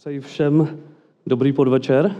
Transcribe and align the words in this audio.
Přeji 0.00 0.20
všem 0.20 0.78
dobrý 1.26 1.52
podvečer 1.52 2.16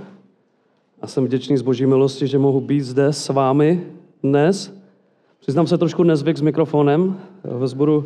a 1.02 1.06
jsem 1.06 1.24
vděčný 1.24 1.56
z 1.56 1.62
boží 1.62 1.86
milosti, 1.86 2.26
že 2.26 2.38
mohu 2.38 2.60
být 2.60 2.80
zde 2.80 3.12
s 3.12 3.28
vámi 3.28 3.82
dnes. 4.22 4.74
Přiznám 5.40 5.66
se 5.66 5.78
trošku 5.78 6.02
nezvyk 6.02 6.36
s 6.36 6.40
mikrofonem. 6.40 7.20
Ve 7.44 7.68
sboru 7.68 8.04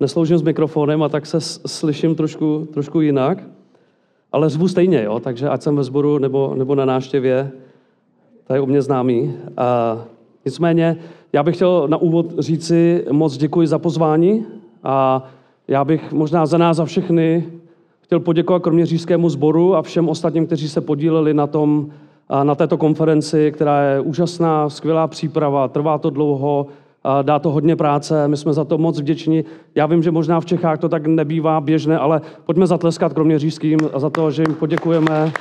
nesloužím 0.00 0.38
s 0.38 0.42
mikrofonem 0.42 1.02
a 1.02 1.08
tak 1.08 1.26
se 1.26 1.40
slyším 1.66 2.14
trošku, 2.14 2.68
trošku 2.72 3.00
jinak. 3.00 3.42
Ale 4.32 4.48
řvu 4.48 4.68
stejně, 4.68 5.02
jo? 5.02 5.20
takže 5.20 5.48
ať 5.48 5.62
jsem 5.62 5.76
ve 5.76 5.84
sboru 5.84 6.18
nebo, 6.18 6.54
nebo 6.54 6.74
na 6.74 6.84
náštěvě, 6.84 7.50
to 8.46 8.54
je 8.54 8.60
u 8.60 8.66
mě 8.66 8.82
známý. 8.82 9.34
A 9.56 9.98
nicméně, 10.44 10.96
já 11.32 11.42
bych 11.42 11.54
chtěl 11.54 11.88
na 11.88 11.96
úvod 11.96 12.34
říci 12.38 13.04
moc 13.10 13.36
děkuji 13.36 13.66
za 13.66 13.78
pozvání 13.78 14.46
a 14.82 15.24
já 15.68 15.84
bych 15.84 16.12
možná 16.12 16.46
za 16.46 16.58
nás, 16.58 16.76
za 16.76 16.84
všechny, 16.84 17.57
chtěl 18.08 18.20
poděkovat 18.20 18.62
kroměřížskému 18.62 19.28
sboru 19.28 19.76
a 19.76 19.82
všem 19.82 20.08
ostatním, 20.08 20.46
kteří 20.46 20.68
se 20.68 20.80
podíleli 20.80 21.34
na, 21.34 21.46
tom, 21.46 21.88
na 22.42 22.54
této 22.54 22.78
konferenci, 22.78 23.52
která 23.52 23.82
je 23.82 24.00
úžasná, 24.00 24.68
skvělá 24.68 25.06
příprava, 25.06 25.68
trvá 25.68 25.98
to 25.98 26.10
dlouho, 26.10 26.66
dá 27.22 27.38
to 27.38 27.50
hodně 27.50 27.76
práce, 27.76 28.28
my 28.28 28.36
jsme 28.36 28.52
za 28.52 28.64
to 28.64 28.78
moc 28.78 29.00
vděční. 29.00 29.44
Já 29.74 29.86
vím, 29.86 30.02
že 30.02 30.10
možná 30.10 30.40
v 30.40 30.46
Čechách 30.46 30.78
to 30.78 30.88
tak 30.88 31.06
nebývá 31.06 31.60
běžné, 31.60 31.98
ale 31.98 32.20
pojďme 32.44 32.66
zatleskat 32.66 33.12
kroměřížským 33.12 33.78
za 33.96 34.10
to, 34.10 34.30
že 34.30 34.42
jim 34.42 34.54
poděkujeme. 34.54 35.32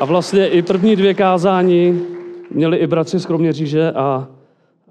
A 0.00 0.04
vlastně 0.04 0.48
i 0.48 0.62
první 0.62 0.96
dvě 0.96 1.14
kázání 1.14 2.02
měli 2.50 2.76
i 2.76 2.86
bratři 2.86 3.18
z 3.18 3.26
Kroměříže 3.26 3.92
a, 3.92 4.28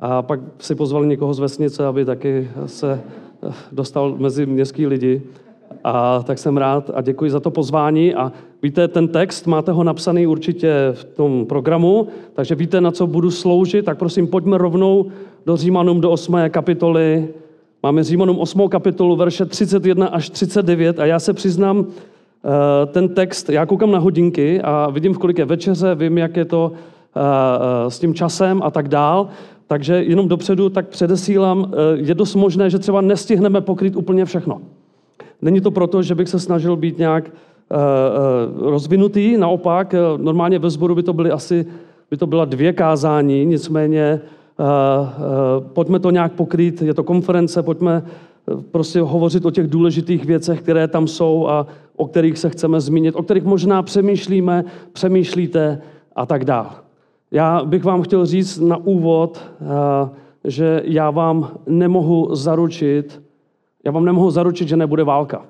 a 0.02 0.22
pak 0.22 0.40
si 0.60 0.76
pozvali 0.76 1.08
někoho 1.08 1.34
z 1.34 1.40
vesnice, 1.40 1.86
aby 1.86 2.06
taky 2.06 2.50
se 2.66 3.02
dostal 3.72 4.16
mezi 4.18 4.46
městský 4.46 4.88
lidi. 4.88 5.22
A 5.84 6.24
tak 6.24 6.40
jsem 6.40 6.58
rád 6.58 6.92
a 6.94 7.02
děkuji 7.02 7.32
za 7.32 7.40
to 7.40 7.52
pozvání. 7.52 8.16
A 8.16 8.32
víte, 8.62 8.88
ten 8.88 9.08
text 9.08 9.48
máte 9.48 9.72
ho 9.72 9.84
napsaný 9.84 10.28
určitě 10.28 10.74
v 10.94 11.04
tom 11.04 11.46
programu, 11.46 12.08
takže 12.34 12.56
víte, 12.56 12.82
na 12.82 12.92
co 12.92 13.08
budu 13.08 13.32
sloužit. 13.32 13.86
Tak 13.86 13.98
prosím, 13.98 14.28
pojďme 14.28 14.58
rovnou 14.58 15.06
do 15.46 15.58
Římanům, 15.58 16.02
do 16.02 16.12
8. 16.12 16.36
kapitoly. 16.50 17.28
Máme 17.84 18.04
Římanům 18.04 18.40
8. 18.40 18.70
kapitolu, 18.70 19.16
verše 19.16 19.46
31 19.46 20.08
až 20.08 20.30
39 20.30 21.00
a 21.00 21.06
já 21.06 21.20
se 21.20 21.34
přiznám, 21.34 21.86
eh, 21.86 22.86
ten 22.86 23.10
text, 23.10 23.50
já 23.50 23.66
koukám 23.66 23.92
na 23.92 24.00
hodinky 24.00 24.62
a 24.62 24.90
vidím, 24.90 25.14
v 25.14 25.18
kolik 25.18 25.38
je 25.38 25.46
večeře, 25.46 25.96
vím, 25.96 26.18
jak 26.18 26.38
je 26.38 26.46
to 26.46 26.72
eh, 26.74 27.20
eh, 27.20 27.92
s 27.92 28.00
tím 28.00 28.14
časem 28.14 28.64
a 28.64 28.72
tak 28.72 28.88
dál. 28.88 29.28
Takže 29.68 30.04
jenom 30.04 30.28
dopředu 30.28 30.70
tak 30.70 30.88
předesílám, 30.88 31.72
je 31.96 32.16
dost 32.16 32.36
možné, 32.36 32.70
že 32.70 32.80
třeba 32.80 33.02
nestihneme 33.02 33.62
pokryt 33.62 33.96
úplně 33.96 34.26
všechno. 34.26 34.62
Není 35.42 35.62
to 35.62 35.72
proto, 35.72 36.04
že 36.04 36.16
bych 36.16 36.30
se 36.30 36.40
snažil 36.40 36.76
být 36.76 36.98
nějak 36.98 37.32
rozvinutý, 38.58 39.38
naopak, 39.38 39.96
normálně 40.18 40.60
ve 40.60 40.70
sboru 40.70 40.96
by 40.96 41.04
to 41.04 41.14
byly 41.14 41.32
asi 41.32 41.66
by 42.12 42.18
to 42.18 42.28
byla 42.28 42.46
dvě 42.46 42.74
kázání, 42.74 43.46
nicméně 43.46 44.22
pojďme 45.74 46.00
to 46.00 46.12
nějak 46.12 46.34
pokrýt, 46.34 46.82
je 46.82 46.94
to 46.94 47.04
konference, 47.04 47.64
pojďme 47.64 48.04
prostě 48.72 49.02
hovořit 49.02 49.46
o 49.46 49.52
těch 49.52 49.68
důležitých 49.68 50.26
věcech, 50.26 50.62
které 50.62 50.88
tam 50.88 51.08
jsou 51.08 51.48
a 51.48 51.68
o 51.96 52.08
kterých 52.08 52.38
se 52.38 52.50
chceme 52.50 52.82
zmínit, 52.82 53.16
o 53.16 53.24
kterých 53.24 53.44
možná 53.44 53.82
přemýšlíme, 53.82 54.66
přemýšlíte 54.94 55.82
a 56.16 56.26
tak 56.26 56.46
dále. 56.46 56.70
Já 57.34 57.66
bych 57.66 57.84
vám 57.84 58.02
chtěl 58.02 58.26
říct 58.26 58.60
na 58.60 58.78
úvod, 58.78 59.42
že 60.44 60.82
já 60.86 61.12
vám 61.12 61.52
nemohu 61.68 62.36
zaručit, 62.36 63.22
já 63.84 63.92
vám 63.92 64.06
nemohu 64.06 64.32
zaručit, 64.32 64.68
že 64.68 64.78
nebude 64.78 65.04
válka. 65.04 65.46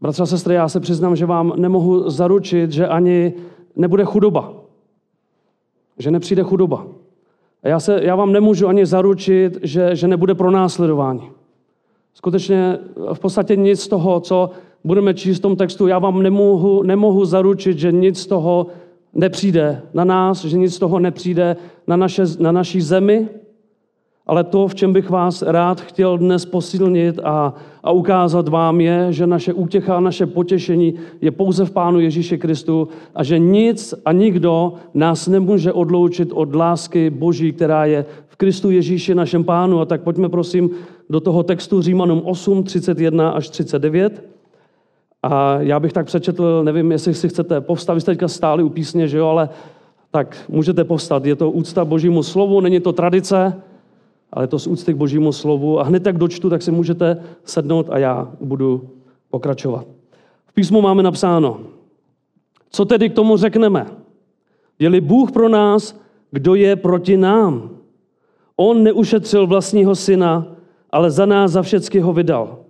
Bratře 0.00 0.22
a 0.22 0.26
sestry, 0.26 0.54
já 0.54 0.68
se 0.68 0.80
přiznám, 0.80 1.16
že 1.16 1.26
vám 1.26 1.52
nemohu 1.56 2.10
zaručit, 2.10 2.70
že 2.72 2.88
ani 2.88 3.32
nebude 3.76 4.04
chudoba. 4.04 4.52
Že 5.98 6.10
nepřijde 6.10 6.42
chudoba. 6.42 6.86
A 7.62 7.68
já, 7.68 7.80
se, 7.80 8.00
já 8.04 8.16
vám 8.16 8.32
nemůžu 8.32 8.68
ani 8.68 8.86
zaručit, 8.86 9.58
že, 9.62 9.96
že 9.96 10.08
nebude 10.08 10.34
pronásledování. 10.34 11.30
Skutečně 12.14 12.78
v 13.12 13.20
podstatě 13.20 13.56
nic 13.56 13.80
z 13.80 13.88
toho, 13.88 14.20
co 14.20 14.50
budeme 14.84 15.14
číst 15.14 15.38
v 15.38 15.42
tom 15.42 15.56
textu, 15.56 15.86
já 15.86 15.98
vám 15.98 16.22
nemohu, 16.22 16.82
nemohu 16.82 17.24
zaručit, 17.24 17.78
že 17.78 17.92
nic 17.92 18.20
z 18.20 18.26
toho 18.26 18.66
nepřijde 19.14 19.82
na 19.94 20.04
nás, 20.04 20.44
že 20.44 20.58
nic 20.58 20.74
z 20.74 20.78
toho 20.78 20.98
nepřijde 20.98 21.56
na, 21.86 21.96
naše, 21.96 22.22
na 22.38 22.52
naší 22.52 22.80
zemi, 22.80 23.28
ale 24.26 24.44
to, 24.44 24.68
v 24.68 24.74
čem 24.74 24.92
bych 24.92 25.10
vás 25.10 25.42
rád 25.42 25.80
chtěl 25.80 26.18
dnes 26.18 26.44
posilnit 26.44 27.20
a, 27.24 27.54
a 27.82 27.90
ukázat 27.90 28.48
vám, 28.48 28.80
je, 28.80 29.06
že 29.10 29.26
naše 29.26 29.52
útěcha 29.52 30.00
naše 30.00 30.26
potěšení 30.26 30.94
je 31.20 31.30
pouze 31.30 31.64
v 31.64 31.70
Pánu 31.70 32.00
Ježíši 32.00 32.38
Kristu 32.38 32.88
a 33.14 33.24
že 33.24 33.38
nic 33.38 33.94
a 34.04 34.12
nikdo 34.12 34.72
nás 34.94 35.28
nemůže 35.28 35.72
odloučit 35.72 36.32
od 36.32 36.54
lásky 36.54 37.10
Boží, 37.10 37.52
která 37.52 37.84
je 37.84 38.04
v 38.28 38.36
Kristu 38.36 38.70
Ježíši 38.70 39.14
našem 39.14 39.44
Pánu. 39.44 39.80
A 39.80 39.84
tak 39.84 40.02
pojďme 40.02 40.28
prosím 40.28 40.70
do 41.10 41.20
toho 41.20 41.42
textu 41.42 41.82
Římanům 41.82 42.22
8, 42.24 42.62
31 42.62 43.30
až 43.30 43.48
39. 43.48 44.33
A 45.26 45.56
já 45.60 45.80
bych 45.80 45.92
tak 45.92 46.06
přečetl, 46.06 46.64
nevím, 46.64 46.92
jestli 46.92 47.14
si 47.14 47.28
chcete 47.28 47.60
povstat, 47.60 47.94
vy 47.94 48.00
jste 48.00 48.12
teďka 48.12 48.28
stáli 48.28 48.62
u 48.62 48.68
písně, 48.68 49.08
že 49.08 49.18
jo, 49.18 49.26
ale 49.26 49.48
tak 50.10 50.36
můžete 50.48 50.84
povstat. 50.84 51.24
Je 51.24 51.36
to 51.36 51.50
úcta 51.50 51.84
Božímu 51.84 52.22
slovu, 52.22 52.60
není 52.60 52.80
to 52.80 52.92
tradice, 52.92 53.62
ale 54.32 54.46
to 54.46 54.58
z 54.58 54.66
úcty 54.66 54.94
k 54.94 54.96
božímu 54.96 55.32
slovu. 55.32 55.80
A 55.80 55.82
hned 55.82 56.02
tak 56.02 56.18
dočtu, 56.18 56.50
tak 56.50 56.62
si 56.62 56.70
můžete 56.70 57.22
sednout 57.44 57.86
a 57.90 57.98
já 57.98 58.28
budu 58.40 58.90
pokračovat. 59.30 59.86
V 60.46 60.54
písmu 60.54 60.80
máme 60.80 61.02
napsáno, 61.02 61.60
co 62.70 62.84
tedy 62.84 63.10
k 63.10 63.14
tomu 63.14 63.36
řekneme? 63.36 63.86
Je-li 64.78 65.00
Bůh 65.00 65.32
pro 65.32 65.48
nás, 65.48 66.00
kdo 66.30 66.54
je 66.54 66.76
proti 66.76 67.16
nám? 67.16 67.70
On 68.56 68.82
neušetřil 68.82 69.46
vlastního 69.46 69.94
syna, 69.94 70.46
ale 70.90 71.10
za 71.10 71.26
nás 71.26 71.50
za 71.50 71.62
všecky 71.62 72.00
ho 72.00 72.12
vydal. 72.12 72.63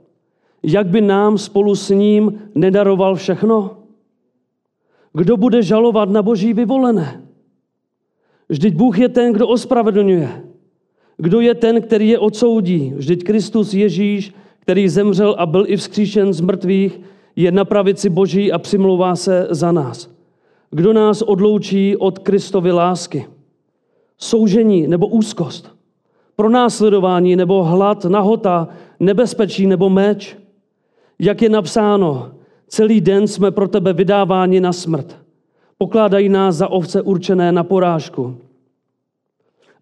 Jak 0.66 0.86
by 0.86 1.00
nám 1.00 1.38
spolu 1.38 1.74
s 1.74 1.90
ním 1.90 2.40
nedaroval 2.54 3.14
všechno? 3.14 3.76
Kdo 5.12 5.36
bude 5.36 5.62
žalovat 5.62 6.08
na 6.08 6.22
boží 6.22 6.52
vyvolené? 6.52 7.22
Vždyť 8.48 8.74
Bůh 8.74 8.98
je 8.98 9.08
ten, 9.08 9.32
kdo 9.32 9.48
ospravedlňuje. 9.48 10.44
Kdo 11.16 11.40
je 11.40 11.54
ten, 11.54 11.82
který 11.82 12.08
je 12.08 12.18
odsoudí? 12.18 12.92
Vždyť 12.96 13.24
Kristus 13.24 13.74
Ježíš, 13.74 14.34
který 14.60 14.88
zemřel 14.88 15.36
a 15.38 15.46
byl 15.46 15.64
i 15.68 15.76
vzkříšen 15.76 16.32
z 16.32 16.40
mrtvých, 16.40 17.00
je 17.36 17.52
na 17.52 17.64
pravici 17.64 18.10
Boží 18.10 18.52
a 18.52 18.58
přimlouvá 18.58 19.16
se 19.16 19.46
za 19.50 19.72
nás. 19.72 20.10
Kdo 20.70 20.92
nás 20.92 21.22
odloučí 21.22 21.96
od 21.96 22.18
Kristovy 22.18 22.72
lásky? 22.72 23.26
Soužení 24.18 24.88
nebo 24.88 25.06
úzkost? 25.06 25.74
Pronásledování 26.36 27.36
nebo 27.36 27.64
hlad, 27.64 28.04
nahota, 28.04 28.68
nebezpečí 29.00 29.66
nebo 29.66 29.90
meč? 29.90 30.43
Jak 31.18 31.42
je 31.42 31.48
napsáno, 31.48 32.30
celý 32.68 33.00
den 33.00 33.28
jsme 33.28 33.50
pro 33.50 33.68
tebe 33.68 33.92
vydáváni 33.92 34.60
na 34.60 34.72
smrt. 34.72 35.18
Pokládají 35.78 36.28
nás 36.28 36.56
za 36.56 36.68
ovce 36.68 37.02
určené 37.02 37.52
na 37.52 37.64
porážku 37.64 38.36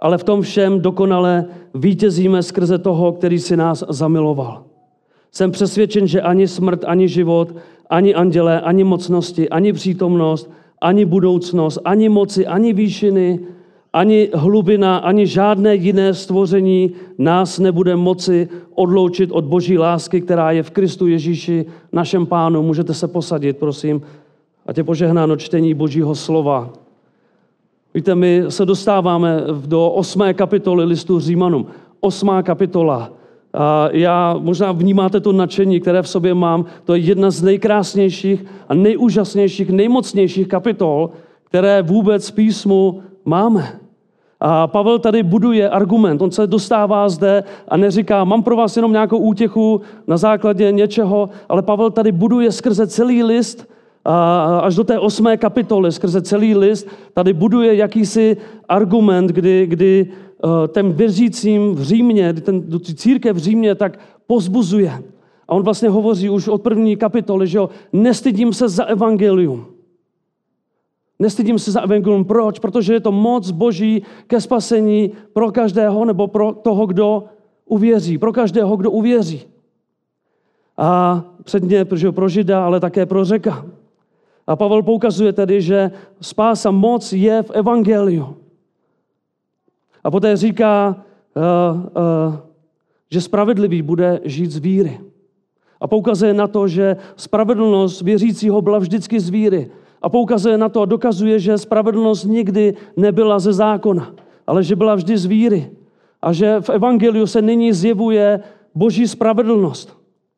ale 0.02 0.18
v 0.18 0.24
tom 0.24 0.42
všem 0.42 0.80
dokonale 0.80 1.44
vítězíme 1.74 2.42
skrze 2.42 2.78
toho, 2.78 3.12
který 3.12 3.38
si 3.38 3.56
nás 3.56 3.84
zamiloval. 3.88 4.64
Jsem 5.30 5.50
přesvědčen, 5.50 6.06
že 6.06 6.22
ani 6.22 6.48
smrt, 6.48 6.84
ani 6.84 7.08
život, 7.08 7.54
ani 7.90 8.14
andělé, 8.14 8.60
ani 8.60 8.84
mocnosti, 8.84 9.48
ani 9.48 9.72
přítomnost, 9.72 10.50
ani 10.80 11.04
budoucnost, 11.04 11.78
ani 11.84 12.08
moci, 12.08 12.46
ani 12.46 12.72
výšiny, 12.72 13.40
ani 13.92 14.28
hlubina, 14.34 14.96
ani 14.96 15.26
žádné 15.26 15.74
jiné 15.74 16.14
stvoření 16.14 16.90
nás 17.18 17.58
nebude 17.58 17.96
moci 17.96 18.48
odloučit 18.74 19.30
od 19.32 19.44
boží 19.44 19.78
lásky, 19.78 20.20
která 20.20 20.50
je 20.50 20.62
v 20.62 20.70
Kristu 20.70 21.06
Ježíši, 21.06 21.66
našem 21.92 22.26
pánu. 22.26 22.62
Můžete 22.62 22.94
se 22.94 23.08
posadit, 23.08 23.56
prosím, 23.56 24.02
a 24.66 24.72
tě 24.72 24.84
požehnáno 24.84 25.36
čtení 25.36 25.74
božího 25.74 26.14
slova. 26.14 26.70
Víte, 27.94 28.14
my 28.14 28.44
se 28.48 28.66
dostáváme 28.66 29.40
do 29.66 29.90
osmé 29.90 30.34
kapitoly 30.34 30.84
listu 30.84 31.20
Římanům. 31.20 31.66
Osmá 32.00 32.42
kapitola. 32.42 33.12
A 33.54 33.88
já 33.92 34.36
možná 34.38 34.72
vnímáte 34.72 35.20
to 35.20 35.32
nadšení, 35.32 35.80
které 35.80 36.02
v 36.02 36.08
sobě 36.08 36.34
mám. 36.34 36.64
To 36.84 36.94
je 36.94 37.00
jedna 37.00 37.30
z 37.30 37.42
nejkrásnějších 37.42 38.44
a 38.68 38.74
nejúžasnějších, 38.74 39.70
nejmocnějších 39.70 40.48
kapitol, 40.48 41.10
které 41.44 41.82
vůbec 41.82 42.30
písmu 42.30 43.02
máme. 43.24 43.81
A 44.44 44.66
Pavel 44.66 44.98
tady 44.98 45.22
buduje 45.22 45.70
argument. 45.70 46.22
On 46.22 46.30
se 46.30 46.46
dostává 46.46 47.08
zde 47.08 47.44
a 47.68 47.76
neříká, 47.76 48.24
mám 48.24 48.42
pro 48.42 48.56
vás 48.56 48.76
jenom 48.76 48.92
nějakou 48.92 49.18
útěchu 49.18 49.80
na 50.06 50.16
základě 50.16 50.72
něčeho, 50.72 51.28
ale 51.48 51.62
Pavel 51.62 51.90
tady 51.90 52.12
buduje 52.12 52.52
skrze 52.52 52.86
celý 52.86 53.22
list 53.22 53.68
až 54.62 54.74
do 54.74 54.84
té 54.84 54.98
osmé 54.98 55.36
kapitoly, 55.36 55.92
skrze 55.92 56.22
celý 56.22 56.54
list, 56.54 56.88
tady 57.14 57.32
buduje 57.32 57.74
jakýsi 57.74 58.36
argument, 58.68 59.26
kdy, 59.26 59.66
kdy 59.66 60.06
uh, 60.44 60.50
těm 60.74 60.92
věřícím 60.92 61.74
v 61.74 61.82
Římě, 61.82 62.32
ten, 62.32 62.62
církev 62.94 63.36
v 63.36 63.38
Římě, 63.38 63.74
tak 63.74 63.98
pozbuzuje. 64.26 65.02
A 65.48 65.52
on 65.52 65.62
vlastně 65.62 65.88
hovoří 65.88 66.30
už 66.30 66.48
od 66.48 66.62
první 66.62 66.96
kapitoly, 66.96 67.46
že 67.46 67.58
jo, 67.58 67.70
nestydím 67.92 68.52
se 68.52 68.68
za 68.68 68.84
evangelium. 68.84 69.66
Nestydím 71.22 71.58
se 71.58 71.72
za 71.72 71.80
evangelium. 71.80 72.24
Proč? 72.24 72.58
Protože 72.58 72.92
je 72.92 73.00
to 73.00 73.12
moc 73.12 73.50
boží 73.50 74.02
ke 74.26 74.40
spasení 74.40 75.12
pro 75.32 75.52
každého 75.52 76.04
nebo 76.04 76.26
pro 76.26 76.52
toho, 76.52 76.86
kdo 76.86 77.24
uvěří. 77.64 78.18
Pro 78.18 78.32
každého, 78.32 78.76
kdo 78.76 78.90
uvěří. 78.90 79.42
A 80.76 81.22
předně 81.44 81.84
pro 82.10 82.28
žida, 82.28 82.66
ale 82.66 82.80
také 82.80 83.06
pro 83.06 83.24
řeka. 83.24 83.66
A 84.46 84.56
Pavel 84.56 84.82
poukazuje 84.82 85.32
tedy, 85.32 85.62
že 85.62 85.90
spása 86.20 86.70
moc 86.70 87.12
je 87.12 87.42
v 87.42 87.50
evangeliu. 87.50 88.36
A 90.04 90.10
poté 90.10 90.36
říká, 90.36 90.96
uh, 91.36 91.80
uh, 91.80 92.36
že 93.10 93.20
spravedlivý 93.20 93.82
bude 93.82 94.20
žít 94.24 94.50
z 94.50 94.58
víry. 94.58 95.00
A 95.80 95.86
poukazuje 95.86 96.34
na 96.34 96.46
to, 96.46 96.68
že 96.68 96.96
spravedlnost 97.16 98.02
věřícího 98.02 98.62
byla 98.62 98.78
vždycky 98.78 99.20
z 99.20 99.30
víry. 99.30 99.70
A 100.02 100.08
poukazuje 100.08 100.58
na 100.58 100.68
to 100.68 100.82
a 100.82 100.86
dokazuje, 100.86 101.38
že 101.38 101.58
spravedlnost 101.58 102.24
nikdy 102.24 102.74
nebyla 102.96 103.38
ze 103.38 103.52
zákona, 103.52 104.14
ale 104.46 104.62
že 104.62 104.76
byla 104.76 104.94
vždy 104.94 105.18
z 105.18 105.26
víry. 105.26 105.70
A 106.22 106.32
že 106.32 106.60
v 106.60 106.70
Evangeliu 106.70 107.26
se 107.26 107.42
nyní 107.42 107.72
zjevuje 107.72 108.40
boží 108.74 109.08
spravedlnost, 109.08 109.96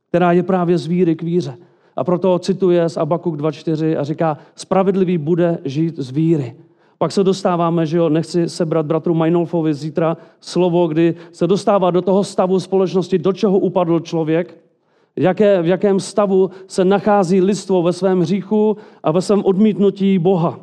která 0.08 0.32
je 0.32 0.42
právě 0.42 0.78
z 0.78 0.86
víry 0.86 1.16
k 1.16 1.22
víře. 1.22 1.56
A 1.96 2.04
proto 2.04 2.38
cituje 2.38 2.88
z 2.88 2.96
Abakuk 2.96 3.36
2.4 3.36 4.00
a 4.00 4.04
říká, 4.04 4.38
spravedlivý 4.54 5.18
bude 5.18 5.58
žít 5.64 5.98
z 5.98 6.10
víry. 6.10 6.54
Pak 6.98 7.12
se 7.12 7.24
dostáváme, 7.24 7.86
že 7.86 7.96
jo, 7.96 8.08
nechci 8.08 8.48
sebrat 8.48 8.86
bratru 8.86 9.14
Meinolfovi 9.14 9.74
zítra 9.74 10.16
slovo, 10.40 10.86
kdy 10.86 11.14
se 11.32 11.46
dostává 11.46 11.90
do 11.90 12.02
toho 12.02 12.24
stavu 12.24 12.60
společnosti, 12.60 13.18
do 13.18 13.32
čeho 13.32 13.58
upadl 13.58 14.00
člověk, 14.00 14.58
jaké, 15.16 15.62
v 15.62 15.66
jakém 15.66 16.00
stavu 16.00 16.50
se 16.66 16.84
nachází 16.84 17.40
lidstvo 17.40 17.82
ve 17.82 17.92
svém 17.92 18.20
hříchu 18.20 18.76
a 19.02 19.10
ve 19.10 19.22
svém 19.22 19.44
odmítnutí 19.44 20.18
Boha. 20.18 20.60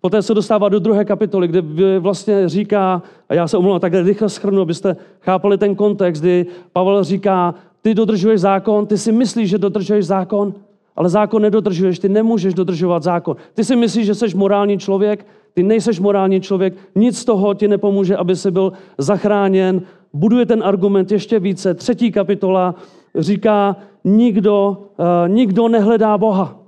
Poté 0.00 0.22
se 0.22 0.34
dostává 0.34 0.68
do 0.68 0.78
druhé 0.78 1.04
kapitoly, 1.04 1.48
kde 1.48 1.98
vlastně 1.98 2.48
říká, 2.48 3.02
a 3.28 3.34
já 3.34 3.48
se 3.48 3.56
omlouvám, 3.56 3.80
takhle 3.80 4.02
rychle 4.02 4.28
schrnu, 4.28 4.60
abyste 4.60 4.96
chápali 5.20 5.58
ten 5.58 5.74
kontext, 5.74 6.22
kdy 6.22 6.46
Pavel 6.72 7.04
říká, 7.04 7.54
ty 7.82 7.94
dodržuješ 7.94 8.40
zákon, 8.40 8.86
ty 8.86 8.98
si 8.98 9.12
myslíš, 9.12 9.50
že 9.50 9.58
dodržuješ 9.58 10.06
zákon, 10.06 10.54
ale 10.96 11.08
zákon 11.08 11.42
nedodržuješ, 11.42 11.98
ty 11.98 12.08
nemůžeš 12.08 12.54
dodržovat 12.54 13.02
zákon. 13.02 13.36
Ty 13.54 13.64
si 13.64 13.76
myslíš, 13.76 14.06
že 14.06 14.14
jsi 14.14 14.26
morální 14.36 14.78
člověk, 14.78 15.26
ty 15.54 15.62
nejseš 15.62 16.00
morální 16.00 16.40
člověk, 16.40 16.74
nic 16.94 17.18
z 17.18 17.24
toho 17.24 17.54
ti 17.54 17.68
nepomůže, 17.68 18.16
aby 18.16 18.36
si 18.36 18.50
byl 18.50 18.72
zachráněn. 18.98 19.82
Buduje 20.12 20.46
ten 20.46 20.62
argument 20.64 21.12
ještě 21.12 21.38
více. 21.38 21.74
Třetí 21.74 22.12
kapitola 22.12 22.74
říká, 23.18 23.76
nikdo, 24.04 24.76
uh, 24.98 25.28
nikdo 25.28 25.68
nehledá 25.68 26.18
Boha. 26.18 26.58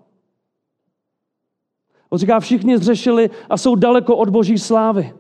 On 2.10 2.18
říká, 2.18 2.40
všichni 2.40 2.78
zřešili 2.78 3.30
a 3.50 3.56
jsou 3.56 3.74
daleko 3.74 4.16
od 4.16 4.28
boží 4.28 4.58
slávy. 4.58 5.12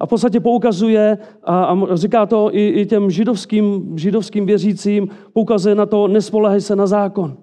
A 0.00 0.06
v 0.06 0.08
podstatě 0.08 0.40
poukazuje, 0.40 1.18
a, 1.44 1.64
a 1.64 1.96
říká 1.96 2.26
to 2.26 2.54
i, 2.54 2.68
i 2.68 2.86
těm 2.86 3.10
židovským, 3.10 3.98
židovským 3.98 4.46
věřícím, 4.46 5.08
poukazuje 5.32 5.74
na 5.74 5.86
to, 5.86 6.08
nespolehej 6.08 6.60
se 6.60 6.76
na 6.76 6.86
zákon. 6.86 7.36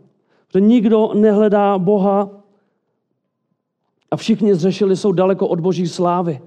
Že 0.53 0.61
nikdo 0.61 1.11
nehledá 1.13 1.77
Boha 1.77 2.29
a 4.11 4.15
všichni 4.15 4.55
zřešili, 4.55 4.95
jsou 4.95 5.11
daleko 5.11 5.47
od 5.47 5.59
boží 5.59 5.87
slávy. 5.87 6.41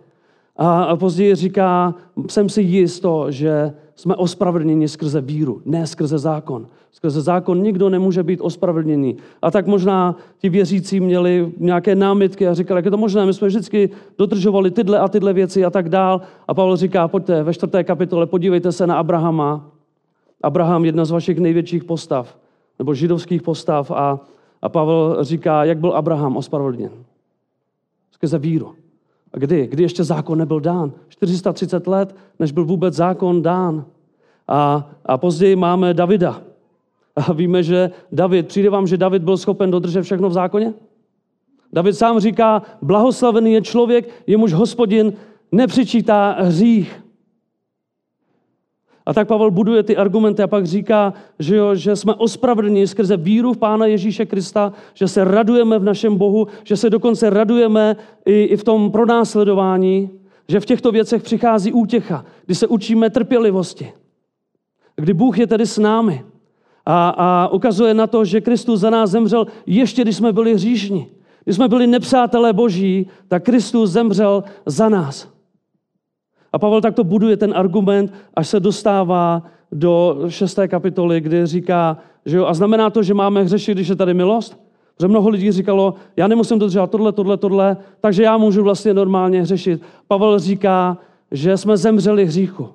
A, 0.58 0.97
později 0.97 1.35
říká, 1.35 1.94
jsem 2.29 2.49
si 2.49 2.62
jisto, 2.62 3.31
že 3.31 3.73
jsme 3.94 4.17
ospravedlněni 4.17 4.88
skrze 4.88 5.20
víru, 5.20 5.62
ne 5.64 5.87
skrze 5.87 6.19
zákon. 6.19 6.67
Skrze 6.93 7.20
zákon 7.20 7.62
nikdo 7.62 7.91
nemůže 7.91 8.23
být 8.23 8.41
ospravedlněný. 8.41 9.17
A 9.43 9.50
tak 9.50 9.67
možná 9.67 10.17
ti 10.38 10.49
věřící 10.49 11.00
měli 11.00 11.53
nějaké 11.58 11.94
námitky 11.94 12.49
a 12.49 12.55
říkali, 12.55 12.79
jak 12.79 12.85
je 12.85 12.91
to 12.91 12.97
možné, 12.97 13.26
my 13.26 13.35
jsme 13.35 13.49
vždycky 13.49 13.91
dodržovali 14.19 14.70
tyhle 14.70 14.99
a 14.99 15.08
tyhle 15.08 15.32
věci 15.32 15.64
a 15.64 15.70
tak 15.70 15.88
dál. 15.88 16.20
A 16.49 16.55
Pavel 16.55 16.76
říká, 16.76 17.08
pojďte 17.08 17.43
ve 17.43 17.55
čtvrté 17.55 17.85
kapitole, 17.85 18.26
podívejte 18.26 18.73
se 18.73 18.87
na 18.87 18.97
Abrahama. 18.97 19.70
Abraham, 20.43 20.85
jedna 20.85 21.05
z 21.05 21.11
vašich 21.11 21.38
největších 21.38 21.85
postav, 21.85 22.38
nebo 22.79 22.94
židovských 22.94 23.43
postav. 23.43 23.91
A, 23.91 24.20
a 24.62 24.69
Pavel 24.69 25.17
říká, 25.20 25.64
jak 25.64 25.79
byl 25.79 25.93
Abraham 25.93 26.37
ospravedlněn. 26.37 26.91
Skrze 28.12 28.38
víru. 28.38 28.86
Kdy? 29.38 29.67
Kdy 29.67 29.83
ještě 29.83 30.05
zákon 30.05 30.38
nebyl 30.38 30.61
dán? 30.61 30.93
430 31.09 31.87
let, 31.87 32.17
než 32.38 32.53
byl 32.53 32.65
vůbec 32.65 32.94
zákon 32.94 33.43
dán. 33.43 33.85
A, 34.49 34.91
a 35.05 35.19
později 35.19 35.56
máme 35.56 35.94
Davida. 35.94 36.43
A 37.17 37.33
víme, 37.33 37.62
že 37.62 37.91
David, 38.12 38.49
přijde 38.49 38.71
vám, 38.71 38.87
že 38.87 38.97
David 38.97 39.23
byl 39.23 39.37
schopen 39.37 39.71
dodržet 39.71 40.03
všechno 40.03 40.29
v 40.29 40.33
zákoně? 40.33 40.75
David 41.73 41.97
sám 41.97 42.21
říká, 42.21 42.62
blahoslavený 42.83 43.53
je 43.53 43.62
člověk, 43.62 44.09
jemuž 44.27 44.53
hospodin 44.53 45.12
nepřičítá 45.53 46.37
hřích. 46.39 47.03
A 49.06 49.14
tak 49.14 49.29
Pavel 49.29 49.50
buduje 49.50 49.82
ty 49.82 49.97
argumenty 49.97 50.43
a 50.43 50.47
pak 50.47 50.67
říká, 50.67 51.14
že, 51.38 51.56
jo, 51.56 51.75
že 51.75 51.97
jsme 51.97 52.14
ospravedlněni 52.14 52.87
skrze 52.87 53.17
víru 53.17 53.53
v 53.53 53.58
Pána 53.58 53.87
Ježíše 53.87 54.26
Krista, 54.26 54.73
že 54.94 55.08
se 55.08 55.25
radujeme 55.25 55.79
v 55.79 55.85
našem 55.85 56.17
Bohu, 56.17 56.47
že 56.64 56.76
se 56.76 56.91
dokonce 56.91 57.31
radujeme 57.31 57.97
i, 58.25 58.43
i 58.43 58.56
v 58.56 58.64
tom 58.64 58.91
pronásledování, 58.91 60.11
že 60.49 60.61
v 60.61 60.67
těchto 60.67 60.93
věcech 60.93 61.23
přichází 61.23 61.73
útěcha, 61.73 62.25
kdy 62.47 62.55
se 62.55 62.67
učíme 62.67 63.11
trpělivosti. 63.11 63.93
Kdy 64.97 65.14
Bůh 65.14 65.38
je 65.38 65.47
tedy 65.47 65.67
s 65.67 65.79
námi 65.79 66.25
a, 66.87 67.08
a 67.08 67.49
ukazuje 67.49 67.94
na 67.94 68.06
to, 68.06 68.25
že 68.25 68.41
Kristus 68.41 68.81
za 68.81 68.91
nás 68.91 69.11
zemřel 69.11 69.47
ještě, 69.67 70.03
když 70.03 70.17
jsme 70.17 70.32
byli 70.32 70.55
hříšní. 70.55 71.06
Když 71.44 71.56
jsme 71.56 71.69
byli 71.69 71.87
nepřátelé 71.87 72.53
Boží, 72.53 73.06
tak 73.29 73.44
Kristus 73.44 73.91
zemřel 73.91 74.44
za 74.67 74.88
nás. 74.88 75.36
A 76.56 76.58
Pavel 76.58 76.81
takto 76.81 77.05
buduje 77.05 77.37
ten 77.37 77.53
argument, 77.56 78.12
až 78.35 78.49
se 78.49 78.61
dostává 78.61 79.43
do 79.73 80.19
šesté 80.29 80.69
kapitoly, 80.69 81.20
kde 81.20 81.47
říká, 81.47 81.97
že 82.26 82.37
jo, 82.37 82.47
a 82.47 82.55
znamená 82.55 82.91
to, 82.91 83.03
že 83.03 83.14
máme 83.14 83.43
hřešit, 83.43 83.75
když 83.75 83.88
je 83.88 83.97
tady 83.97 84.14
milost? 84.14 84.61
Protože 84.97 85.08
mnoho 85.08 85.29
lidí 85.29 85.53
říkalo, 85.53 85.94
já 86.17 86.29
nemusím 86.29 86.58
dodržovat 86.58 86.91
tohle, 86.91 87.12
tohle, 87.12 87.37
tohle, 87.37 87.76
takže 88.00 88.23
já 88.23 88.37
můžu 88.37 88.62
vlastně 88.62 88.94
normálně 88.94 89.43
hřešit. 89.43 89.82
Pavel 90.08 90.38
říká, 90.38 90.99
že 91.31 91.56
jsme 91.56 91.77
zemřeli 91.77 92.27
hříchu. 92.27 92.69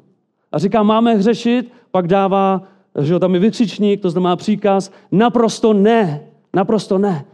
A 0.52 0.60
říká, 0.60 0.84
máme 0.84 1.16
hřešit, 1.16 1.74
pak 1.92 2.08
dává, 2.08 2.64
že 3.02 3.14
jo, 3.14 3.20
tam 3.20 3.34
je 3.34 3.40
vykřičník, 3.40 4.02
to 4.02 4.10
znamená 4.10 4.36
příkaz, 4.36 4.92
naprosto 5.12 5.74
ne, 5.74 6.22
naprosto 6.54 6.98
ne. 6.98 7.26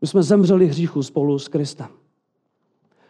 My 0.00 0.08
jsme 0.08 0.22
zemřeli 0.22 0.66
hříchu 0.66 1.02
spolu 1.02 1.38
s 1.38 1.48
Kristem. 1.48 1.97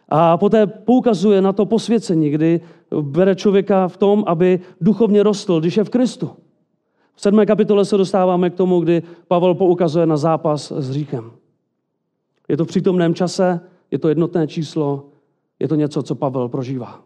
A 0.09 0.37
poté 0.37 0.67
poukazuje 0.67 1.41
na 1.41 1.53
to 1.53 1.65
posvěcení, 1.65 2.29
kdy 2.29 2.61
bere 3.01 3.35
člověka 3.35 3.87
v 3.87 3.97
tom, 3.97 4.23
aby 4.27 4.59
duchovně 4.81 5.23
rostl, 5.23 5.59
když 5.59 5.77
je 5.77 5.83
v 5.83 5.89
Kristu. 5.89 6.29
V 7.15 7.21
sedmé 7.21 7.45
kapitole 7.45 7.85
se 7.85 7.97
dostáváme 7.97 8.49
k 8.49 8.55
tomu, 8.55 8.79
kdy 8.79 9.03
Pavel 9.27 9.55
poukazuje 9.55 10.05
na 10.05 10.17
zápas 10.17 10.71
s 10.71 10.89
hříchem. 10.89 11.31
Je 12.47 12.57
to 12.57 12.65
v 12.65 12.67
přítomném 12.67 13.13
čase, 13.13 13.59
je 13.91 13.99
to 13.99 14.09
jednotné 14.09 14.47
číslo, 14.47 15.05
je 15.59 15.67
to 15.67 15.75
něco, 15.75 16.03
co 16.03 16.15
Pavel 16.15 16.49
prožívá. 16.49 17.01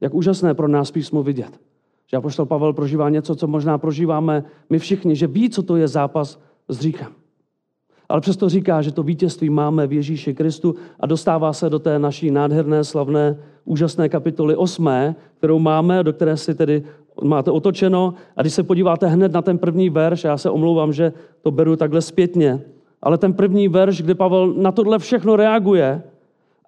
Jak 0.00 0.14
úžasné 0.14 0.54
pro 0.54 0.68
nás 0.68 0.90
písmo 0.90 1.22
vidět, 1.22 1.60
že 2.06 2.16
apoštol 2.16 2.46
Pavel 2.46 2.72
prožívá 2.72 3.08
něco, 3.10 3.36
co 3.36 3.46
možná 3.46 3.78
prožíváme 3.78 4.44
my 4.70 4.78
všichni, 4.78 5.16
že 5.16 5.26
ví, 5.26 5.50
co 5.50 5.62
to 5.62 5.76
je 5.76 5.88
zápas 5.88 6.40
s 6.68 6.76
hříchem. 6.76 7.12
Ale 8.14 8.20
přesto 8.20 8.48
říká, 8.48 8.82
že 8.82 8.92
to 8.92 9.02
vítězství 9.02 9.50
máme 9.50 9.86
v 9.86 9.92
Ježíši 9.92 10.34
Kristu 10.34 10.74
a 11.00 11.06
dostává 11.06 11.52
se 11.52 11.70
do 11.70 11.78
té 11.78 11.98
naší 11.98 12.30
nádherné, 12.30 12.84
slavné, 12.84 13.38
úžasné 13.64 14.08
kapitoly 14.08 14.56
8, 14.56 14.88
kterou 15.38 15.58
máme, 15.58 16.02
do 16.02 16.12
které 16.12 16.36
si 16.36 16.54
tedy 16.54 16.82
máte 17.22 17.50
otočeno. 17.50 18.14
A 18.36 18.42
když 18.42 18.54
se 18.54 18.62
podíváte 18.62 19.06
hned 19.06 19.32
na 19.32 19.42
ten 19.42 19.58
první 19.58 19.90
verš, 19.90 20.24
já 20.24 20.38
se 20.38 20.50
omlouvám, 20.50 20.92
že 20.92 21.12
to 21.42 21.50
beru 21.50 21.76
takhle 21.76 22.00
zpětně, 22.00 22.60
ale 23.02 23.18
ten 23.18 23.32
první 23.32 23.68
verš, 23.68 24.02
kde 24.02 24.14
Pavel 24.14 24.52
na 24.52 24.72
tohle 24.72 24.98
všechno 24.98 25.36
reaguje 25.36 26.02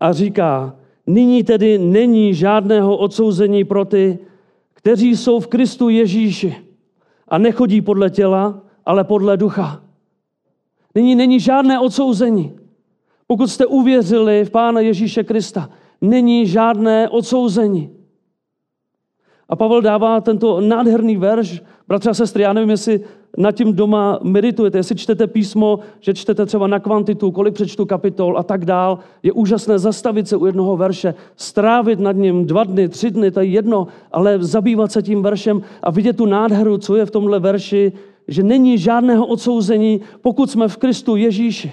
a 0.01 0.13
říká, 0.13 0.75
nyní 1.07 1.45
tedy 1.45 1.79
není 1.79 2.35
žádného 2.35 2.97
odsouzení 2.97 3.65
pro 3.65 3.85
ty, 3.85 4.19
kteří 4.75 5.17
jsou 5.17 5.41
v 5.41 5.47
Kristu 5.47 5.89
Ježíši 5.89 6.57
a 7.29 7.39
nechodí 7.39 7.81
podle 7.81 8.11
těla, 8.11 8.61
ale 8.87 9.05
podle 9.05 9.37
ducha. 9.37 9.86
Nyní 10.97 11.15
není 11.15 11.41
žádné 11.41 11.81
odsouzení. 11.81 12.53
Pokud 13.27 13.47
jste 13.47 13.67
uvěřili 13.67 14.45
v 14.45 14.51
Pána 14.51 14.81
Ježíše 14.81 15.25
Krista, 15.25 15.71
není 16.01 16.47
žádné 16.47 17.09
odsouzení. 17.09 17.91
A 19.49 19.57
Pavel 19.57 19.83
dává 19.83 20.21
tento 20.21 20.61
nádherný 20.61 21.17
verš. 21.17 21.63
Bratři 21.89 22.09
a 22.09 22.15
sestry, 22.15 22.43
já 22.43 22.53
nevím, 22.53 22.71
jestli 22.71 23.01
nad 23.39 23.53
tím 23.53 23.73
doma 23.73 24.19
meditujete, 24.23 24.79
jestli 24.79 24.97
čtete 24.97 25.27
písmo, 25.27 25.79
že 26.01 26.15
čtete 26.15 26.47
třeba 26.47 26.67
na 26.67 26.81
kvantitu, 26.81 27.31
kolik 27.31 27.55
přečtu 27.55 27.87
kapitol 27.87 28.39
a 28.39 28.43
tak 28.43 28.65
dál. 28.65 28.99
Je 29.23 29.33
úžasné 29.33 29.79
zastavit 29.79 30.29
se 30.29 30.37
u 30.37 30.47
jednoho 30.47 30.77
verše, 30.77 31.15
strávit 31.37 32.01
nad 32.01 32.17
ním 32.17 32.47
dva 32.47 32.65
dny, 32.65 32.89
tři 32.89 33.11
dny, 33.11 33.31
to 33.31 33.41
je 33.41 33.47
jedno, 33.47 33.87
ale 34.13 34.39
zabývat 34.39 34.93
se 34.93 35.03
tím 35.03 35.23
veršem 35.23 35.63
a 35.83 35.91
vidět 35.91 36.17
tu 36.17 36.27
nádheru, 36.27 36.79
co 36.79 36.97
je 36.97 37.07
v 37.07 37.11
tomhle 37.11 37.41
verši, 37.41 37.93
že 38.29 38.43
není 38.43 38.79
žádného 38.79 39.27
odsouzení, 39.27 40.01
pokud 40.21 40.51
jsme 40.51 40.69
v 40.69 40.77
Kristu 40.77 41.17
Ježíši. 41.17 41.73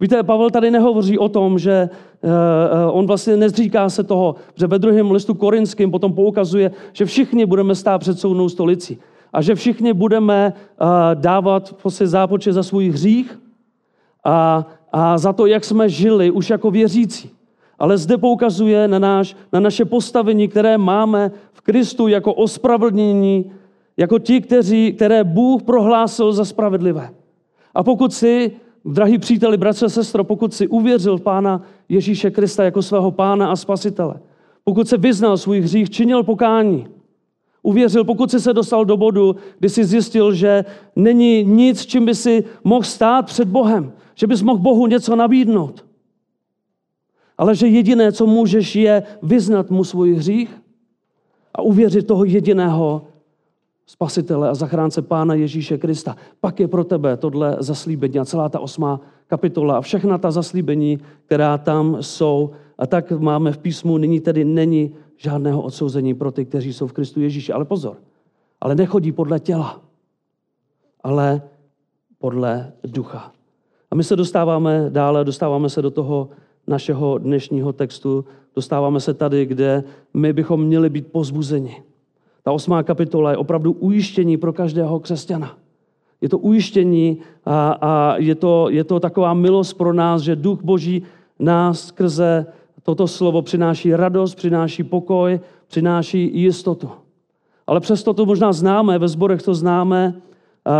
Víte, 0.00 0.22
Pavel 0.22 0.50
tady 0.50 0.70
nehovoří 0.70 1.18
o 1.18 1.28
tom, 1.28 1.58
že 1.58 1.72
eh, 1.72 1.88
eh, 2.22 2.90
on 2.90 3.06
vlastně 3.06 3.36
nezříká 3.36 3.90
se 3.90 4.04
toho, 4.04 4.34
že 4.54 4.66
ve 4.66 4.78
druhém 4.78 5.10
listu 5.10 5.34
korinským 5.34 5.90
potom 5.90 6.12
poukazuje, 6.12 6.70
že 6.92 7.04
všichni 7.04 7.46
budeme 7.46 7.74
stát 7.74 7.98
před 7.98 8.18
soudnou 8.18 8.48
stolicí 8.48 8.98
a 9.32 9.42
že 9.42 9.54
všichni 9.54 9.92
budeme 9.92 10.52
eh, 10.54 10.84
dávat 11.14 11.76
prostě 11.82 12.06
zápočet 12.06 12.52
za 12.52 12.62
svůj 12.62 12.88
hřích 12.88 13.38
a, 14.24 14.66
a 14.92 15.18
za 15.18 15.32
to, 15.32 15.46
jak 15.46 15.64
jsme 15.64 15.88
žili 15.88 16.30
už 16.30 16.50
jako 16.50 16.70
věřící. 16.70 17.30
Ale 17.78 17.98
zde 17.98 18.18
poukazuje 18.18 18.88
na, 18.88 18.98
náš, 18.98 19.36
na 19.52 19.60
naše 19.60 19.84
postavení, 19.84 20.48
které 20.48 20.78
máme 20.78 21.30
v 21.52 21.60
Kristu 21.60 22.08
jako 22.08 22.34
ospravedlnění, 22.34 23.50
jako 23.98 24.18
ti, 24.18 24.40
kteří, 24.40 24.92
které 24.92 25.24
Bůh 25.24 25.62
prohlásil 25.62 26.32
za 26.32 26.44
spravedlivé. 26.44 27.10
A 27.74 27.82
pokud 27.82 28.14
si 28.14 28.52
Drahý 28.84 29.18
příteli, 29.18 29.56
bratře 29.56 29.88
sestro, 29.88 30.24
pokud 30.24 30.54
si 30.54 30.68
uvěřil 30.68 31.18
v 31.18 31.22
Pána 31.22 31.62
Ježíše 31.88 32.30
Krista 32.30 32.64
jako 32.64 32.82
svého 32.82 33.10
Pána 33.10 33.50
a 33.50 33.56
Spasitele, 33.56 34.20
pokud 34.64 34.88
se 34.88 34.96
vyznal 34.96 35.36
svůj 35.36 35.60
hřích, 35.60 35.90
činil 35.90 36.22
pokání, 36.22 36.86
uvěřil, 37.62 38.04
pokud 38.04 38.30
si 38.30 38.40
se 38.40 38.52
dostal 38.52 38.84
do 38.84 38.96
bodu, 38.96 39.36
kdy 39.58 39.68
si 39.68 39.84
zjistil, 39.84 40.34
že 40.34 40.64
není 40.96 41.44
nic, 41.44 41.86
čím 41.86 42.06
by 42.06 42.14
si 42.14 42.44
mohl 42.64 42.82
stát 42.82 43.26
před 43.26 43.48
Bohem, 43.48 43.92
že 44.14 44.26
bys 44.26 44.42
mohl 44.42 44.58
Bohu 44.58 44.86
něco 44.86 45.16
nabídnout. 45.16 45.84
Ale 47.38 47.54
že 47.54 47.66
jediné, 47.66 48.12
co 48.12 48.26
můžeš, 48.26 48.76
je 48.76 49.02
vyznat 49.22 49.70
mu 49.70 49.84
svůj 49.84 50.14
hřích 50.14 50.62
a 51.54 51.62
uvěřit 51.62 52.06
toho 52.06 52.24
jediného, 52.24 53.07
spasitele 53.88 54.48
a 54.48 54.54
zachránce 54.54 55.02
Pána 55.02 55.34
Ježíše 55.34 55.78
Krista. 55.78 56.16
Pak 56.40 56.60
je 56.60 56.68
pro 56.68 56.84
tebe 56.84 57.16
tohle 57.16 57.56
zaslíbení 57.60 58.18
a 58.18 58.24
celá 58.24 58.48
ta 58.48 58.60
osmá 58.60 59.00
kapitola 59.26 59.78
a 59.78 59.80
všechna 59.80 60.18
ta 60.18 60.30
zaslíbení, 60.30 60.98
která 61.26 61.58
tam 61.58 61.96
jsou. 62.00 62.50
A 62.78 62.86
tak 62.86 63.10
máme 63.10 63.52
v 63.52 63.58
písmu, 63.58 63.98
nyní 63.98 64.20
tedy 64.20 64.44
není 64.44 64.94
žádného 65.16 65.62
odsouzení 65.62 66.14
pro 66.14 66.32
ty, 66.32 66.44
kteří 66.44 66.72
jsou 66.72 66.86
v 66.86 66.92
Kristu 66.92 67.20
Ježíši. 67.20 67.52
Ale 67.52 67.64
pozor, 67.64 67.96
ale 68.60 68.74
nechodí 68.74 69.12
podle 69.12 69.40
těla, 69.40 69.80
ale 71.02 71.42
podle 72.18 72.72
ducha. 72.84 73.32
A 73.90 73.94
my 73.94 74.04
se 74.04 74.16
dostáváme 74.16 74.86
dále, 74.88 75.24
dostáváme 75.24 75.68
se 75.70 75.82
do 75.82 75.90
toho 75.90 76.28
našeho 76.66 77.18
dnešního 77.18 77.72
textu, 77.72 78.24
dostáváme 78.54 79.00
se 79.00 79.14
tady, 79.14 79.46
kde 79.46 79.84
my 80.14 80.32
bychom 80.32 80.64
měli 80.64 80.90
být 80.90 81.12
pozbuzeni. 81.12 81.87
Ta 82.48 82.52
osmá 82.52 82.82
kapitola 82.82 83.30
je 83.30 83.36
opravdu 83.36 83.72
ujištění 83.72 84.36
pro 84.36 84.52
každého 84.52 85.00
křesťana. 85.00 85.56
Je 86.20 86.28
to 86.28 86.38
ujištění 86.38 87.18
a, 87.44 87.70
a 87.80 88.16
je, 88.16 88.34
to, 88.34 88.66
je 88.70 88.84
to 88.84 89.00
taková 89.00 89.34
milost 89.34 89.74
pro 89.74 89.92
nás, 89.92 90.22
že 90.22 90.36
Duch 90.36 90.62
Boží 90.62 91.02
nás 91.38 91.86
skrze 91.86 92.46
toto 92.82 93.08
slovo 93.08 93.42
přináší 93.42 93.94
radost, 93.94 94.34
přináší 94.34 94.82
pokoj, 94.82 95.40
přináší 95.66 96.30
jistotu. 96.40 96.90
Ale 97.66 97.80
přesto 97.80 98.14
to 98.14 98.26
možná 98.26 98.52
známe, 98.52 98.98
ve 98.98 99.08
zborech 99.08 99.42
to 99.42 99.54
známe, 99.54 100.14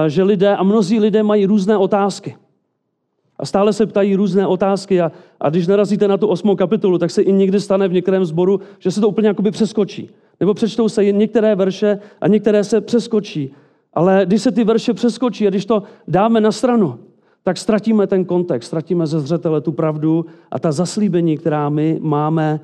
že 0.07 0.23
lidé 0.23 0.57
a 0.57 0.63
mnozí 0.63 1.01
lidé 1.01 1.23
mají 1.23 1.47
různé 1.47 1.77
otázky. 1.77 2.37
A 3.39 3.47
stále 3.47 3.73
se 3.73 3.87
ptají 3.87 4.17
různé 4.17 4.47
otázky 4.47 5.01
a, 5.01 5.13
a 5.41 5.51
když 5.51 5.67
narazíte 5.67 6.09
na 6.09 6.17
tu 6.17 6.27
osmou 6.27 6.57
kapitolu, 6.57 6.99
tak 6.99 7.11
se 7.11 7.23
i 7.23 7.33
někdy 7.33 7.61
stane 7.61 7.89
v 7.89 7.93
některém 7.93 8.25
zboru, 8.25 8.61
že 8.79 8.91
se 8.91 9.01
to 9.01 9.09
úplně 9.09 9.29
jakoby 9.29 9.51
přeskočí. 9.51 10.11
Nebo 10.41 10.55
přečtou 10.55 10.89
se 10.89 11.05
jen 11.05 11.19
některé 11.19 11.55
verše 11.55 11.99
a 12.21 12.29
některé 12.29 12.65
se 12.65 12.81
přeskočí. 12.81 13.55
Ale 13.95 14.23
když 14.27 14.43
se 14.43 14.53
ty 14.53 14.65
verše 14.65 14.95
přeskočí 14.95 15.47
a 15.47 15.51
když 15.51 15.67
to 15.67 15.83
dáme 16.09 16.41
na 16.41 16.53
stranu, 16.53 16.99
tak 17.43 17.57
ztratíme 17.57 18.07
ten 18.07 18.25
kontext, 18.25 18.67
ztratíme 18.67 19.07
ze 19.07 19.21
zřetele 19.21 19.61
tu 19.61 19.73
pravdu 19.73 20.27
a 20.51 20.59
ta 20.59 20.73
zaslíbení, 20.73 21.39
která 21.39 21.69
my 21.69 21.99
máme. 22.03 22.61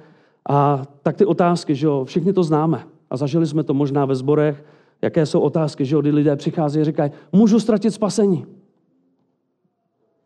A 0.49 0.83
tak 1.03 1.17
ty 1.17 1.25
otázky, 1.25 1.75
že 1.75 1.87
jo, 1.87 2.05
všichni 2.05 2.33
to 2.33 2.43
známe. 2.43 2.85
A 3.11 3.17
zažili 3.17 3.47
jsme 3.47 3.63
to 3.63 3.75
možná 3.75 4.05
ve 4.05 4.15
zborech, 4.15 4.65
jaké 5.03 5.27
jsou 5.27 5.41
otázky, 5.41 5.85
že 5.85 5.95
jo, 5.95 6.01
kdy 6.01 6.11
lidé 6.11 6.37
přichází 6.37 6.81
a 6.81 6.85
říkají, 6.85 7.11
můžu 7.33 7.61
ztratit 7.61 7.95
spasení. 7.95 8.47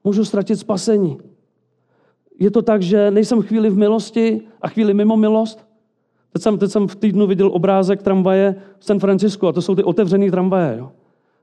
Můžu 0.05 0.25
ztratit 0.25 0.59
spasení. 0.59 1.19
Je 2.39 2.51
to 2.51 2.63
tak, 2.63 2.83
že 2.83 3.11
nejsem 3.11 3.43
chvíli 3.43 3.71
v 3.71 3.77
milosti 3.77 4.41
a 4.63 4.69
chvíli 4.69 4.95
mimo 4.95 5.17
milost? 5.17 5.68
Teď 6.33 6.43
jsem, 6.43 6.59
teď 6.59 6.71
jsem 6.71 6.89
v 6.89 6.97
týdnu 6.97 7.27
viděl 7.27 7.51
obrázek 7.53 8.03
tramvaje 8.03 8.55
v 8.79 8.85
San 8.85 8.99
Francisku 8.99 9.49
a 9.49 9.53
to 9.53 9.63
jsou 9.63 9.75
ty 9.75 9.83
otevřené 9.83 10.31
tramvaje. 10.31 10.79
Jo? 10.79 10.91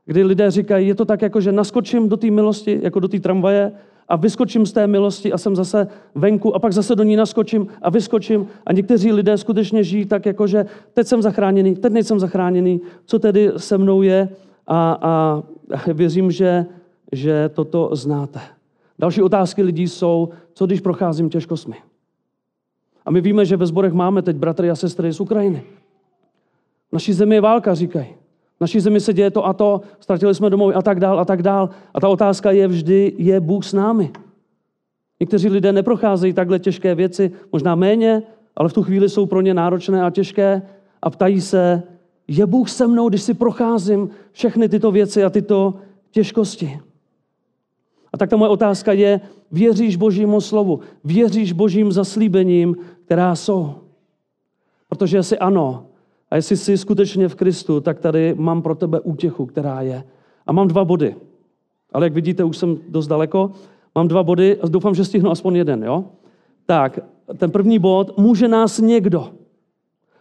Kdy 0.06 0.24
lidé 0.24 0.50
říkají, 0.50 0.88
je 0.88 0.94
to 0.94 1.04
tak, 1.04 1.22
jako 1.22 1.40
že 1.40 1.52
naskočím 1.52 2.08
do 2.08 2.16
té 2.16 2.30
milosti, 2.30 2.80
jako 2.82 3.00
do 3.00 3.08
té 3.08 3.20
tramvaje 3.20 3.72
a 4.08 4.16
vyskočím 4.16 4.66
z 4.66 4.72
té 4.72 4.86
milosti 4.86 5.32
a 5.32 5.38
jsem 5.38 5.56
zase 5.56 5.88
venku 6.14 6.54
a 6.54 6.58
pak 6.58 6.72
zase 6.72 6.96
do 6.96 7.02
ní 7.02 7.16
naskočím 7.16 7.66
a 7.82 7.90
vyskočím. 7.90 8.46
A 8.66 8.72
někteří 8.72 9.12
lidé 9.12 9.38
skutečně 9.38 9.84
žijí 9.84 10.06
tak, 10.06 10.26
jako 10.26 10.46
že 10.46 10.66
teď 10.94 11.06
jsem 11.06 11.22
zachráněný, 11.22 11.74
teď 11.74 11.92
nejsem 11.92 12.20
zachráněný, 12.20 12.80
co 13.06 13.18
tedy 13.18 13.52
se 13.56 13.78
mnou 13.78 14.02
je 14.02 14.28
a, 14.66 14.98
a 15.02 15.42
věřím, 15.92 16.30
že, 16.30 16.66
že 17.12 17.50
toto 17.54 17.90
znáte. 17.92 18.40
Další 18.98 19.22
otázky 19.22 19.62
lidí 19.62 19.88
jsou, 19.88 20.28
co 20.54 20.66
když 20.66 20.80
procházím 20.80 21.30
těžkostmi. 21.30 21.76
A 23.06 23.10
my 23.10 23.20
víme, 23.20 23.44
že 23.44 23.56
ve 23.56 23.66
sborech 23.66 23.92
máme 23.92 24.22
teď 24.22 24.36
bratry 24.36 24.70
a 24.70 24.74
sestry 24.74 25.12
z 25.12 25.20
Ukrajiny. 25.20 25.62
V 26.90 26.92
naší 26.92 27.12
zemi 27.12 27.34
je 27.34 27.40
válka, 27.40 27.74
říkají. 27.74 28.06
V 28.56 28.60
naší 28.60 28.80
zemi 28.80 29.00
se 29.00 29.12
děje 29.12 29.30
to 29.30 29.46
a 29.46 29.52
to, 29.52 29.80
ztratili 30.00 30.34
jsme 30.34 30.50
domov 30.50 30.76
a 30.76 30.82
tak 30.82 31.00
dál 31.00 31.20
a 31.20 31.24
tak 31.24 31.42
dál. 31.42 31.70
A 31.94 32.00
ta 32.00 32.08
otázka 32.08 32.50
je 32.50 32.68
vždy, 32.68 33.12
je 33.18 33.40
Bůh 33.40 33.64
s 33.64 33.72
námi? 33.72 34.10
Někteří 35.20 35.48
lidé 35.48 35.72
neprocházejí 35.72 36.32
takhle 36.32 36.58
těžké 36.58 36.94
věci, 36.94 37.32
možná 37.52 37.74
méně, 37.74 38.22
ale 38.56 38.68
v 38.68 38.72
tu 38.72 38.82
chvíli 38.82 39.08
jsou 39.08 39.26
pro 39.26 39.40
ně 39.40 39.54
náročné 39.54 40.02
a 40.02 40.10
těžké 40.10 40.62
a 41.02 41.10
ptají 41.10 41.40
se, 41.40 41.82
je 42.28 42.46
Bůh 42.46 42.70
se 42.70 42.86
mnou, 42.86 43.08
když 43.08 43.22
si 43.22 43.34
procházím 43.34 44.10
všechny 44.32 44.68
tyto 44.68 44.90
věci 44.90 45.24
a 45.24 45.30
tyto 45.30 45.74
těžkosti? 46.10 46.80
A 48.16 48.18
tak 48.18 48.30
ta 48.30 48.36
moje 48.36 48.48
otázka 48.48 48.92
je, 48.92 49.20
věříš 49.52 49.96
Božímu 49.96 50.40
slovu, 50.40 50.80
věříš 51.04 51.52
Božím 51.52 51.92
zaslíbením, 51.92 52.76
která 53.04 53.34
jsou. 53.34 53.74
Protože 54.88 55.16
jestli 55.16 55.38
ano, 55.38 55.86
a 56.30 56.36
jestli 56.36 56.56
jsi 56.56 56.78
skutečně 56.78 57.28
v 57.28 57.34
Kristu, 57.34 57.80
tak 57.80 58.00
tady 58.00 58.34
mám 58.34 58.62
pro 58.62 58.74
tebe 58.74 59.00
útěchu, 59.00 59.46
která 59.46 59.80
je. 59.80 60.04
A 60.46 60.52
mám 60.52 60.68
dva 60.68 60.84
body. 60.84 61.16
Ale 61.92 62.06
jak 62.06 62.12
vidíte, 62.12 62.44
už 62.44 62.56
jsem 62.56 62.78
dost 62.88 63.06
daleko. 63.06 63.50
Mám 63.94 64.08
dva 64.08 64.22
body 64.22 64.56
a 64.60 64.68
doufám, 64.68 64.94
že 64.94 65.04
stihnu 65.04 65.30
aspoň 65.30 65.56
jeden. 65.56 65.84
Jo? 65.84 66.04
Tak, 66.66 66.98
ten 67.36 67.50
první 67.50 67.78
bod, 67.78 68.18
může 68.18 68.48
nás 68.48 68.80
někdo 68.80 69.28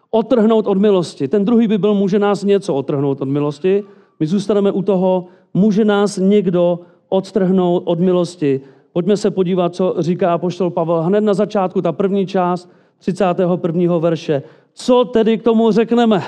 otrhnout 0.09 0.67
od 0.67 0.77
milosti. 0.77 1.27
Ten 1.27 1.45
druhý 1.45 1.67
by 1.67 1.77
byl, 1.77 1.93
může 1.93 2.19
nás 2.19 2.43
něco 2.43 2.75
otrhnout 2.75 3.21
od 3.21 3.29
milosti. 3.29 3.83
My 4.19 4.27
zůstaneme 4.27 4.71
u 4.71 4.81
toho, 4.81 5.25
může 5.53 5.85
nás 5.85 6.17
někdo 6.17 6.79
odtrhnout 7.15 7.84
od 7.86 8.00
milosti. 8.00 8.62
Pojďme 8.93 9.17
se 9.17 9.31
podívat, 9.31 9.75
co 9.75 9.95
říká 10.00 10.34
apoštol 10.34 10.69
Pavel 10.69 11.01
hned 11.01 11.22
na 11.22 11.34
začátku, 11.34 11.81
ta 11.81 11.91
první 11.91 12.27
část 12.27 12.69
31. 12.98 13.98
verše. 13.98 14.43
Co 14.74 15.05
tedy 15.05 15.38
k 15.38 15.43
tomu 15.43 15.72
řekneme? 15.72 16.22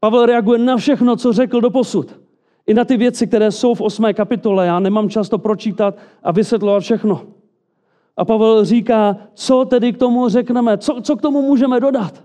Pavel 0.00 0.26
reaguje 0.26 0.58
na 0.58 0.76
všechno, 0.76 1.16
co 1.16 1.32
řekl 1.32 1.60
do 1.60 1.70
posud. 1.70 2.20
I 2.66 2.74
na 2.74 2.84
ty 2.84 2.96
věci, 2.96 3.26
které 3.26 3.50
jsou 3.50 3.74
v 3.74 3.80
8. 3.80 4.14
kapitole. 4.14 4.66
Já 4.66 4.80
nemám 4.80 5.08
čas 5.08 5.28
to 5.28 5.38
pročítat 5.38 5.94
a 6.22 6.32
vysvětlovat 6.32 6.80
všechno. 6.80 7.22
A 8.16 8.24
Pavel 8.24 8.64
říká, 8.64 9.16
co 9.34 9.64
tedy 9.64 9.92
k 9.92 9.98
tomu 9.98 10.28
řekneme, 10.28 10.78
co, 10.78 11.00
co 11.02 11.16
k 11.16 11.22
tomu 11.22 11.42
můžeme 11.42 11.80
dodat. 11.80 12.24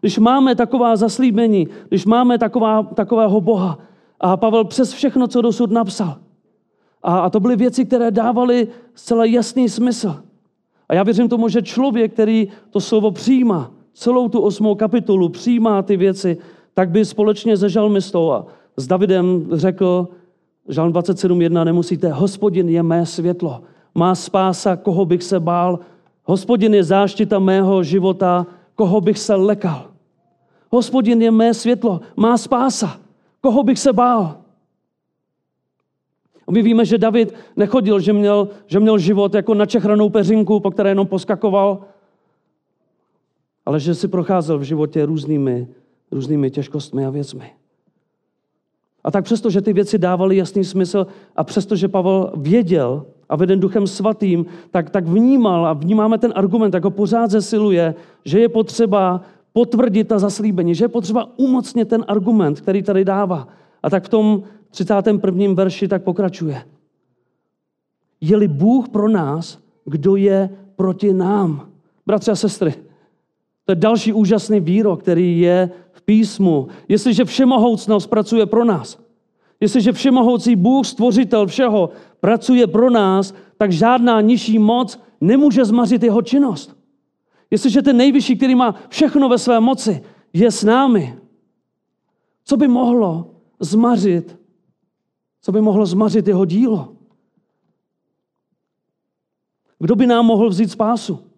Když 0.00 0.18
máme 0.18 0.54
taková 0.54 0.96
zaslíbení, 0.96 1.68
když 1.88 2.06
máme 2.06 2.38
taková, 2.38 2.82
takového 2.82 3.40
Boha, 3.40 3.78
a 4.24 4.36
Pavel 4.36 4.64
přes 4.64 4.92
všechno, 4.92 5.28
co 5.28 5.42
dosud 5.42 5.70
napsal. 5.70 6.16
A, 7.02 7.18
a 7.18 7.30
to 7.30 7.40
byly 7.40 7.56
věci, 7.56 7.84
které 7.84 8.10
dávaly 8.10 8.68
zcela 8.94 9.24
jasný 9.24 9.68
smysl. 9.68 10.16
A 10.88 10.94
já 10.94 11.02
věřím 11.02 11.28
tomu, 11.28 11.48
že 11.48 11.62
člověk, 11.62 12.12
který 12.12 12.48
to 12.70 12.80
slovo 12.80 13.10
přijímá, 13.10 13.70
celou 13.92 14.28
tu 14.28 14.40
osmou 14.40 14.74
kapitolu 14.74 15.28
přijímá 15.28 15.82
ty 15.82 15.96
věci, 15.96 16.36
tak 16.74 16.90
by 16.90 17.04
společně 17.04 17.56
se 17.56 17.68
žalmistou 17.68 18.32
a 18.32 18.46
s 18.76 18.86
Davidem 18.86 19.48
řekl, 19.52 20.08
žalm 20.68 20.92
27.1, 20.92 21.64
nemusíte, 21.64 22.08
hospodin 22.08 22.68
je 22.68 22.82
mé 22.82 23.06
světlo, 23.06 23.62
má 23.94 24.14
spása, 24.14 24.76
koho 24.76 25.04
bych 25.04 25.22
se 25.22 25.40
bál, 25.40 25.78
hospodin 26.24 26.74
je 26.74 26.84
záštita 26.84 27.38
mého 27.38 27.82
života, 27.82 28.46
koho 28.74 29.00
bych 29.00 29.18
se 29.18 29.34
lekal. 29.34 29.90
Hospodin 30.70 31.22
je 31.22 31.30
mé 31.30 31.54
světlo, 31.54 32.00
má 32.16 32.38
spása. 32.38 33.03
Koho 33.44 33.62
bych 33.62 33.78
se 33.78 33.92
bál? 33.92 34.36
My 36.50 36.62
víme, 36.62 36.84
že 36.84 36.98
David 36.98 37.34
nechodil, 37.56 38.00
že 38.00 38.12
měl, 38.12 38.48
že 38.66 38.80
měl 38.80 38.98
život 38.98 39.34
jako 39.34 39.54
načechranou 39.54 40.08
peřinku, 40.08 40.60
po 40.60 40.70
které 40.70 40.90
jenom 40.90 41.06
poskakoval, 41.06 41.84
ale 43.66 43.80
že 43.80 43.94
si 43.94 44.08
procházel 44.08 44.58
v 44.58 44.62
životě 44.62 45.06
různými, 45.06 45.68
různými 46.10 46.50
těžkostmi 46.50 47.06
a 47.06 47.10
věcmi. 47.10 47.50
A 49.04 49.10
tak 49.10 49.24
přesto, 49.24 49.50
že 49.50 49.60
ty 49.60 49.72
věci 49.72 49.98
dávaly 49.98 50.36
jasný 50.36 50.64
smysl 50.64 51.06
a 51.36 51.44
přesto, 51.44 51.76
že 51.76 51.88
Pavel 51.88 52.32
věděl 52.36 53.06
a 53.28 53.36
veden 53.36 53.60
duchem 53.60 53.86
svatým, 53.86 54.46
tak, 54.70 54.90
tak 54.90 55.04
vnímal 55.04 55.66
a 55.66 55.72
vnímáme 55.72 56.18
ten 56.18 56.32
argument, 56.36 56.74
jako 56.74 56.90
pořád 56.90 57.30
zesiluje, 57.30 57.94
že 58.24 58.40
je 58.40 58.48
potřeba 58.48 59.20
potvrdit 59.54 60.08
ta 60.08 60.18
zaslíbení, 60.18 60.74
že 60.74 60.84
je 60.84 60.88
potřeba 60.88 61.28
umocnit 61.36 61.88
ten 61.88 62.04
argument, 62.08 62.60
který 62.60 62.82
tady 62.82 63.04
dává. 63.04 63.48
A 63.82 63.90
tak 63.90 64.04
v 64.04 64.08
tom 64.08 64.42
31. 64.70 65.54
verši 65.54 65.88
tak 65.88 66.02
pokračuje. 66.02 66.62
Je-li 68.20 68.48
Bůh 68.48 68.88
pro 68.88 69.08
nás, 69.08 69.58
kdo 69.84 70.16
je 70.16 70.50
proti 70.76 71.12
nám? 71.12 71.68
Bratři 72.06 72.30
a 72.30 72.36
sestry, 72.36 72.74
to 73.64 73.72
je 73.72 73.76
další 73.76 74.12
úžasný 74.12 74.60
výrok, 74.60 75.02
který 75.02 75.40
je 75.40 75.70
v 75.92 76.02
písmu. 76.02 76.68
Jestliže 76.88 77.24
všemohoucnost 77.24 78.06
pracuje 78.06 78.46
pro 78.46 78.64
nás, 78.64 78.98
jestliže 79.60 79.92
všemohoucí 79.92 80.56
Bůh, 80.56 80.86
stvořitel 80.86 81.46
všeho, 81.46 81.90
pracuje 82.20 82.66
pro 82.66 82.90
nás, 82.90 83.34
tak 83.58 83.72
žádná 83.72 84.20
nižší 84.20 84.58
moc 84.58 85.00
nemůže 85.20 85.64
zmařit 85.64 86.02
jeho 86.02 86.22
činnost. 86.22 86.83
Jestliže 87.54 87.82
ten 87.82 87.96
nejvyšší, 87.96 88.36
který 88.36 88.54
má 88.54 88.74
všechno 88.88 89.28
ve 89.28 89.38
své 89.38 89.60
moci, 89.60 90.02
je 90.32 90.50
s 90.50 90.64
námi, 90.64 91.18
co 92.44 92.56
by 92.56 92.68
mohlo 92.68 93.34
zmařit, 93.60 94.38
co 95.40 95.52
by 95.52 95.60
mohlo 95.60 95.86
zmařit 95.86 96.28
jeho 96.28 96.44
dílo? 96.44 96.96
Kdo 99.78 99.94
by 99.94 100.06
nám 100.06 100.26
mohl 100.26 100.48
vzít 100.48 100.70
spásu? 100.70 101.30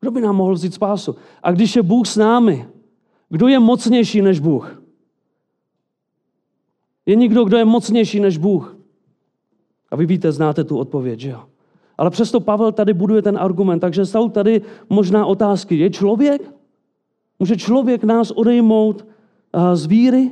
Kdo 0.00 0.10
by 0.10 0.20
nám 0.20 0.36
mohl 0.36 0.54
vzít 0.54 0.74
spásu? 0.74 1.16
A 1.42 1.52
když 1.52 1.76
je 1.76 1.82
Bůh 1.82 2.06
s 2.06 2.16
námi, 2.16 2.68
kdo 3.28 3.48
je 3.48 3.58
mocnější 3.58 4.22
než 4.22 4.40
Bůh? 4.40 4.82
Je 7.06 7.16
někdo, 7.16 7.44
kdo 7.44 7.56
je 7.56 7.64
mocnější 7.64 8.20
než 8.20 8.38
Bůh? 8.38 8.76
A 9.90 9.96
vy 9.96 10.06
víte, 10.06 10.32
znáte 10.32 10.64
tu 10.64 10.78
odpověď, 10.78 11.20
že 11.20 11.30
jo? 11.30 11.51
Ale 11.98 12.10
přesto 12.10 12.40
Pavel 12.40 12.72
tady 12.72 12.94
buduje 12.94 13.22
ten 13.22 13.38
argument, 13.38 13.80
takže 13.80 14.06
jsou 14.06 14.28
tady 14.28 14.62
možná 14.88 15.26
otázky. 15.26 15.76
Je 15.76 15.90
člověk? 15.90 16.50
Může 17.38 17.56
člověk 17.56 18.04
nás 18.04 18.30
odejmout 18.30 19.06
z 19.74 19.86
víry? 19.86 20.30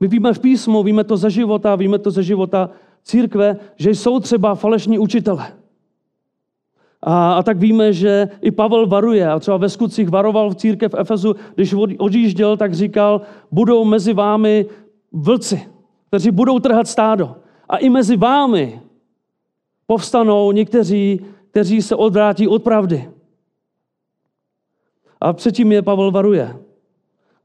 My 0.00 0.08
víme 0.08 0.32
v 0.32 0.38
písmu, 0.38 0.82
víme 0.82 1.04
to 1.04 1.16
ze 1.16 1.30
života, 1.30 1.76
víme 1.76 1.98
to 1.98 2.10
ze 2.10 2.22
života 2.22 2.70
církve, 3.02 3.56
že 3.76 3.90
jsou 3.90 4.20
třeba 4.20 4.54
falešní 4.54 4.98
učitele. 4.98 5.46
A, 7.02 7.32
a 7.32 7.42
tak 7.42 7.58
víme, 7.58 7.92
že 7.92 8.28
i 8.40 8.50
Pavel 8.50 8.86
varuje. 8.86 9.28
A 9.28 9.38
třeba 9.38 9.56
ve 9.56 9.68
skutcích 9.68 10.08
varoval 10.08 10.50
v 10.50 10.54
církev 10.54 10.92
v 10.92 10.98
Efezu, 10.98 11.36
když 11.54 11.74
odjížděl, 11.98 12.56
tak 12.56 12.74
říkal, 12.74 13.20
budou 13.52 13.84
mezi 13.84 14.12
vámi 14.12 14.66
vlci, 15.12 15.62
kteří 16.08 16.30
budou 16.30 16.58
trhat 16.58 16.88
stádo. 16.88 17.36
A 17.68 17.76
i 17.76 17.88
mezi 17.88 18.16
vámi 18.16 18.80
povstanou 19.90 20.52
někteří, 20.52 21.20
kteří 21.50 21.82
se 21.82 21.96
odvrátí 21.96 22.48
od 22.48 22.62
pravdy. 22.62 23.10
A 25.20 25.32
předtím 25.32 25.72
je 25.72 25.82
Pavel 25.82 26.10
varuje. 26.10 26.56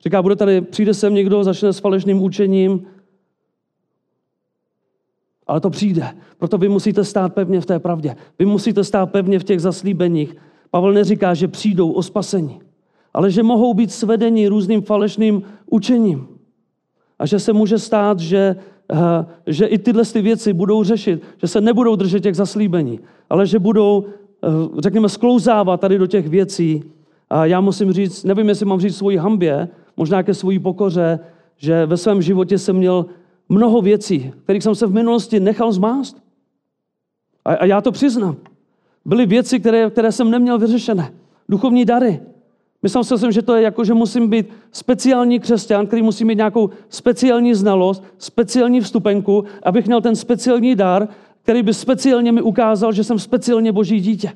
Říká, 0.04 0.22
bude 0.22 0.36
tady, 0.36 0.62
přijde 0.62 0.94
sem 0.94 1.14
někdo, 1.14 1.44
začne 1.44 1.74
s 1.74 1.80
falešným 1.80 2.22
učením, 2.22 2.88
ale 5.48 5.62
to 5.62 5.70
přijde. 5.70 6.18
Proto 6.38 6.58
vy 6.58 6.70
musíte 6.70 7.04
stát 7.04 7.34
pevně 7.34 7.62
v 7.62 7.66
té 7.66 7.80
pravdě. 7.80 8.16
Vy 8.40 8.46
musíte 8.46 8.84
stát 8.84 9.12
pevně 9.12 9.40
v 9.40 9.44
těch 9.44 9.62
zaslíbeních. 9.62 10.36
Pavel 10.70 10.94
neříká, 10.94 11.34
že 11.34 11.48
přijdou 11.48 11.91
o 11.91 12.04
spasení, 12.04 12.62
ale 13.13 13.32
že 13.32 13.43
mohou 13.43 13.74
být 13.74 13.91
svedeni 13.91 14.48
různým 14.48 14.82
falešným 14.82 15.43
učením. 15.65 16.28
A 17.19 17.26
že 17.26 17.39
se 17.39 17.54
může 17.54 17.80
stát, 17.80 18.19
že, 18.19 18.56
že 19.48 19.65
i 19.65 19.78
tyhle 19.78 20.06
ty 20.06 20.21
věci 20.21 20.54
budou 20.54 20.84
řešit, 20.84 21.24
že 21.38 21.48
se 21.48 21.62
nebudou 21.62 21.95
držet 21.95 22.19
těch 22.19 22.36
zaslíbení, 22.36 23.00
ale 23.30 23.48
že 23.48 23.60
budou, 23.60 24.06
eh, 24.43 24.48
řekněme, 24.82 25.10
sklouzávat 25.10 25.82
tady 25.82 25.98
do 25.98 26.08
těch 26.08 26.28
věcí. 26.28 26.84
A 27.30 27.45
já 27.45 27.62
musím 27.62 27.91
říct, 27.91 28.24
nevím, 28.24 28.50
jestli 28.50 28.65
mám 28.65 28.80
říct 28.80 28.98
svoji 28.98 29.17
hambě, 29.17 29.67
možná 29.98 30.24
ke 30.24 30.34
svojí 30.34 30.60
pokoře, 30.60 31.19
že 31.58 31.86
ve 31.86 31.98
svém 31.98 32.21
životě 32.21 32.58
jsem 32.58 32.76
měl 32.76 33.06
mnoho 33.50 33.82
věcí, 33.82 34.34
kterých 34.43 34.63
jsem 34.63 34.76
se 34.76 34.88
v 34.88 34.93
minulosti 34.93 35.39
nechal 35.39 35.71
zmást. 35.71 36.17
A, 37.45 37.54
a 37.54 37.65
já 37.65 37.82
to 37.82 37.91
přiznám. 37.91 38.36
Byly 39.06 39.26
věci, 39.26 39.60
které, 39.60 39.89
které 39.89 40.12
jsem 40.12 40.32
neměl 40.32 40.60
vyřešené. 40.60 41.12
Duchovní 41.50 41.86
dary. 41.86 42.19
Myslel 42.86 43.04
jsem, 43.04 43.32
že 43.32 43.41
to 43.41 43.56
je 43.56 43.62
jako, 43.62 43.84
že 43.84 43.93
musím 43.93 44.30
být 44.30 44.50
speciální 44.71 45.39
křesťan, 45.39 45.88
který 45.88 46.02
musí 46.02 46.26
mít 46.26 46.36
nějakou 46.36 46.69
speciální 46.89 47.54
znalost, 47.54 48.04
speciální 48.17 48.82
vstupenku, 48.82 49.45
abych 49.63 49.86
měl 49.86 50.02
ten 50.02 50.15
speciální 50.15 50.76
dar, 50.76 51.08
který 51.43 51.63
by 51.63 51.74
speciálně 51.74 52.32
mi 52.32 52.41
ukázal, 52.41 52.93
že 52.93 53.04
jsem 53.04 53.19
speciálně 53.19 53.71
boží 53.71 54.00
dítě. 54.00 54.32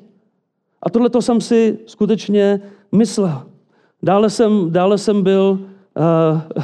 A 0.84 0.90
tohle 0.90 1.10
to 1.10 1.22
jsem 1.22 1.42
si 1.42 1.78
skutečně 1.86 2.62
myslel. 2.92 3.44
Dále 4.04 4.30
jsem, 4.30 4.72
dále 4.72 4.98
jsem 4.98 5.24
byl 5.24 5.60
uh, 5.60 6.64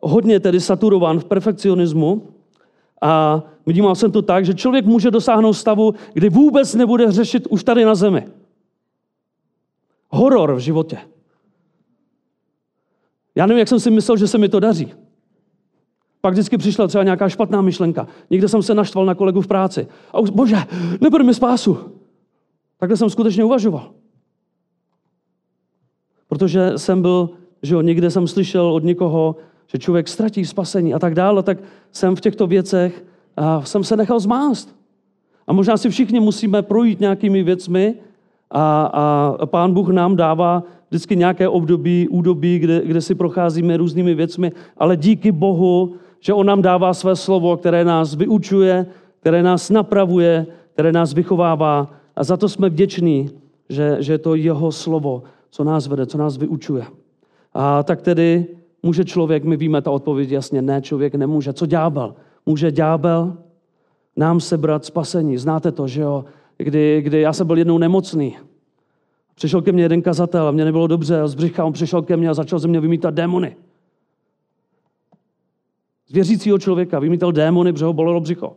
hodně 0.00 0.40
tedy 0.40 0.60
saturován 0.60 1.18
v 1.18 1.24
perfekcionismu 1.24 2.22
a 3.02 3.42
vnímal 3.66 3.94
jsem 3.94 4.12
to 4.12 4.22
tak, 4.22 4.44
že 4.44 4.54
člověk 4.54 4.84
může 4.84 5.10
dosáhnout 5.10 5.54
stavu, 5.54 5.94
kdy 6.12 6.28
vůbec 6.28 6.74
nebude 6.74 7.12
řešit 7.12 7.46
už 7.46 7.64
tady 7.64 7.84
na 7.84 7.94
zemi. 7.94 8.26
Horor 10.10 10.54
v 10.54 10.58
životě. 10.58 10.98
Já 13.34 13.46
nevím, 13.46 13.58
jak 13.58 13.68
jsem 13.68 13.80
si 13.80 13.90
myslel, 13.90 14.16
že 14.16 14.28
se 14.28 14.38
mi 14.38 14.48
to 14.48 14.60
daří. 14.60 14.92
Pak 16.20 16.32
vždycky 16.32 16.58
přišla 16.58 16.86
třeba 16.86 17.04
nějaká 17.04 17.28
špatná 17.28 17.60
myšlenka. 17.60 18.06
Někde 18.30 18.48
jsem 18.48 18.62
se 18.62 18.74
naštval 18.74 19.06
na 19.06 19.14
kolegu 19.14 19.40
v 19.40 19.46
práci. 19.46 19.86
A 20.12 20.20
už, 20.20 20.30
bože, 20.30 20.56
neber 21.00 21.24
mi 21.24 21.34
spásu. 21.34 21.78
Takhle 22.78 22.96
jsem 22.96 23.10
skutečně 23.10 23.44
uvažoval. 23.44 23.92
Protože 26.28 26.72
jsem 26.76 27.02
byl, 27.02 27.30
že 27.62 27.74
jo, 27.74 27.80
někde 27.80 28.10
jsem 28.10 28.28
slyšel 28.28 28.72
od 28.72 28.84
někoho, 28.84 29.36
že 29.66 29.78
člověk 29.78 30.08
ztratí 30.08 30.44
spasení 30.44 30.94
a 30.94 30.98
tak 30.98 31.14
dále, 31.14 31.42
tak 31.42 31.58
jsem 31.92 32.16
v 32.16 32.20
těchto 32.20 32.46
věcech 32.46 33.04
a 33.36 33.62
jsem 33.62 33.84
se 33.84 33.96
nechal 33.96 34.20
zmást. 34.20 34.76
A 35.46 35.52
možná 35.52 35.76
si 35.76 35.90
všichni 35.90 36.20
musíme 36.20 36.62
projít 36.62 37.00
nějakými 37.00 37.42
věcmi 37.42 37.94
a, 38.50 38.82
a 39.40 39.46
pán 39.46 39.74
Bůh 39.74 39.88
nám 39.88 40.16
dává 40.16 40.62
vždycky 40.88 41.16
nějaké 41.16 41.48
období, 41.48 42.08
údobí, 42.08 42.58
kde, 42.58 42.82
kde 42.84 43.00
si 43.00 43.14
procházíme 43.14 43.76
různými 43.76 44.14
věcmi, 44.14 44.52
ale 44.76 44.96
díky 44.96 45.32
Bohu, 45.32 45.94
že 46.20 46.32
On 46.32 46.46
nám 46.46 46.62
dává 46.62 46.94
své 46.94 47.16
slovo, 47.16 47.56
které 47.56 47.84
nás 47.84 48.14
vyučuje, 48.14 48.86
které 49.20 49.42
nás 49.42 49.70
napravuje, 49.70 50.46
které 50.72 50.92
nás 50.92 51.14
vychovává 51.14 51.90
a 52.16 52.24
za 52.24 52.36
to 52.36 52.48
jsme 52.48 52.68
vděční, 52.68 53.30
že, 53.68 53.96
že 54.00 54.12
je 54.12 54.18
to 54.18 54.34
Jeho 54.34 54.72
slovo, 54.72 55.22
co 55.50 55.64
nás 55.64 55.86
vede, 55.86 56.06
co 56.06 56.18
nás 56.18 56.36
vyučuje. 56.36 56.84
A 57.54 57.82
tak 57.82 58.02
tedy 58.02 58.46
může 58.82 59.04
člověk, 59.04 59.44
my 59.44 59.56
víme 59.56 59.82
ta 59.82 59.90
odpověď 59.90 60.30
jasně, 60.30 60.62
ne, 60.62 60.82
člověk 60.82 61.14
nemůže. 61.14 61.52
Co 61.52 61.66
ďábel? 61.66 62.14
Může 62.46 62.72
ďábel 62.72 63.36
nám 64.16 64.40
sebrat 64.40 64.84
spasení. 64.84 65.38
Znáte 65.38 65.72
to, 65.72 65.88
že 65.88 66.00
jo? 66.00 66.24
Kdy, 66.64 67.02
kdy 67.02 67.20
já 67.20 67.32
jsem 67.32 67.46
byl 67.46 67.58
jednou 67.58 67.78
nemocný. 67.78 68.36
Přišel 69.34 69.62
ke 69.62 69.72
mně 69.72 69.82
jeden 69.82 70.02
kazatel 70.02 70.48
a 70.48 70.50
mě 70.50 70.64
nebylo 70.64 70.86
dobře. 70.86 71.28
Z 71.28 71.34
břicha 71.34 71.64
on 71.64 71.72
přišel 71.72 72.02
ke 72.02 72.16
mně 72.16 72.28
a 72.28 72.34
začal 72.34 72.58
ze 72.58 72.68
mě 72.68 72.80
vymítat 72.80 73.14
démony. 73.14 73.56
Z 76.06 76.12
věřícího 76.12 76.58
člověka 76.58 76.98
vymítal 76.98 77.32
démony, 77.32 77.72
protože 77.72 77.84
ho 77.84 77.92
bolelo 77.92 78.20
břicho. 78.20 78.56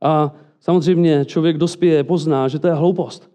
A 0.00 0.34
samozřejmě 0.60 1.24
člověk 1.24 1.58
dospěje, 1.58 2.04
pozná, 2.04 2.48
že 2.48 2.58
to 2.58 2.66
je 2.66 2.74
hloupost. 2.74 3.30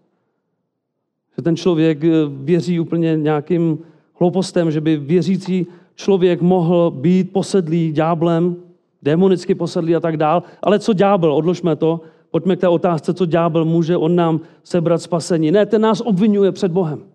Že 1.36 1.42
ten 1.42 1.56
člověk 1.56 2.04
eh, 2.04 2.10
věří 2.28 2.80
úplně 2.80 3.16
nějakým 3.16 3.78
hloupostem, 4.14 4.70
že 4.70 4.80
by 4.80 4.96
věřící 4.96 5.66
člověk 5.94 6.40
mohl 6.40 6.90
být 6.90 7.32
posedlý 7.32 7.92
ďáblem, 7.92 8.65
demonicky 9.06 9.54
posedlý 9.54 9.96
a 9.96 10.00
tak 10.00 10.16
dál. 10.16 10.42
Ale 10.62 10.78
co 10.78 10.92
ďábel? 10.92 11.30
Odložme 11.34 11.76
to. 11.76 12.00
Pojďme 12.30 12.56
k 12.56 12.60
té 12.60 12.68
otázce, 12.68 13.14
co 13.14 13.26
ďábel 13.26 13.64
může 13.64 13.96
on 13.96 14.16
nám 14.16 14.40
sebrat 14.64 15.02
spasení. 15.02 15.50
Ne, 15.50 15.66
ten 15.66 15.80
nás 15.80 16.02
obvinuje 16.02 16.52
před 16.52 16.72
Bohem. 16.72 17.06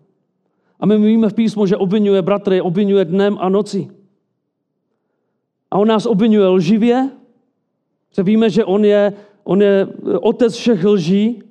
A 0.80 0.86
my 0.86 0.98
víme 0.98 1.28
v 1.28 1.34
písmu, 1.34 1.66
že 1.66 1.76
obvinuje 1.76 2.22
bratry, 2.22 2.60
obvinuje 2.60 3.04
dnem 3.04 3.36
a 3.40 3.48
nocí. 3.48 3.90
A 5.70 5.78
on 5.78 5.88
nás 5.88 6.06
obvinuje 6.06 6.48
lživě, 6.48 7.10
že 8.16 8.22
víme, 8.22 8.50
že 8.50 8.64
on 8.64 8.84
je, 8.84 9.12
on 9.44 9.62
je 9.62 9.88
otec 10.20 10.52
všech 10.52 10.84
lží, 10.84 11.42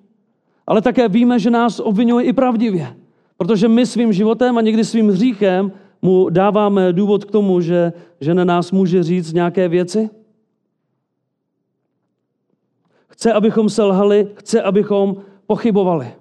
Ale 0.67 0.81
také 0.81 1.09
víme, 1.09 1.39
že 1.39 1.49
nás 1.49 1.79
obvinuje 1.79 2.25
i 2.25 2.33
pravdivě. 2.33 2.95
Protože 3.37 3.67
my 3.67 3.85
svým 3.85 4.13
životem 4.13 4.57
a 4.57 4.61
někdy 4.61 4.85
svým 4.85 5.09
hříchem 5.09 5.71
mu 6.01 6.29
dáváme 6.29 6.93
důvod 6.93 7.25
k 7.25 7.31
tomu, 7.31 7.61
že, 7.61 7.93
že 8.21 8.33
na 8.33 8.43
nás 8.43 8.71
může 8.71 9.03
říct 9.03 9.33
nějaké 9.33 9.67
věci. 9.67 10.09
Chce, 13.11 13.33
abychom 13.33 13.69
selhali, 13.69 14.27
chce, 14.35 14.61
abychom 14.61 15.15
pochybovali. 15.47 16.13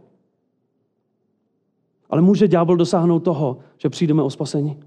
Ale 2.11 2.23
může 2.23 2.49
ďábel 2.49 2.77
dosáhnout 2.77 3.21
toho, 3.21 3.59
že 3.79 3.89
přijdeme 3.89 4.23
o 4.23 4.31
spasení. 4.31 4.81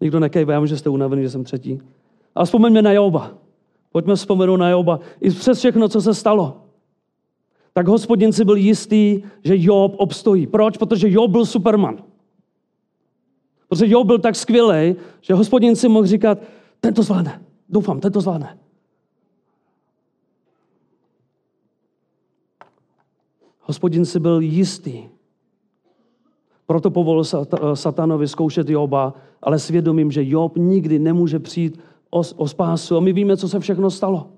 Nikdo 0.00 0.20
nekejve, 0.20 0.52
já 0.52 0.60
vím, 0.60 0.66
že 0.66 0.76
jste 0.76 0.90
unavený, 0.90 1.22
že 1.22 1.30
jsem 1.30 1.44
třetí. 1.44 1.80
A 2.34 2.44
vzpomeňme 2.44 2.82
na 2.82 2.92
Joba. 2.92 3.34
Pojďme 3.92 4.14
vzpomenout 4.14 4.56
na 4.56 4.70
Joba. 4.70 5.00
I 5.20 5.30
přes 5.30 5.58
všechno, 5.58 5.88
co 5.88 6.00
se 6.00 6.14
stalo. 6.14 6.62
Tak 7.72 7.88
hospodin 7.88 8.32
si 8.32 8.44
byl 8.44 8.56
jistý, 8.56 9.22
že 9.44 9.54
Job 9.56 9.94
obstojí. 9.96 10.46
Proč? 10.46 10.76
Protože 10.76 11.10
Job 11.10 11.30
byl 11.30 11.46
superman. 11.46 12.04
Protože 13.68 13.88
Job 13.88 14.06
byl 14.06 14.18
tak 14.18 14.36
skvělý, 14.36 14.96
že 15.20 15.34
hospodin 15.34 15.76
si 15.76 15.88
mohl 15.88 16.06
říkat, 16.06 16.38
ten 16.80 16.94
to 16.94 17.02
zvládne. 17.02 17.42
Doufám, 17.68 18.00
ten 18.00 18.12
to 18.12 18.20
zvládne. 18.20 18.58
Hospodin 23.72 24.04
si 24.04 24.20
byl 24.20 24.40
jistý. 24.40 25.08
Proto 26.66 26.90
povolil 26.90 27.24
satanovi 27.74 28.28
zkoušet 28.28 28.68
Joba, 28.68 29.14
ale 29.42 29.58
svědomím, 29.58 30.12
že 30.12 30.28
Job 30.28 30.56
nikdy 30.56 30.98
nemůže 30.98 31.38
přijít 31.38 31.80
o, 32.10 32.22
o 32.36 32.48
spásu. 32.48 32.96
A 32.96 33.00
my 33.00 33.12
víme, 33.12 33.36
co 33.36 33.48
se 33.48 33.60
všechno 33.60 33.90
stalo. 33.90 34.28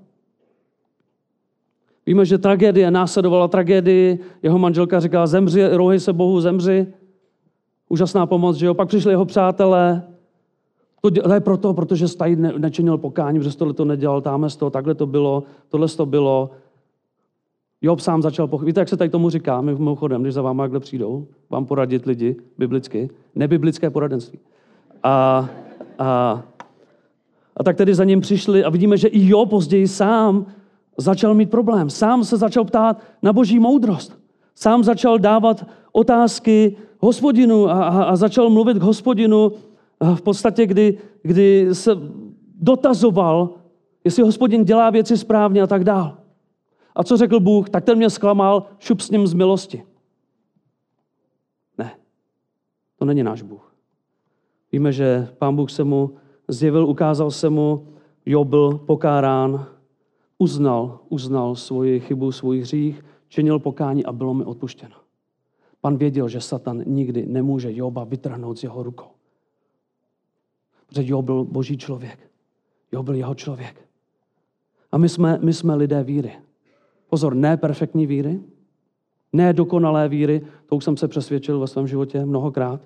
Víme, 2.07 2.25
že 2.25 2.39
tragédie 2.39 2.91
následovala 2.91 3.49
tragédii. 3.49 4.19
Jeho 4.43 4.59
manželka 4.59 5.01
říkala, 5.01 5.27
zemři, 5.27 5.67
rohy 5.67 6.01
se 6.01 6.13
Bohu, 6.13 6.41
zemři. 6.41 6.87
Úžasná 7.89 8.27
pomoc, 8.27 8.57
že 8.57 8.67
jo. 8.67 8.75
Pak 8.75 8.89
přišli 8.89 9.13
jeho 9.13 9.25
přátelé. 9.25 10.03
To 11.03 11.35
je 11.35 11.41
proto, 11.41 11.75
protože 11.75 12.09
Staj 12.09 12.37
ne, 12.37 12.53
nečinil 12.59 12.99
pokání, 12.99 13.39
protože 13.39 13.57
tohle 13.57 13.75
to 13.75 13.85
nedělal, 13.85 14.21
táme 14.21 14.49
to, 14.59 14.71
takhle 14.71 14.95
to 14.95 15.07
bylo, 15.07 15.43
tohle 15.69 15.89
to 15.89 16.07
bylo. 16.07 16.51
Job 17.85 18.01
sám 18.01 18.23
začal 18.23 18.49
pochybit. 18.49 18.67
Víte, 18.67 18.81
jak 18.81 18.89
se 18.89 18.97
tady 18.97 19.11
tomu 19.11 19.31
říká, 19.31 19.61
my 19.61 19.73
mimochodem, 19.73 20.23
když 20.23 20.35
za 20.35 20.43
váma 20.43 20.65
takhle 20.65 20.81
přijdou, 20.81 21.27
vám 21.51 21.67
poradit 21.67 22.07
lidi 22.07 22.37
biblicky, 22.59 23.11
nebiblické 23.35 23.91
poradenství. 23.91 24.39
A, 25.03 25.49
a, 25.99 26.43
a 27.57 27.65
tak 27.65 27.77
tedy 27.77 27.95
za 27.95 28.05
ním 28.05 28.21
přišli 28.21 28.65
a 28.65 28.71
vidíme, 28.71 28.97
že 28.97 29.09
i 29.09 29.29
Job 29.29 29.51
později 29.51 29.89
sám 29.89 30.47
začal 30.99 31.35
mít 31.35 31.51
problém. 31.51 31.91
Sám 31.91 32.25
se 32.25 32.37
začal 32.37 32.65
ptát 32.65 33.03
na 33.23 33.33
boží 33.33 33.59
moudrost. 33.59 34.19
Sám 34.55 34.85
začal 34.85 35.19
dávat 35.19 35.67
otázky 35.93 36.77
hospodinu 36.99 37.69
a, 37.71 37.73
a, 37.73 38.03
a 38.03 38.17
začal 38.17 38.51
mluvit 38.51 38.79
k 38.79 38.83
hospodinu 38.83 39.53
v 40.15 40.23
podstatě, 40.23 40.67
kdy, 40.67 40.99
kdy 41.23 41.69
se 41.73 41.91
dotazoval, 42.61 43.51
jestli 44.05 44.23
hospodin 44.23 44.65
dělá 44.65 44.91
věci 44.91 45.17
správně 45.17 45.63
a 45.63 45.67
tak 45.67 45.85
dál. 45.85 46.24
A 46.95 47.05
co 47.05 47.17
řekl 47.17 47.41
Bůh? 47.41 47.71
Tak 47.71 47.85
ten 47.85 47.99
mě 47.99 48.11
zklamal, 48.11 48.67
šup 48.79 49.01
s 49.01 49.11
ním 49.11 49.27
z 49.27 49.35
milosti. 49.35 49.85
Ne, 51.79 51.99
to 52.97 53.05
není 53.05 53.23
náš 53.23 53.43
Bůh. 53.43 53.75
Víme, 54.73 54.93
že 54.93 55.29
pán 55.39 55.57
Bůh 55.57 55.71
se 55.71 55.85
mu 55.85 56.17
zjevil, 56.49 56.87
ukázal 56.87 57.31
se 57.31 57.51
mu, 57.51 57.89
Job 58.27 58.49
byl 58.49 58.79
pokárán, 58.79 59.67
uznal, 60.39 60.99
uznal 61.09 61.55
svoji 61.55 62.01
chybu, 62.01 62.33
svůj 62.33 62.61
hřích, 62.61 63.05
činil 63.29 63.59
pokání 63.59 64.05
a 64.05 64.13
bylo 64.13 64.35
mi 64.35 64.45
odpuštěno. 64.45 64.97
Pan 65.81 65.97
věděl, 65.97 66.29
že 66.29 66.41
Satan 66.41 66.83
nikdy 66.87 67.27
nemůže 67.27 67.77
Joba 67.77 68.05
vytrhnout 68.05 68.59
z 68.59 68.63
jeho 68.63 68.83
rukou. 68.83 69.11
Protože 70.87 71.11
Job 71.11 71.25
byl 71.25 71.45
boží 71.45 71.79
člověk. 71.79 72.31
Job 72.93 73.05
byl 73.05 73.15
jeho 73.15 73.35
člověk. 73.35 73.89
A 74.93 74.99
my 74.99 75.09
jsme, 75.09 75.39
my 75.43 75.53
jsme 75.53 75.75
lidé 75.75 76.05
víry. 76.05 76.33
Pozor, 77.15 77.35
ne 77.35 77.57
perfektní 77.57 78.07
víry, 78.07 78.41
ne 79.33 79.53
dokonalé 79.53 80.09
víry, 80.09 80.43
to 80.67 80.77
už 80.77 80.85
jsem 80.85 80.97
se 80.97 81.09
přesvědčil 81.09 81.61
ve 81.61 81.67
svém 81.67 81.87
životě 81.87 82.25
mnohokrát, 82.25 82.81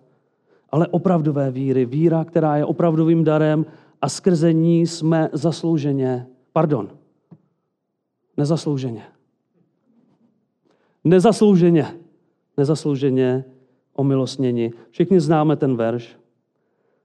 ale 0.70 0.86
opravdové 0.86 1.50
víry, 1.50 1.84
víra, 1.84 2.24
která 2.24 2.56
je 2.56 2.64
opravdovým 2.64 3.24
darem 3.24 3.66
a 4.02 4.08
skrze 4.08 4.52
ní 4.52 4.86
jsme 4.86 5.30
zaslouženě, 5.32 6.26
pardon, 6.52 6.88
nezaslouženě. 8.36 9.02
Nezaslouženě, 11.04 11.86
nezaslouženě 12.56 13.44
omilostněni. 13.94 14.72
Všichni 14.90 15.20
známe 15.20 15.56
ten 15.56 15.76
verš. 15.76 16.16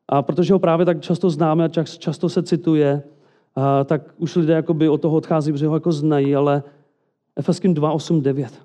A 0.07 0.21
protože 0.21 0.53
ho 0.53 0.59
právě 0.59 0.85
tak 0.85 1.01
často 1.01 1.29
známe 1.29 1.65
a 1.65 1.83
často 1.83 2.29
se 2.29 2.43
cituje, 2.43 3.03
tak 3.85 4.01
už 4.17 4.35
lidé 4.35 4.53
jakoby 4.53 4.89
od 4.89 5.01
toho 5.01 5.17
odchází, 5.17 5.51
protože 5.51 5.67
ho 5.67 5.75
jako 5.75 5.91
znají, 5.91 6.35
ale 6.35 6.63
Efeským 7.35 7.73
2, 7.73 7.91
8, 7.91 8.21
9. 8.21 8.61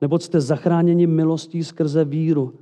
Neboť 0.00 0.22
jste 0.22 0.40
zachráněni 0.40 1.06
milostí 1.06 1.64
skrze 1.64 2.04
víru. 2.04 2.54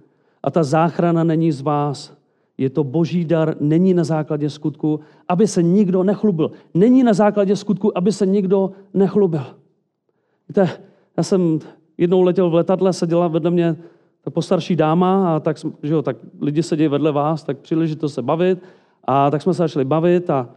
A 0.42 0.50
ta 0.50 0.64
záchrana 0.64 1.24
není 1.24 1.52
z 1.52 1.60
vás. 1.60 2.16
Je 2.58 2.70
to 2.70 2.84
boží 2.84 3.24
dar, 3.24 3.56
není 3.60 3.94
na 3.94 4.04
základě 4.04 4.50
skutku, 4.50 5.00
aby 5.28 5.46
se 5.46 5.62
nikdo 5.62 6.02
nechlubil. 6.02 6.50
Není 6.74 7.02
na 7.02 7.12
základě 7.12 7.56
skutku, 7.56 7.98
aby 7.98 8.12
se 8.12 8.26
nikdo 8.26 8.70
nechlubil. 8.94 9.44
Víte, 10.48 10.70
já 11.16 11.22
jsem 11.22 11.58
jednou 11.98 12.22
letěl 12.22 12.50
v 12.50 12.54
letadle, 12.54 12.92
seděla 12.92 13.28
vedle 13.28 13.50
mě 13.50 13.76
ta 14.24 14.30
postarší 14.30 14.76
dáma 14.76 15.36
a 15.36 15.40
tak, 15.40 15.56
že 15.82 15.92
jo, 15.92 16.02
tak 16.02 16.16
lidi 16.40 16.62
sedí 16.62 16.88
vedle 16.88 17.12
vás, 17.12 17.44
tak 17.44 17.58
příležitost 17.58 18.14
se 18.14 18.22
bavit. 18.22 18.62
A 19.04 19.30
tak 19.30 19.42
jsme 19.42 19.54
se 19.54 19.58
začali 19.58 19.84
bavit 19.84 20.30
a, 20.30 20.48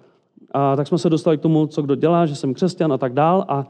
a 0.52 0.76
tak 0.76 0.88
jsme 0.88 0.98
se 0.98 1.10
dostali 1.10 1.38
k 1.38 1.42
tomu, 1.42 1.68
co 1.68 1.82
kdo 1.82 1.96
dělá, 1.96 2.26
že 2.26 2.36
jsem 2.36 2.54
křesťan 2.54 2.94
a 2.94 2.98
tak 2.98 3.14
dál. 3.14 3.46
A 3.48 3.68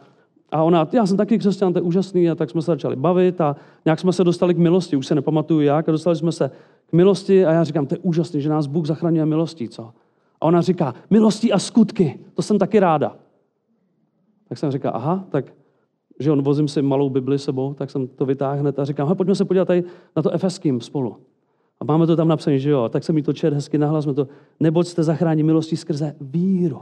a 0.51 0.63
ona, 0.63 0.87
já 0.91 1.05
jsem 1.05 1.17
taky 1.17 1.37
křesťan, 1.37 1.73
to 1.73 1.79
je 1.79 1.83
úžasný, 1.83 2.29
a 2.29 2.35
tak 2.35 2.49
jsme 2.49 2.61
se 2.61 2.71
začali 2.71 2.95
bavit 2.95 3.41
a 3.41 3.55
nějak 3.85 3.99
jsme 3.99 4.13
se 4.13 4.23
dostali 4.23 4.53
k 4.53 4.57
milosti, 4.57 4.95
už 4.95 5.07
se 5.07 5.15
nepamatuju 5.15 5.61
jak, 5.61 5.89
a 5.89 5.91
dostali 5.91 6.15
jsme 6.15 6.31
se 6.31 6.51
k 6.85 6.93
milosti 6.93 7.45
a 7.45 7.51
já 7.51 7.63
říkám, 7.63 7.85
to 7.85 7.95
je 7.95 7.99
úžasný, 7.99 8.41
že 8.41 8.49
nás 8.49 8.67
Bůh 8.67 8.85
zachraňuje 8.85 9.25
milostí, 9.25 9.69
co? 9.69 9.93
A 10.41 10.45
ona 10.45 10.61
říká, 10.61 10.93
milostí 11.09 11.53
a 11.53 11.59
skutky, 11.59 12.19
to 12.33 12.41
jsem 12.41 12.59
taky 12.59 12.79
ráda. 12.79 13.15
Tak 14.49 14.57
jsem 14.57 14.71
říkal, 14.71 14.91
aha, 14.95 15.25
tak 15.29 15.53
že 16.19 16.31
on 16.31 16.41
vozím 16.41 16.67
si 16.67 16.81
malou 16.81 17.09
Bibli 17.09 17.39
sebou, 17.39 17.73
tak 17.73 17.91
jsem 17.91 18.07
to 18.07 18.25
vytáhl 18.25 18.73
a 18.77 18.85
říkám, 18.85 19.15
pojďme 19.15 19.35
se 19.35 19.45
podívat 19.45 19.65
tady 19.65 19.83
na 20.15 20.21
to 20.21 20.31
Efeským 20.31 20.81
spolu. 20.81 21.17
A 21.79 21.85
máme 21.85 22.07
to 22.07 22.15
tam 22.15 22.27
napsané, 22.27 22.59
že 22.59 22.69
jo, 22.69 22.89
tak 22.89 23.03
jsem 23.03 23.15
mi 23.15 23.21
to 23.21 23.33
čet 23.33 23.53
hezky 23.53 23.77
nahlas, 23.77 24.03
jsme 24.03 24.13
to, 24.13 24.27
neboť 24.59 24.87
jste 24.87 25.03
zachrání 25.03 25.43
milostí 25.43 25.77
skrze 25.77 26.15
víru. 26.21 26.81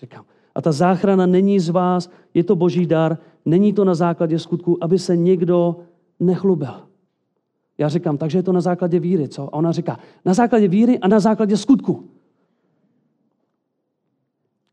Říkám, 0.00 0.24
a 0.56 0.62
ta 0.62 0.72
záchrana 0.72 1.26
není 1.26 1.60
z 1.60 1.68
vás, 1.68 2.10
je 2.34 2.44
to 2.44 2.56
boží 2.56 2.86
dar, 2.86 3.18
není 3.44 3.72
to 3.72 3.84
na 3.84 3.94
základě 3.94 4.38
skutku, 4.38 4.78
aby 4.80 4.98
se 4.98 5.16
někdo 5.16 5.76
nechlubil. 6.20 6.74
Já 7.78 7.88
říkám, 7.88 8.18
takže 8.18 8.38
je 8.38 8.42
to 8.42 8.52
na 8.52 8.60
základě 8.60 9.00
víry, 9.00 9.28
co? 9.28 9.42
A 9.42 9.52
ona 9.52 9.72
říká, 9.72 9.98
na 10.24 10.34
základě 10.34 10.68
víry 10.68 10.98
a 10.98 11.08
na 11.08 11.20
základě 11.20 11.56
skutku. 11.56 12.04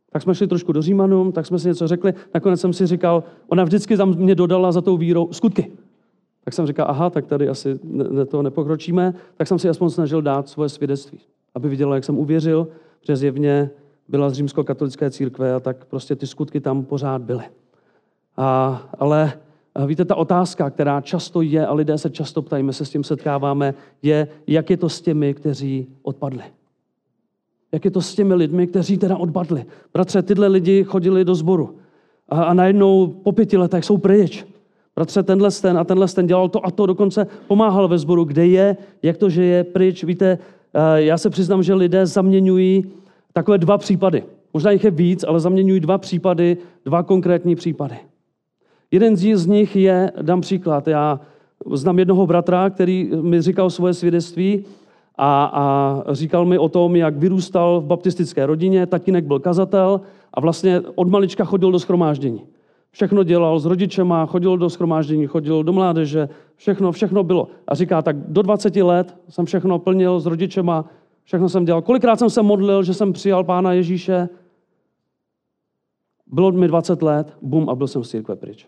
Tak 0.10 0.22
jsme 0.22 0.36
šli 0.36 0.48
trošku 0.48 0.72
do 0.72 0.82
Římanům, 0.82 1.32
tak 1.32 1.46
jsme 1.46 1.60
si 1.60 1.67
něco 1.67 1.88
řekli. 1.88 2.13
Nakonec 2.34 2.62
jsem 2.62 2.74
si 2.74 2.88
říkal, 2.88 3.24
ona 3.48 3.63
vždycky 3.63 3.98
za 3.98 4.06
mě 4.06 4.36
dodala 4.36 4.72
za 4.72 4.82
tou 4.82 4.98
vírou 4.98 5.34
skutky. 5.34 5.72
Tak 6.43 6.54
jsem 6.54 6.67
říkal, 6.67 6.86
aha, 6.89 7.10
tak 7.10 7.26
tady 7.26 7.50
asi 7.50 7.80
ne, 7.84 8.26
to 8.26 8.41
nepokročíme. 8.41 9.13
Tak 9.38 9.48
jsem 9.48 9.60
si 9.60 9.69
aspoň 9.69 9.89
snažil 9.89 10.22
dát 10.22 10.50
svoje 10.50 10.69
svědectví, 10.69 11.19
aby 11.56 11.69
viděla, 11.69 11.96
jak 11.96 12.04
jsem 12.04 12.19
uvěřil, 12.19 12.67
že 13.02 13.15
zjevně 13.15 13.69
byla 14.13 14.30
z 14.30 14.34
římskokatolické 14.34 15.12
církve 15.12 15.54
a 15.54 15.60
tak 15.60 15.86
prostě 15.86 16.15
ty 16.15 16.28
skutky 16.28 16.60
tam 16.60 16.86
pořád 16.86 17.21
byly. 17.21 17.43
A, 18.38 18.82
ale 18.99 19.34
a 19.76 19.86
víte, 19.86 20.06
ta 20.06 20.15
otázka, 20.15 20.69
která 20.69 21.02
často 21.02 21.41
je, 21.41 21.65
a 21.65 21.73
lidé 21.73 21.97
se 21.97 22.10
často 22.10 22.41
ptají, 22.41 22.63
my 22.63 22.73
se 22.73 22.86
s 22.86 22.89
tím 22.89 23.04
setkáváme, 23.04 23.73
je, 24.02 24.28
jak 24.47 24.69
je 24.69 24.78
to 24.78 24.89
s 24.89 25.02
těmi, 25.02 25.34
kteří 25.34 25.88
odpadli. 26.02 26.43
Jak 27.71 27.86
je 27.86 27.91
to 27.91 28.02
s 28.02 28.15
těmi 28.15 28.34
lidmi, 28.34 28.67
kteří 28.67 28.97
teda 28.97 29.17
odpadli. 29.17 29.65
Bratře, 29.93 30.21
tyhle 30.21 30.47
lidi 30.47 30.84
chodili 30.84 31.26
do 31.26 31.36
sboru 31.36 31.76
a, 32.30 32.43
a 32.43 32.54
najednou 32.54 33.08
po 33.08 33.32
pěti 33.32 33.58
letech 33.58 33.86
jsou 33.86 33.97
pryč. 33.97 34.45
Bratře, 34.95 35.23
tenhle 35.23 35.52
ten 35.52 35.78
a 35.78 35.84
tenhle 35.84 36.08
ten 36.08 36.28
dělal 36.28 36.49
to 36.49 36.65
a 36.65 36.71
to, 36.71 36.86
dokonce 36.86 37.28
pomáhal 37.47 37.88
ve 37.88 37.97
sboru. 37.97 38.23
Kde 38.23 38.47
je, 38.47 38.78
jak 39.04 39.17
to, 39.17 39.30
že 39.30 39.43
je 39.43 39.63
pryč. 39.63 40.04
Víte, 40.04 40.38
já 40.95 41.17
se 41.17 41.30
přiznám, 41.30 41.63
že 41.63 41.73
lidé 41.73 42.06
zaměňují 42.06 43.02
takové 43.34 43.58
dva 43.58 43.78
případy. 43.78 44.24
Možná 44.54 44.72
jich 44.72 44.84
je 44.84 44.91
víc, 44.91 45.24
ale 45.24 45.39
zaměňují 45.39 45.80
dva 45.80 45.98
případy, 45.98 46.58
dva 46.86 47.04
konkrétní 47.04 47.56
případy. 47.56 47.96
Jeden 48.91 49.17
z 49.17 49.46
nich 49.46 49.76
je, 49.76 50.12
dám 50.22 50.41
příklad, 50.41 50.88
já 50.88 51.19
znám 51.72 52.00
jednoho 52.00 52.28
bratra, 52.28 52.69
který 52.69 53.12
mi 53.22 53.41
říkal 53.41 53.69
svoje 53.69 53.93
svědectví 53.93 54.65
a, 55.17 55.46
a 55.46 56.04
říkal 56.13 56.46
mi 56.46 56.58
o 56.58 56.69
tom, 56.69 56.96
jak 56.96 57.17
vyrůstal 57.17 57.82
v 57.82 57.86
baptistické 57.86 58.46
rodině, 58.46 58.86
tatínek 58.86 59.26
byl 59.26 59.39
kazatel 59.39 60.02
a 60.34 60.41
vlastně 60.41 60.82
od 60.96 61.08
malička 61.08 61.46
chodil 61.46 61.72
do 61.72 61.80
schromáždění. 61.80 62.41
Všechno 62.91 63.24
dělal 63.24 63.60
s 63.60 63.65
rodičema, 63.65 64.26
chodil 64.26 64.58
do 64.58 64.69
schromáždění, 64.69 65.28
chodil 65.28 65.63
do 65.63 65.74
mládeže, 65.74 66.30
všechno, 66.56 66.91
všechno 66.91 67.24
bylo. 67.24 67.48
A 67.67 67.76
říká, 67.76 68.02
tak 68.02 68.15
do 68.17 68.41
20 68.41 68.76
let 68.76 69.17
jsem 69.30 69.46
všechno 69.46 69.80
plnil 69.80 70.19
s 70.19 70.26
rodičema, 70.26 70.86
všechno 71.23 71.49
jsem 71.49 71.65
dělal. 71.65 71.81
Kolikrát 71.81 72.19
jsem 72.19 72.29
se 72.29 72.41
modlil, 72.41 72.83
že 72.83 72.93
jsem 72.93 73.13
přijal 73.13 73.43
Pána 73.43 73.73
Ježíše. 73.73 74.29
Bylo 76.27 76.51
mi 76.51 76.67
20 76.67 77.01
let, 77.01 77.38
bum, 77.41 77.69
a 77.69 77.75
byl 77.75 77.88
jsem 77.88 78.03
z 78.03 78.09
církve 78.09 78.36
pryč. 78.36 78.67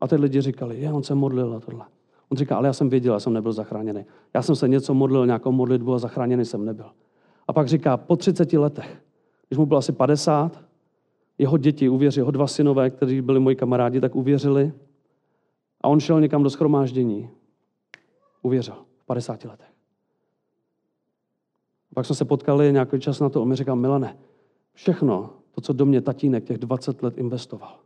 A 0.00 0.08
ty 0.08 0.16
lidi 0.16 0.40
říkali, 0.40 0.80
je, 0.80 0.92
on 0.92 1.02
se 1.02 1.14
modlil 1.14 1.54
a 1.54 1.60
tohle. 1.60 1.84
On 2.28 2.38
říká, 2.38 2.56
ale 2.56 2.68
já 2.68 2.72
jsem 2.72 2.88
věděl, 2.88 3.14
já 3.14 3.20
jsem 3.20 3.32
nebyl 3.32 3.52
zachráněný. 3.52 4.04
Já 4.34 4.42
jsem 4.42 4.56
se 4.56 4.68
něco 4.68 4.94
modlil, 4.94 5.26
nějakou 5.26 5.52
modlitbu 5.52 5.94
a 5.94 5.98
zachráněný 5.98 6.44
jsem 6.44 6.64
nebyl. 6.64 6.90
A 7.48 7.52
pak 7.52 7.68
říká, 7.68 7.96
po 7.96 8.16
30 8.16 8.52
letech, 8.52 9.02
když 9.48 9.58
mu 9.58 9.66
bylo 9.66 9.78
asi 9.78 9.92
50, 9.92 10.60
jeho 11.38 11.58
děti 11.58 11.88
uvěřili, 11.88 12.20
jeho 12.20 12.30
dva 12.30 12.46
synové, 12.46 12.90
kteří 12.90 13.20
byli 13.22 13.40
moji 13.40 13.56
kamarádi, 13.56 14.00
tak 14.00 14.16
uvěřili. 14.16 14.72
A 15.80 15.88
on 15.88 16.00
šel 16.00 16.20
někam 16.20 16.42
do 16.42 16.50
schromáždění. 16.50 17.30
Uvěřil 18.42 18.74
v 18.96 19.06
50 19.06 19.44
letech. 19.44 19.75
A 21.96 21.98
pak 21.98 22.06
jsme 22.06 22.14
se 22.14 22.24
potkali 22.24 22.72
nějaký 22.72 23.00
čas 23.00 23.20
na 23.20 23.28
to, 23.28 23.42
on 23.42 23.48
mi 23.48 23.56
říkal, 23.56 23.76
Milane, 23.76 24.16
všechno, 24.72 25.30
to, 25.50 25.60
co 25.60 25.72
do 25.72 25.86
mě 25.86 26.00
tatínek 26.00 26.44
těch 26.44 26.58
20 26.58 27.02
let 27.02 27.18
investoval, 27.18 27.78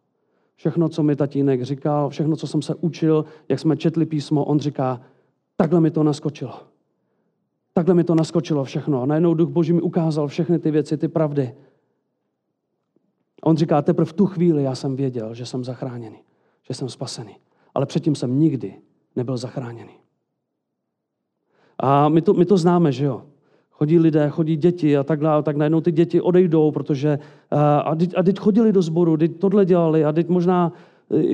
všechno, 0.56 0.88
co 0.88 1.02
mi 1.02 1.16
tatínek 1.16 1.62
říkal, 1.62 2.10
všechno, 2.10 2.36
co 2.36 2.46
jsem 2.46 2.62
se 2.62 2.74
učil, 2.74 3.24
jak 3.48 3.58
jsme 3.58 3.76
četli 3.76 4.06
písmo, 4.06 4.44
on 4.44 4.60
říká, 4.60 5.00
takhle 5.56 5.80
mi 5.80 5.90
to 5.90 6.02
naskočilo. 6.02 6.54
Takhle 7.72 7.94
mi 7.94 8.04
to 8.04 8.14
naskočilo 8.14 8.64
všechno. 8.64 9.02
A 9.02 9.06
najednou 9.06 9.34
Duch 9.34 9.48
Boží 9.48 9.72
mi 9.72 9.80
ukázal 9.80 10.28
všechny 10.28 10.58
ty 10.58 10.70
věci, 10.70 10.96
ty 10.96 11.08
pravdy. 11.08 11.54
On 13.42 13.56
říká, 13.56 13.82
teprve 13.82 14.04
v 14.04 14.12
tu 14.12 14.26
chvíli 14.26 14.62
já 14.62 14.74
jsem 14.74 14.96
věděl, 14.96 15.34
že 15.34 15.46
jsem 15.46 15.64
zachráněný, 15.64 16.18
že 16.62 16.74
jsem 16.74 16.88
spasený. 16.88 17.36
Ale 17.74 17.86
předtím 17.86 18.14
jsem 18.14 18.38
nikdy 18.38 18.74
nebyl 19.16 19.36
zachráněný. 19.36 19.94
A 21.78 22.08
my 22.08 22.22
to, 22.22 22.34
my 22.34 22.44
to 22.44 22.56
známe, 22.56 22.92
že 22.92 23.04
jo? 23.04 23.29
Chodí 23.82 23.98
lidé, 23.98 24.30
chodí 24.30 24.56
děti 24.56 24.96
a 24.96 25.02
tak 25.02 25.20
dále, 25.20 25.42
tak 25.42 25.56
najednou 25.56 25.80
ty 25.80 25.92
děti 25.92 26.20
odejdou, 26.20 26.70
protože 26.70 27.18
a 27.84 27.94
teď, 27.94 28.14
a 28.16 28.22
teď 28.22 28.38
chodili 28.38 28.72
do 28.72 28.82
sboru, 28.82 29.16
teď 29.16 29.36
tohle 29.36 29.64
dělali 29.64 30.04
a 30.04 30.12
teď 30.12 30.28
možná 30.28 30.72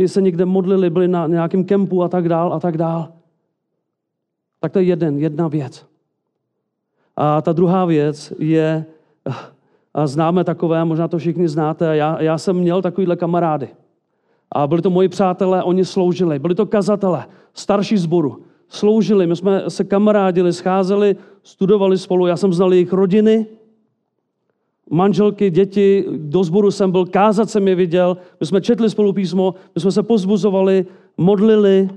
se 0.06 0.22
někde 0.22 0.44
modlili, 0.44 0.90
byli 0.90 1.08
na 1.08 1.26
nějakém 1.26 1.64
kempu 1.64 2.02
a 2.02 2.08
tak 2.08 2.28
dál 2.28 2.52
a 2.52 2.60
tak 2.60 2.76
dál. 2.76 3.08
Tak 4.60 4.72
to 4.72 4.78
je 4.78 4.84
jeden, 4.84 5.18
jedna 5.18 5.48
věc. 5.48 5.86
A 7.16 7.42
ta 7.42 7.52
druhá 7.52 7.84
věc 7.84 8.32
je, 8.38 8.84
a 9.94 10.06
známe 10.06 10.44
takové, 10.44 10.84
možná 10.84 11.08
to 11.08 11.18
všichni 11.18 11.48
znáte, 11.48 11.96
já, 11.96 12.22
já 12.22 12.38
jsem 12.38 12.56
měl 12.56 12.82
takovýhle 12.82 13.16
kamarády. 13.16 13.68
A 14.52 14.66
byli 14.66 14.82
to 14.82 14.90
moji 14.90 15.08
přátelé, 15.08 15.62
oni 15.62 15.84
sloužili. 15.84 16.38
Byli 16.38 16.54
to 16.54 16.66
kazatele, 16.66 17.24
starší 17.54 17.96
zboru. 17.96 18.42
Sloužili, 18.68 19.26
my 19.26 19.36
jsme 19.36 19.70
se 19.70 19.84
kamarádili, 19.84 20.52
scházeli, 20.52 21.16
studovali 21.42 21.98
spolu. 21.98 22.26
Já 22.26 22.36
jsem 22.36 22.52
znal 22.52 22.72
jejich 22.72 22.92
rodiny, 22.92 23.46
manželky, 24.90 25.50
děti, 25.50 26.04
do 26.16 26.44
sboru 26.44 26.70
jsem 26.70 26.92
byl, 26.92 27.06
kázat 27.06 27.50
jsem 27.50 27.68
je 27.68 27.74
viděl, 27.74 28.16
my 28.40 28.46
jsme 28.46 28.60
četli 28.60 28.90
spolu 28.90 29.12
písmo, 29.12 29.54
my 29.74 29.80
jsme 29.80 29.92
se 29.92 30.02
pozbuzovali, 30.02 30.86
modlili. 31.16 31.90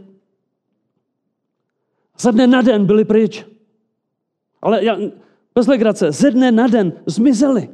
Za 2.19 2.31
dne 2.31 2.47
na 2.47 2.61
den 2.61 2.85
byli 2.85 3.05
pryč. 3.05 3.45
Ale 4.61 4.85
já, 4.85 4.97
bez 5.55 5.67
legrace, 5.67 6.11
ze 6.11 6.31
dne 6.31 6.51
na 6.51 6.67
den 6.67 6.93
zmizeli. 7.05 7.69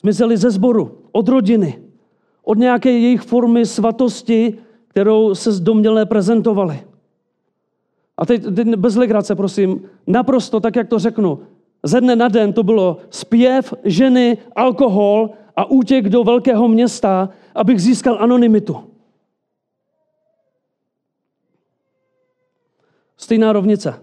Zmizeli 0.00 0.36
ze 0.36 0.50
sboru, 0.50 0.98
od 1.12 1.28
rodiny, 1.28 1.82
od 2.42 2.58
nějaké 2.58 2.90
jejich 2.90 3.20
formy 3.20 3.66
svatosti, 3.66 4.58
kterou 4.94 5.34
se 5.34 5.52
zdomnělé 5.52 6.06
prezentovali. 6.06 6.80
A 8.16 8.26
teď, 8.26 8.42
teď 8.54 8.68
bez 8.68 8.96
legrace, 8.96 9.34
prosím, 9.34 9.90
naprosto 10.06 10.60
tak, 10.60 10.76
jak 10.76 10.88
to 10.88 10.98
řeknu. 10.98 11.38
Ze 11.82 12.00
dne 12.00 12.16
na 12.16 12.28
den 12.28 12.52
to 12.52 12.62
bylo 12.62 12.96
zpěv, 13.10 13.74
ženy, 13.84 14.38
alkohol 14.56 15.30
a 15.56 15.64
útěk 15.64 16.08
do 16.08 16.24
velkého 16.24 16.68
města, 16.68 17.28
abych 17.54 17.82
získal 17.82 18.16
anonymitu. 18.20 18.76
Stejná 23.16 23.52
rovnice. 23.52 23.94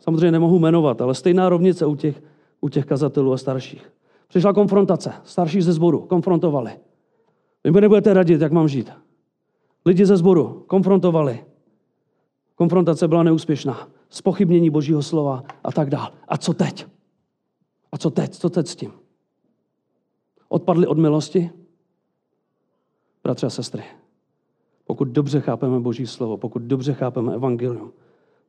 Samozřejmě 0.00 0.32
nemohu 0.32 0.58
jmenovat, 0.58 1.00
ale 1.00 1.14
stejná 1.14 1.48
rovnice 1.48 1.86
u 1.86 1.96
těch, 1.96 2.22
u 2.60 2.68
těch 2.68 2.84
kazatelů 2.84 3.32
a 3.32 3.36
starších. 3.36 3.92
Přišla 4.28 4.52
konfrontace. 4.52 5.12
Starší 5.24 5.62
ze 5.62 5.72
sboru 5.72 6.00
konfrontovali. 6.00 6.72
Vy 7.64 7.70
mi 7.70 7.80
nebudete 7.80 8.14
radit, 8.14 8.40
jak 8.40 8.52
mám 8.52 8.68
žít. 8.68 9.03
Lidi 9.86 10.06
ze 10.06 10.16
sboru 10.16 10.64
konfrontovali. 10.66 11.44
Konfrontace 12.54 13.08
byla 13.08 13.22
neúspěšná. 13.22 13.88
Spochybnění 14.08 14.70
božího 14.70 15.02
slova 15.02 15.42
a 15.64 15.72
tak 15.72 15.90
dál. 15.90 16.12
A 16.28 16.36
co 16.36 16.54
teď? 16.54 16.86
A 17.92 17.98
co 17.98 18.10
teď? 18.10 18.34
Co 18.34 18.50
teď 18.50 18.66
s 18.66 18.76
tím? 18.76 18.92
Odpadli 20.48 20.86
od 20.86 20.98
milosti? 20.98 21.50
Bratře 23.24 23.46
a 23.46 23.50
sestry, 23.50 23.82
pokud 24.84 25.08
dobře 25.08 25.40
chápeme 25.40 25.80
boží 25.80 26.06
slovo, 26.06 26.36
pokud 26.36 26.62
dobře 26.62 26.94
chápeme 26.94 27.34
evangelium, 27.34 27.92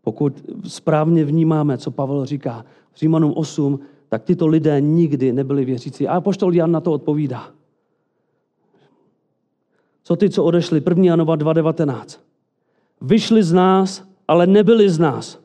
pokud 0.01 0.43
správně 0.67 1.25
vnímáme, 1.25 1.77
co 1.77 1.91
Pavel 1.91 2.25
říká 2.25 2.65
v 2.91 2.97
Římanům 2.97 3.33
8, 3.35 3.79
tak 4.09 4.23
tyto 4.23 4.47
lidé 4.47 4.81
nikdy 4.81 5.33
nebyli 5.33 5.65
věřící. 5.65 6.07
A 6.07 6.21
poštol 6.21 6.53
Jan 6.53 6.71
na 6.71 6.81
to 6.81 6.91
odpovídá. 6.91 7.54
Co 10.05 10.15
ty, 10.15 10.29
co 10.29 10.43
odešli? 10.43 10.81
1. 10.89 11.03
Janova 11.03 11.37
2.19. 11.37 12.19
Vyšli 13.01 13.43
z 13.43 13.53
nás, 13.53 14.03
ale 14.27 14.47
nebyli 14.47 14.89
z 14.89 14.99
nás. 14.99 15.39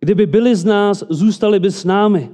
Kdyby 0.00 0.26
byli 0.26 0.56
z 0.56 0.64
nás, 0.64 1.04
zůstali 1.08 1.60
by 1.60 1.70
s 1.70 1.84
námi. 1.84 2.30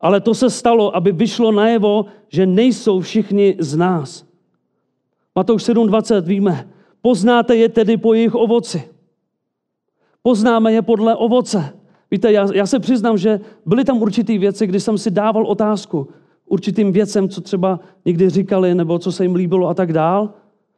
Ale 0.00 0.20
to 0.20 0.34
se 0.34 0.50
stalo, 0.50 0.96
aby 0.96 1.12
vyšlo 1.12 1.52
najevo, 1.52 2.06
že 2.28 2.46
nejsou 2.46 3.00
všichni 3.00 3.56
z 3.58 3.76
nás. 3.76 4.26
Matouš 5.34 5.62
7.20 5.62 6.22
víme, 6.22 6.68
poznáte 7.02 7.56
je 7.56 7.68
tedy 7.68 7.96
po 7.96 8.14
jejich 8.14 8.34
ovoci. 8.34 8.82
Poznáme 10.22 10.72
je 10.72 10.82
podle 10.82 11.16
ovoce. 11.16 11.74
Víte, 12.10 12.32
já, 12.32 12.48
já 12.54 12.66
se 12.66 12.78
přiznám, 12.78 13.18
že 13.18 13.40
byly 13.66 13.84
tam 13.84 14.02
určitý 14.02 14.38
věci, 14.38 14.66
kdy 14.66 14.80
jsem 14.80 14.98
si 14.98 15.10
dával 15.10 15.46
otázku 15.46 16.08
určitým 16.46 16.92
věcem, 16.92 17.28
co 17.28 17.40
třeba 17.40 17.80
někdy 18.04 18.30
říkali, 18.30 18.74
nebo 18.74 18.98
co 18.98 19.12
se 19.12 19.24
jim 19.24 19.34
líbilo 19.34 19.68
a 19.68 19.74
tak 19.74 19.92
dál. 19.92 20.34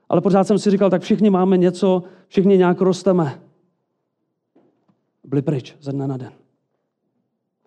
Ale 0.08 0.20
pořád 0.20 0.44
jsem 0.44 0.58
si 0.58 0.70
říkal, 0.70 0.90
tak 0.90 1.02
všichni 1.02 1.30
máme 1.30 1.56
něco, 1.56 2.02
všichni 2.28 2.58
nějak 2.58 2.80
rosteme. 2.80 3.42
Byli 5.24 5.42
pryč 5.42 5.76
ze 5.80 5.92
dne 5.92 6.08
na 6.08 6.16
den. 6.16 6.32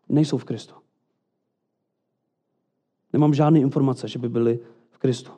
Nejsou 0.09 0.37
v 0.37 0.43
Kristu. 0.43 0.73
Nemám 3.13 3.33
žádné 3.33 3.59
informace, 3.59 4.07
že 4.07 4.19
by 4.19 4.29
byli 4.29 4.59
v 4.91 4.97
Kristu. 4.97 5.31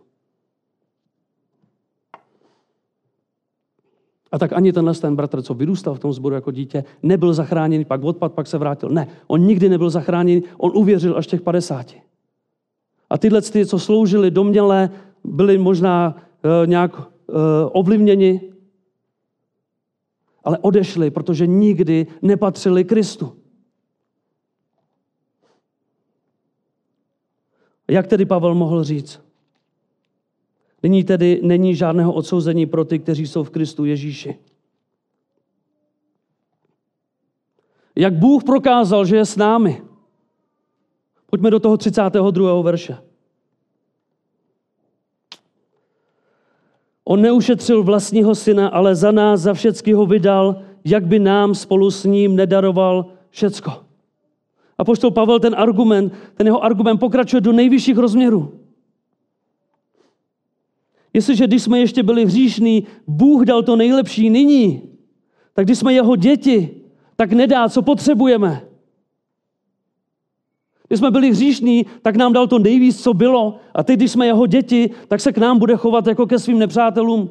A 4.31 4.39
tak 4.39 4.53
ani 4.53 4.73
tenhle 4.73 4.93
ten 4.93 5.15
bratr, 5.15 5.41
co 5.41 5.53
vyrůstal 5.53 5.95
v 5.95 5.99
tom 5.99 6.13
sboru 6.13 6.35
jako 6.35 6.51
dítě, 6.51 6.83
nebyl 7.03 7.33
zachráněný, 7.33 7.85
pak 7.85 8.03
odpad, 8.03 8.33
pak 8.33 8.47
se 8.47 8.57
vrátil. 8.57 8.89
Ne, 8.89 9.07
on 9.27 9.41
nikdy 9.41 9.69
nebyl 9.69 9.89
zachráněný, 9.89 10.43
on 10.57 10.71
uvěřil 10.75 11.17
až 11.17 11.27
těch 11.27 11.41
50. 11.41 11.93
A 13.09 13.17
tyhle, 13.17 13.41
ty, 13.41 13.65
co 13.65 13.79
sloužili 13.79 14.31
domněle, 14.31 14.89
byli 15.23 15.57
možná 15.57 16.15
nějak 16.65 16.99
uh, 16.99 17.05
ovlivněni, 17.71 18.53
ale 20.43 20.57
odešli, 20.57 21.11
protože 21.11 21.47
nikdy 21.47 22.07
nepatřili 22.21 22.83
Kristu. 22.83 23.37
Jak 27.87 28.07
tedy 28.07 28.25
Pavel 28.25 28.55
mohl 28.55 28.83
říct? 28.83 29.21
Nyní 30.83 31.03
tedy 31.03 31.39
není 31.43 31.75
žádného 31.75 32.13
odsouzení 32.13 32.65
pro 32.65 32.85
ty, 32.85 32.99
kteří 32.99 33.27
jsou 33.27 33.43
v 33.43 33.49
Kristu 33.49 33.85
Ježíši. 33.85 34.37
Jak 37.95 38.13
Bůh 38.13 38.43
prokázal, 38.43 39.05
že 39.05 39.15
je 39.15 39.25
s 39.25 39.35
námi. 39.35 39.81
Pojďme 41.25 41.51
do 41.51 41.59
toho 41.59 41.77
32. 41.77 42.61
verše. 42.61 42.97
On 47.13 47.21
neušetřil 47.21 47.83
vlastního 47.83 48.35
syna, 48.35 48.67
ale 48.67 48.95
za 48.95 49.11
nás, 49.11 49.41
za 49.41 49.53
všecky 49.53 49.93
ho 49.93 50.05
vydal, 50.05 50.61
jak 50.85 51.05
by 51.05 51.19
nám 51.19 51.55
spolu 51.55 51.91
s 51.91 52.05
ním 52.05 52.35
nedaroval 52.35 53.05
všecko. 53.29 53.71
A 54.77 54.83
poštol 54.83 55.11
Pavel 55.11 55.39
ten 55.39 55.55
argument, 55.57 56.13
ten 56.35 56.47
jeho 56.47 56.63
argument 56.63 56.97
pokračuje 56.97 57.41
do 57.41 57.51
nejvyšších 57.51 57.97
rozměrů. 57.97 58.59
Jestliže 61.13 61.47
když 61.47 61.63
jsme 61.63 61.79
ještě 61.79 62.03
byli 62.03 62.25
hříšní, 62.25 62.83
Bůh 63.07 63.45
dal 63.45 63.63
to 63.63 63.75
nejlepší 63.75 64.29
nyní, 64.29 64.81
tak 65.53 65.65
když 65.65 65.77
jsme 65.77 65.93
jeho 65.93 66.15
děti, 66.15 66.81
tak 67.15 67.31
nedá, 67.33 67.69
co 67.69 67.81
potřebujeme. 67.81 68.61
Když 70.93 70.99
jsme 70.99 71.11
byli 71.11 71.31
hříšní, 71.31 71.85
tak 72.01 72.15
nám 72.15 72.33
dal 72.33 72.47
to 72.47 72.59
nejvíc, 72.59 73.03
co 73.03 73.13
bylo. 73.13 73.57
A 73.73 73.83
teď, 73.83 73.95
když 73.99 74.11
jsme 74.11 74.25
jeho 74.25 74.47
děti, 74.47 74.89
tak 75.07 75.21
se 75.21 75.33
k 75.33 75.37
nám 75.37 75.59
bude 75.59 75.75
chovat 75.75 76.07
jako 76.07 76.25
ke 76.25 76.39
svým 76.39 76.59
nepřátelům. 76.59 77.29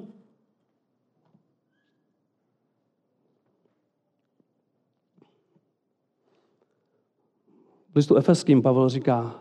V 7.92 7.96
listu 7.96 8.16
Efeským 8.16 8.62
Pavel 8.62 8.88
říká 8.88 9.40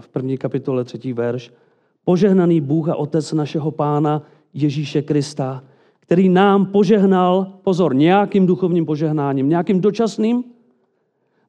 v 0.00 0.08
první 0.08 0.38
kapitole 0.38 0.84
třetí 0.84 1.12
verš, 1.12 1.52
požehnaný 2.04 2.60
Bůh 2.60 2.88
a 2.88 2.96
Otec 2.96 3.32
našeho 3.32 3.70
Pána 3.70 4.22
Ježíše 4.54 5.02
Krista, 5.02 5.64
který 6.00 6.28
nám 6.28 6.66
požehnal, 6.66 7.52
pozor, 7.62 7.94
nějakým 7.94 8.46
duchovním 8.46 8.86
požehnáním, 8.86 9.48
nějakým 9.48 9.80
dočasným, 9.80 10.44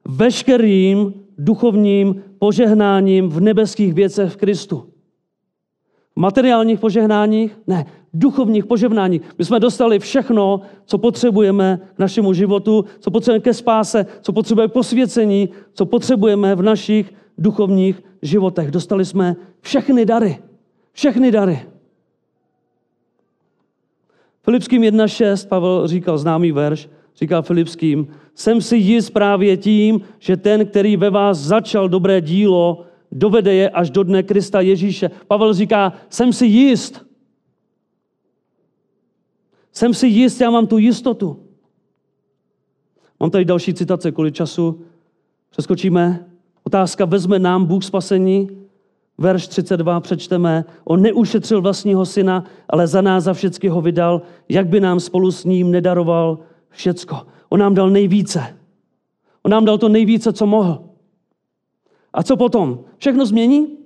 veškerým 0.06 1.14
duchovním 1.38 2.24
požehnáním 2.40 3.30
v 3.30 3.42
nebeských 3.42 3.94
věcech 3.94 4.32
v 4.32 4.38
Kristu. 4.38 4.88
V 6.14 6.20
materiálních 6.20 6.80
požehnáních? 6.80 7.60
Ne, 7.68 7.86
duchovních 8.14 8.66
požehnáních. 8.66 9.22
My 9.38 9.46
jsme 9.46 9.60
dostali 9.60 10.00
všechno, 10.00 10.62
co 10.86 10.98
potřebujeme 10.98 11.80
k 11.96 12.00
našemu 12.00 12.34
životu, 12.34 12.86
co 13.00 13.12
potřebujeme 13.12 13.44
ke 13.44 13.54
spáse, 13.54 14.06
co 14.22 14.34
potřebujeme 14.34 14.74
posvěcení, 14.74 15.50
co 15.74 15.86
potřebujeme 15.86 16.56
v 16.56 16.62
našich 16.62 17.14
duchovních 17.38 18.04
životech. 18.22 18.72
Dostali 18.72 19.06
jsme 19.06 19.36
všechny 19.62 20.06
dary. 20.06 20.40
Všechny 20.94 21.32
dary. 21.32 21.60
Filipským 24.44 24.82
1.6 24.82 25.48
Pavel 25.48 25.88
říkal 25.88 26.18
známý 26.18 26.52
verš, 26.52 26.90
říká 27.16 27.42
Filipským, 27.42 28.08
jsem 28.36 28.62
si 28.62 28.78
jist 28.78 29.10
právě 29.10 29.58
tím, 29.58 30.02
že 30.20 30.38
ten, 30.38 30.66
který 30.66 30.98
ve 30.98 31.10
vás 31.10 31.38
začal 31.38 31.90
dobré 31.90 32.22
dílo, 32.22 32.86
dovede 33.12 33.54
je 33.54 33.70
až 33.70 33.90
do 33.90 34.04
dne 34.04 34.24
Krista 34.24 34.62
Ježíše. 34.62 35.12
Pavel 35.28 35.54
říká, 35.54 35.94
jsem 36.10 36.34
si 36.34 36.46
jist. 36.46 37.06
Jsem 39.74 39.94
si 39.94 40.08
jist, 40.08 40.42
já 40.42 40.50
mám 40.50 40.68
tu 40.68 40.78
jistotu. 40.78 41.40
Mám 43.20 43.32
tady 43.32 43.46
další 43.46 43.74
citace 43.74 44.12
kvůli 44.12 44.32
času. 44.32 44.82
Přeskočíme. 45.50 46.26
Otázka, 46.64 47.06
vezme 47.06 47.40
nám 47.40 47.66
Bůh 47.66 47.84
spasení? 47.84 48.50
Verš 49.18 49.48
32 49.48 50.00
přečteme. 50.00 50.66
On 50.84 51.02
neušetřil 51.02 51.62
vlastního 51.62 52.06
syna, 52.06 52.44
ale 52.70 52.88
za 52.88 53.02
nás 53.02 53.24
za 53.24 53.34
všecky 53.34 53.68
ho 53.68 53.82
vydal. 53.82 54.22
Jak 54.50 54.68
by 54.68 54.80
nám 54.80 55.00
spolu 55.00 55.32
s 55.32 55.46
ním 55.46 55.72
nedaroval 55.72 56.40
všecko? 56.72 57.28
On 57.50 57.60
nám 57.60 57.74
dal 57.74 57.90
nejvíce. 57.90 58.58
On 59.44 59.52
nám 59.52 59.66
dal 59.66 59.78
to 59.78 59.90
nejvíce, 59.90 60.34
co 60.34 60.46
mohl. 60.46 60.90
A 62.14 62.24
co 62.24 62.38
potom? 62.38 62.84
Všechno 62.98 63.26
změní? 63.26 63.78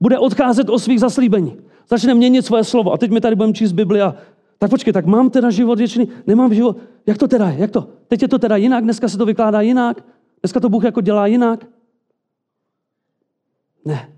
Bude 0.00 0.18
odcházet 0.18 0.68
o 0.68 0.78
svých 0.78 1.00
zaslíbení. 1.00 1.56
Začne 1.88 2.14
měnit 2.14 2.46
svoje 2.46 2.64
slovo. 2.64 2.92
A 2.92 2.98
teď 2.98 3.10
mi 3.10 3.20
tady 3.20 3.36
budeme 3.36 3.52
číst 3.52 3.72
Bibli 3.72 4.02
a 4.02 4.14
tak 4.58 4.70
počkej, 4.70 4.92
tak 4.92 5.06
mám 5.06 5.30
teda 5.30 5.50
život 5.50 5.78
věčný? 5.78 6.08
Nemám 6.26 6.54
život. 6.54 6.76
Jak 7.06 7.18
to 7.18 7.28
teda 7.28 7.48
je? 7.48 7.58
Jak 7.58 7.70
to? 7.70 7.88
Teď 8.08 8.22
je 8.22 8.28
to 8.28 8.38
teda 8.38 8.56
jinak? 8.56 8.84
Dneska 8.84 9.08
se 9.08 9.18
to 9.18 9.26
vykládá 9.26 9.60
jinak? 9.60 10.04
Dneska 10.42 10.60
to 10.60 10.68
Bůh 10.68 10.84
jako 10.84 11.00
dělá 11.00 11.26
jinak? 11.26 11.66
Ne. 13.84 14.13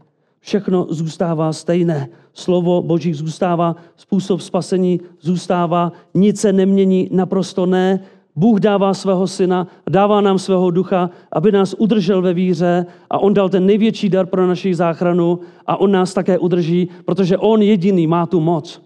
Všechno 0.46 0.86
zůstává 0.90 1.52
stejné. 1.52 2.08
Slovo 2.32 2.82
Boží 2.82 3.14
zůstává, 3.14 3.76
způsob 3.96 4.40
spasení 4.40 5.00
zůstává, 5.20 5.92
nic 6.14 6.40
se 6.40 6.52
nemění, 6.52 7.08
naprosto 7.12 7.66
ne. 7.66 8.04
Bůh 8.36 8.60
dává 8.60 8.94
svého 8.94 9.26
syna, 9.26 9.66
dává 9.90 10.20
nám 10.20 10.38
svého 10.38 10.70
ducha, 10.70 11.10
aby 11.32 11.52
nás 11.52 11.74
udržel 11.78 12.22
ve 12.22 12.34
víře 12.34 12.86
a 13.10 13.18
on 13.18 13.34
dal 13.34 13.48
ten 13.48 13.66
největší 13.66 14.08
dar 14.08 14.26
pro 14.26 14.46
naši 14.46 14.74
záchranu 14.74 15.40
a 15.66 15.76
on 15.76 15.92
nás 15.92 16.14
také 16.14 16.38
udrží, 16.38 16.88
protože 17.04 17.38
on 17.38 17.62
jediný 17.62 18.06
má 18.06 18.26
tu 18.26 18.40
moc. 18.40 18.82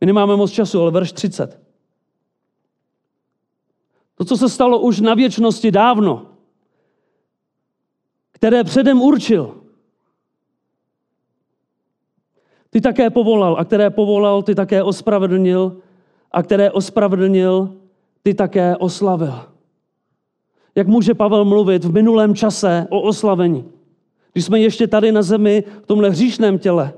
My 0.00 0.06
nemáme 0.06 0.36
moc 0.36 0.50
času, 0.50 0.80
ale 0.80 0.90
verš 0.90 1.12
30. 1.12 1.60
To, 4.14 4.24
co 4.24 4.36
se 4.36 4.48
stalo 4.48 4.78
už 4.78 5.00
na 5.00 5.14
věčnosti 5.14 5.70
dávno, 5.70 6.26
které 8.32 8.64
předem 8.64 9.02
určil, 9.02 9.58
ty 12.70 12.80
také 12.80 13.10
povolal 13.10 13.56
a 13.58 13.64
které 13.64 13.90
povolal, 13.90 14.42
ty 14.42 14.54
také 14.54 14.82
ospravedlnil 14.82 15.76
a 16.32 16.42
které 16.42 16.70
ospravedlnil, 16.70 17.74
ty 18.22 18.34
také 18.34 18.76
oslavil. 18.76 19.34
Jak 20.74 20.86
může 20.86 21.14
Pavel 21.14 21.44
mluvit 21.44 21.84
v 21.84 21.92
minulém 21.92 22.34
čase 22.34 22.86
o 22.90 23.00
oslavení? 23.00 23.68
Když 24.32 24.44
jsme 24.44 24.60
ještě 24.60 24.86
tady 24.86 25.12
na 25.12 25.22
zemi 25.22 25.64
v 25.82 25.86
tomhle 25.86 26.10
hříšném 26.10 26.58
těle. 26.58 26.94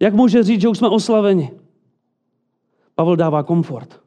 Jak 0.00 0.14
může 0.14 0.42
říct, 0.42 0.60
že 0.60 0.68
už 0.68 0.78
jsme 0.78 0.88
oslaveni? 0.88 1.50
Pavel 2.94 3.16
dává 3.16 3.42
komfort 3.42 4.00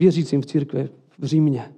věřícím 0.00 0.42
v 0.42 0.46
církvi 0.46 0.88
v 1.18 1.24
Římě. 1.24 1.74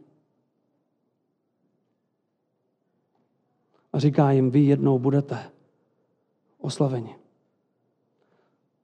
A 3.92 3.98
říká 3.98 4.30
jim, 4.30 4.50
vy 4.50 4.61
jednou 4.61 4.98
budete 4.98 5.50
oslaveni. 6.58 7.16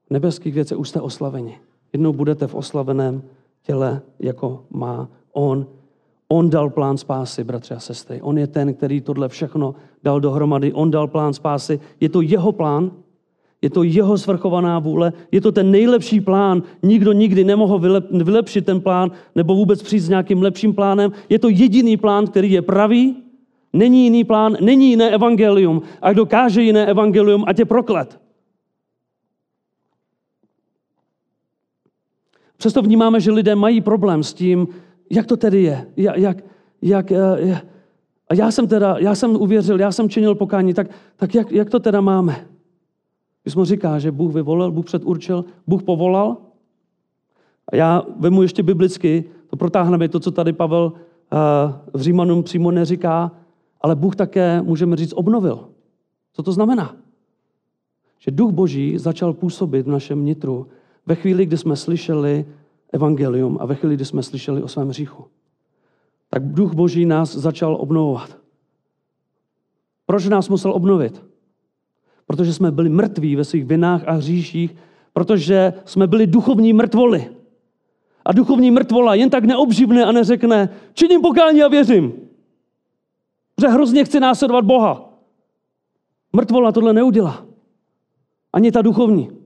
Nebeských 0.09 0.53
věcech 0.53 0.77
už 0.77 0.89
jste 0.89 1.01
oslaveni. 1.01 1.57
Jednou 1.93 2.13
budete 2.13 2.47
v 2.47 2.55
oslaveném 2.55 3.23
těle, 3.63 4.01
jako 4.19 4.63
má 4.69 5.09
on. 5.33 5.67
On 6.27 6.49
dal 6.49 6.69
plán 6.69 6.97
spásy, 6.97 7.43
bratři 7.43 7.73
a 7.73 7.79
sestry. 7.79 8.21
On 8.21 8.37
je 8.37 8.47
ten, 8.47 8.73
který 8.73 9.01
tohle 9.01 9.29
všechno 9.29 9.75
dal 10.03 10.19
dohromady. 10.19 10.73
On 10.73 10.91
dal 10.91 11.07
plán 11.07 11.33
spásy. 11.33 11.79
Je 11.99 12.09
to 12.09 12.21
jeho 12.21 12.51
plán, 12.51 12.91
je 13.61 13.69
to 13.69 13.83
jeho 13.83 14.17
svrchovaná 14.17 14.79
vůle, 14.79 15.13
je 15.31 15.41
to 15.41 15.51
ten 15.51 15.71
nejlepší 15.71 16.21
plán. 16.21 16.63
Nikdo 16.83 17.11
nikdy 17.11 17.43
nemohl 17.43 17.79
vylepšit 18.11 18.65
ten 18.65 18.81
plán 18.81 19.11
nebo 19.35 19.55
vůbec 19.55 19.83
přijít 19.83 19.99
s 19.99 20.09
nějakým 20.09 20.41
lepším 20.41 20.73
plánem. 20.73 21.11
Je 21.29 21.39
to 21.39 21.49
jediný 21.49 21.97
plán, 21.97 22.27
který 22.27 22.51
je 22.51 22.61
pravý, 22.61 23.15
není 23.73 24.03
jiný 24.03 24.23
plán, 24.23 24.57
není 24.61 24.89
jiné 24.89 25.09
evangelium. 25.09 25.81
A 26.01 26.13
kdo 26.13 26.25
káže 26.25 26.61
jiné 26.61 26.85
evangelium, 26.85 27.43
ať 27.47 27.59
je 27.59 27.65
proklet. 27.65 28.19
Přesto 32.59 32.81
vnímáme, 32.81 33.21
že 33.21 33.31
lidé 33.31 33.55
mají 33.55 33.81
problém 33.81 34.23
s 34.23 34.33
tím, 34.33 34.67
jak 35.09 35.25
to 35.25 35.37
tedy 35.37 35.63
je. 35.63 35.87
Jak, 35.97 36.17
jak, 36.17 36.37
jak, 36.81 37.11
eh, 37.11 37.61
a 38.29 38.33
já 38.33 38.51
jsem 38.51 38.67
teda, 38.67 38.95
já 38.99 39.15
jsem 39.15 39.35
uvěřil, 39.35 39.79
já 39.79 39.91
jsem 39.91 40.09
činil 40.09 40.35
pokání, 40.35 40.73
tak, 40.73 40.87
tak 41.15 41.35
jak, 41.35 41.51
jak 41.51 41.69
to 41.69 41.79
teda 41.79 42.01
máme? 42.01 42.45
Písmo 43.43 43.65
říká, 43.65 43.99
že 43.99 44.11
Bůh 44.11 44.33
vyvolil, 44.33 44.71
Bůh 44.71 44.85
předurčil, 44.85 45.45
Bůh 45.67 45.83
povolal. 45.83 46.37
A 47.71 47.75
já 47.75 48.03
vemu 48.19 48.41
ještě 48.41 48.63
biblicky, 48.63 49.23
to 49.47 49.55
protáhneme 49.55 50.09
to, 50.09 50.19
co 50.19 50.31
tady 50.31 50.53
Pavel 50.53 50.93
eh, 50.95 51.37
v 51.93 52.01
Římanům 52.01 52.43
přímo 52.43 52.71
neříká, 52.71 53.31
ale 53.81 53.95
Bůh 53.95 54.15
také, 54.15 54.61
můžeme 54.61 54.95
říct, 54.95 55.13
obnovil. 55.15 55.69
Co 56.33 56.43
to 56.43 56.51
znamená? 56.51 56.95
Že 58.19 58.31
duch 58.31 58.51
Boží 58.51 58.97
začal 58.97 59.33
působit 59.33 59.85
v 59.85 59.89
našem 59.89 60.25
nitru 60.25 60.67
ve 61.09 61.15
chvíli, 61.15 61.45
kdy 61.45 61.57
jsme 61.57 61.75
slyšeli 61.75 62.45
evangelium 62.93 63.57
a 63.61 63.65
ve 63.65 63.75
chvíli, 63.75 63.95
kdy 63.95 64.05
jsme 64.05 64.23
slyšeli 64.23 64.63
o 64.63 64.67
svém 64.67 64.89
hříchu. 64.89 65.25
Tak 66.29 66.53
duch 66.53 66.73
Boží 66.73 67.05
nás 67.05 67.35
začal 67.35 67.75
obnovovat. 67.75 68.37
Proč 70.05 70.25
nás 70.25 70.49
musel 70.49 70.71
obnovit? 70.71 71.23
Protože 72.25 72.53
jsme 72.53 72.71
byli 72.71 72.89
mrtví 72.89 73.35
ve 73.35 73.45
svých 73.45 73.65
vinách 73.65 74.07
a 74.07 74.11
hříších, 74.11 74.75
protože 75.13 75.73
jsme 75.85 76.07
byli 76.07 76.27
duchovní 76.27 76.73
mrtvoli. 76.73 77.29
A 78.25 78.33
duchovní 78.33 78.71
mrtvola 78.71 79.15
jen 79.15 79.29
tak 79.29 79.43
neobživne 79.43 80.05
a 80.05 80.11
neřekne, 80.11 80.69
činím 80.93 81.21
pokání 81.21 81.63
a 81.63 81.67
věřím. 81.67 82.13
Že 83.61 83.67
hrozně 83.67 84.05
chci 84.05 84.19
následovat 84.19 84.65
Boha. 84.65 85.13
Mrtvola 86.33 86.71
tohle 86.71 86.93
neudělá. 86.93 87.45
Ani 88.53 88.71
ta 88.71 88.81
duchovní. 88.81 89.38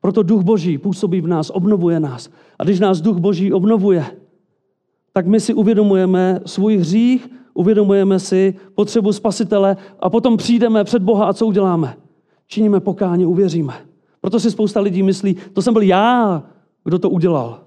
Proto 0.00 0.22
duch 0.22 0.42
Boží 0.42 0.78
působí 0.78 1.20
v 1.20 1.26
nás, 1.26 1.50
obnovuje 1.50 2.00
nás. 2.00 2.30
A 2.58 2.64
když 2.64 2.80
nás 2.80 3.00
duch 3.00 3.16
Boží 3.16 3.52
obnovuje, 3.52 4.04
tak 5.12 5.26
my 5.26 5.40
si 5.40 5.54
uvědomujeme 5.54 6.40
svůj 6.46 6.76
hřích, 6.76 7.28
uvědomujeme 7.54 8.18
si 8.18 8.54
potřebu 8.74 9.12
spasitele 9.12 9.76
a 10.00 10.10
potom 10.10 10.36
přijdeme 10.36 10.84
před 10.84 11.02
Boha 11.02 11.26
a 11.26 11.32
co 11.32 11.46
uděláme? 11.46 11.96
Činíme 12.46 12.80
pokání, 12.80 13.26
uvěříme. 13.26 13.74
Proto 14.20 14.40
si 14.40 14.50
spousta 14.50 14.80
lidí 14.80 15.02
myslí, 15.02 15.36
to 15.52 15.62
jsem 15.62 15.72
byl 15.72 15.82
já, 15.82 16.42
kdo 16.84 16.98
to 16.98 17.10
udělal. 17.10 17.60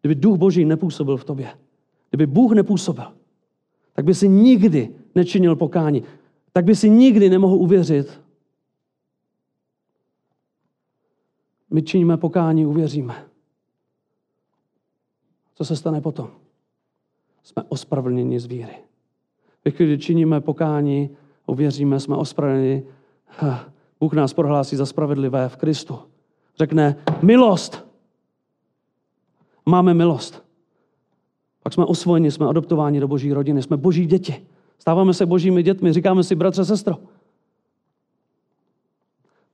Kdyby 0.00 0.14
duch 0.14 0.38
Boží 0.38 0.64
nepůsobil 0.64 1.16
v 1.16 1.24
tobě, 1.24 1.48
kdyby 2.10 2.26
Bůh 2.26 2.52
nepůsobil, 2.52 3.04
tak 3.92 4.04
by 4.04 4.14
si 4.14 4.28
nikdy 4.28 4.90
nečinil 5.14 5.56
pokání. 5.56 6.02
Tak 6.52 6.64
by 6.64 6.76
si 6.76 6.90
nikdy 6.90 7.30
nemohl 7.30 7.54
uvěřit 7.54 8.20
My 11.70 11.82
činíme 11.82 12.16
pokání, 12.16 12.66
uvěříme. 12.66 13.26
Co 15.54 15.64
se 15.64 15.76
stane 15.76 16.00
potom? 16.00 16.30
jsme 17.48 17.62
ospravedlněni 17.68 18.40
z 18.40 18.46
víry. 18.46 18.74
Ve 19.64 19.70
chvíli, 19.70 19.98
činíme 19.98 20.40
pokání, 20.40 21.10
uvěříme, 21.46 22.00
jsme 22.00 22.16
ospravedlněni, 22.16 22.82
Bůh 24.00 24.12
nás 24.12 24.32
prohlásí 24.34 24.76
za 24.76 24.86
spravedlivé 24.86 25.48
v 25.48 25.56
Kristu. 25.56 25.98
Řekne 26.58 26.96
milost. 27.22 27.86
Máme 29.66 29.94
milost. 29.94 30.44
Pak 31.62 31.72
jsme 31.72 31.84
osvojeni, 31.84 32.30
jsme 32.30 32.46
adoptováni 32.46 33.00
do 33.00 33.08
boží 33.08 33.32
rodiny, 33.32 33.62
jsme 33.62 33.76
boží 33.76 34.06
děti. 34.06 34.46
Stáváme 34.78 35.14
se 35.14 35.26
božími 35.26 35.62
dětmi, 35.62 35.92
říkáme 35.92 36.24
si 36.24 36.34
bratře, 36.34 36.64
sestro. 36.64 36.96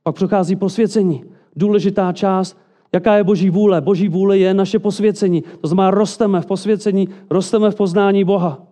Pak 0.02 0.14
přichází 0.14 0.56
posvěcení. 0.56 1.24
Důležitá 1.56 2.12
část, 2.12 2.58
jaká 2.92 3.16
je 3.16 3.24
boží 3.24 3.50
vůle. 3.50 3.80
Boží 3.80 4.08
vůle 4.08 4.38
je 4.38 4.54
naše 4.54 4.78
posvěcení. 4.78 5.42
To 5.60 5.68
znamená, 5.68 5.90
rosteme 5.90 6.40
v 6.40 6.46
posvěcení, 6.46 7.08
rosteme 7.30 7.70
v 7.70 7.74
poznání 7.74 8.24
Boha. 8.24 8.66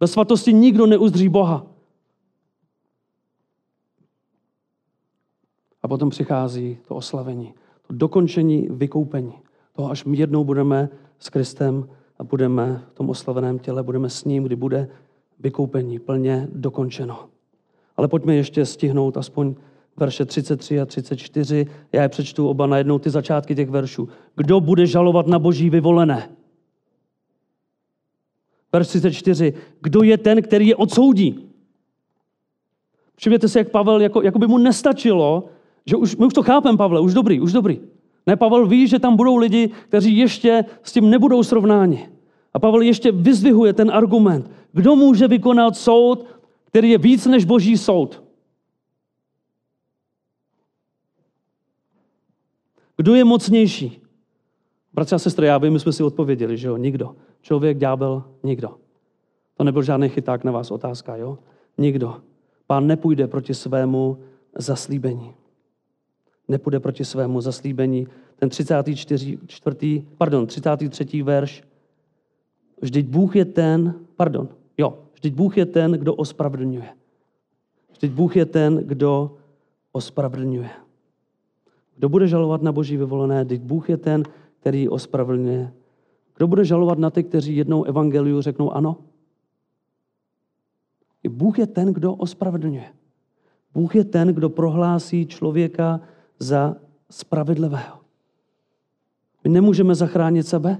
Bez 0.00 0.12
svatosti 0.12 0.52
nikdo 0.52 0.86
neuzdří 0.86 1.28
Boha. 1.28 1.66
A 5.82 5.88
potom 5.88 6.10
přichází 6.10 6.78
to 6.88 6.94
oslavení, 6.94 7.54
to 7.86 7.94
dokončení, 7.94 8.68
vykoupení. 8.70 9.32
Toho, 9.72 9.90
až 9.90 10.04
my 10.04 10.16
jednou 10.16 10.44
budeme 10.44 10.88
s 11.18 11.28
Kristem 11.28 11.88
a 12.18 12.24
budeme 12.24 12.84
v 12.90 12.94
tom 12.94 13.10
oslaveném 13.10 13.58
těle, 13.58 13.82
budeme 13.82 14.10
s 14.10 14.24
ním, 14.24 14.44
kdy 14.44 14.56
bude 14.56 14.88
vykoupení 15.40 15.98
plně 15.98 16.48
dokončeno. 16.52 17.28
Ale 17.96 18.08
pojďme 18.08 18.34
ještě 18.34 18.66
stihnout 18.66 19.16
aspoň 19.16 19.54
verše 19.96 20.24
33 20.24 20.80
a 20.80 20.86
34. 20.86 21.66
Já 21.92 22.02
je 22.02 22.08
přečtu 22.08 22.48
oba 22.48 22.66
na 22.66 22.78
jednou 22.78 22.98
ty 22.98 23.10
začátky 23.10 23.54
těch 23.54 23.70
veršů. 23.70 24.08
Kdo 24.36 24.60
bude 24.60 24.86
žalovat 24.86 25.26
na 25.26 25.38
boží 25.38 25.70
vyvolené? 25.70 26.30
Verš 28.72 28.86
34. 28.88 29.54
Kdo 29.80 30.02
je 30.02 30.18
ten, 30.18 30.42
který 30.42 30.66
je 30.66 30.76
odsoudí? 30.76 31.50
Všimněte 33.16 33.48
si, 33.48 33.58
jak 33.58 33.70
Pavel, 33.70 34.00
jako, 34.00 34.22
jako 34.22 34.38
by 34.38 34.46
mu 34.46 34.58
nestačilo, 34.58 35.44
že 35.86 35.96
už, 35.96 36.16
my 36.16 36.26
už 36.26 36.34
to 36.34 36.42
chápeme, 36.42 36.78
Pavle, 36.78 37.00
už 37.00 37.14
dobrý, 37.14 37.40
už 37.40 37.52
dobrý. 37.52 37.80
Ne, 38.26 38.36
Pavel 38.36 38.66
ví, 38.66 38.86
že 38.86 38.98
tam 38.98 39.16
budou 39.16 39.36
lidi, 39.36 39.70
kteří 39.88 40.18
ještě 40.18 40.64
s 40.82 40.92
tím 40.92 41.10
nebudou 41.10 41.42
srovnáni. 41.42 42.08
A 42.54 42.58
Pavel 42.58 42.80
ještě 42.80 43.12
vyzvihuje 43.12 43.72
ten 43.72 43.90
argument. 43.90 44.50
Kdo 44.72 44.96
může 44.96 45.28
vykonat 45.28 45.76
soud, 45.76 46.26
který 46.64 46.90
je 46.90 46.98
víc 46.98 47.26
než 47.26 47.44
boží 47.44 47.78
soud? 47.78 48.23
Kdo 52.96 53.14
je 53.14 53.24
mocnější? 53.24 54.00
Bratři 54.92 55.14
a 55.14 55.18
sestry, 55.18 55.46
já 55.46 55.58
vím, 55.58 55.72
my 55.72 55.80
jsme 55.80 55.92
si 55.92 56.02
odpověděli, 56.02 56.56
že 56.56 56.68
jo, 56.68 56.76
nikdo. 56.76 57.16
Člověk, 57.40 57.78
ďábel, 57.78 58.24
nikdo. 58.42 58.76
To 59.56 59.64
nebyl 59.64 59.82
žádný 59.82 60.08
chyták 60.08 60.44
na 60.44 60.52
vás 60.52 60.70
otázka, 60.70 61.16
jo? 61.16 61.38
Nikdo. 61.78 62.20
Pán 62.66 62.86
nepůjde 62.86 63.26
proti 63.26 63.54
svému 63.54 64.18
zaslíbení 64.58 65.34
nepůjde 66.48 66.80
proti 66.80 67.04
svému 67.04 67.40
zaslíbení. 67.40 68.08
Ten 68.36 68.48
34, 68.48 69.38
pardon, 70.18 70.46
33. 70.46 71.22
verš. 71.22 71.62
Vždyť 72.80 73.06
Bůh 73.06 73.36
je 73.36 73.44
ten, 73.44 73.94
pardon, 74.16 74.48
jo, 74.78 74.98
vždyť 75.14 75.34
Bůh 75.34 75.56
je 75.58 75.66
ten, 75.66 75.92
kdo 75.92 76.14
ospravedlňuje. 76.14 76.88
Vždyť 77.92 78.12
Bůh 78.12 78.36
je 78.36 78.46
ten, 78.46 78.76
kdo 78.76 79.36
ospravedlňuje. 79.92 80.70
Kdo 81.96 82.08
bude 82.08 82.28
žalovat 82.28 82.62
na 82.62 82.72
boží 82.72 82.96
vyvolené? 82.96 83.44
Vždyť 83.44 83.62
Bůh 83.62 83.90
je 83.90 83.96
ten, 83.96 84.22
který 84.60 84.88
ospravedlňuje. 84.88 85.72
Kdo 86.36 86.46
bude 86.46 86.64
žalovat 86.64 86.98
na 86.98 87.10
ty, 87.10 87.22
kteří 87.22 87.56
jednou 87.56 87.84
evangeliu 87.84 88.40
řeknou 88.40 88.70
ano? 88.70 88.96
I 91.22 91.28
Bůh 91.28 91.58
je 91.58 91.66
ten, 91.66 91.92
kdo 91.92 92.14
ospravedlňuje. 92.14 92.84
Bůh 93.74 93.94
je 93.94 94.04
ten, 94.04 94.28
kdo 94.28 94.48
prohlásí 94.48 95.26
člověka 95.26 96.00
za 96.38 96.76
spravedlivého. 97.10 97.98
My 99.44 99.50
nemůžeme 99.50 99.94
zachránit 99.94 100.46
sebe, 100.46 100.78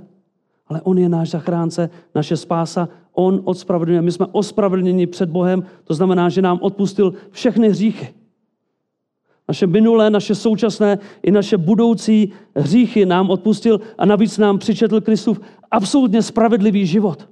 ale 0.66 0.80
On 0.82 0.98
je 0.98 1.08
náš 1.08 1.30
zachránce, 1.30 1.90
naše 2.14 2.36
spása. 2.36 2.88
On 3.12 3.40
odspravedlňuje. 3.44 4.02
My 4.02 4.12
jsme 4.12 4.26
ospravedlněni 4.32 5.06
před 5.06 5.30
Bohem, 5.30 5.64
to 5.84 5.94
znamená, 5.94 6.28
že 6.28 6.42
nám 6.42 6.58
odpustil 6.62 7.14
všechny 7.30 7.68
hříchy. 7.68 8.14
Naše 9.48 9.66
minulé, 9.66 10.10
naše 10.10 10.34
současné 10.34 10.98
i 11.22 11.30
naše 11.30 11.56
budoucí 11.56 12.32
hříchy 12.56 13.06
nám 13.06 13.30
odpustil 13.30 13.80
a 13.98 14.06
navíc 14.06 14.38
nám 14.38 14.58
přičetl 14.58 15.00
Kristův 15.00 15.40
absolutně 15.70 16.22
spravedlivý 16.22 16.86
život. 16.86 17.28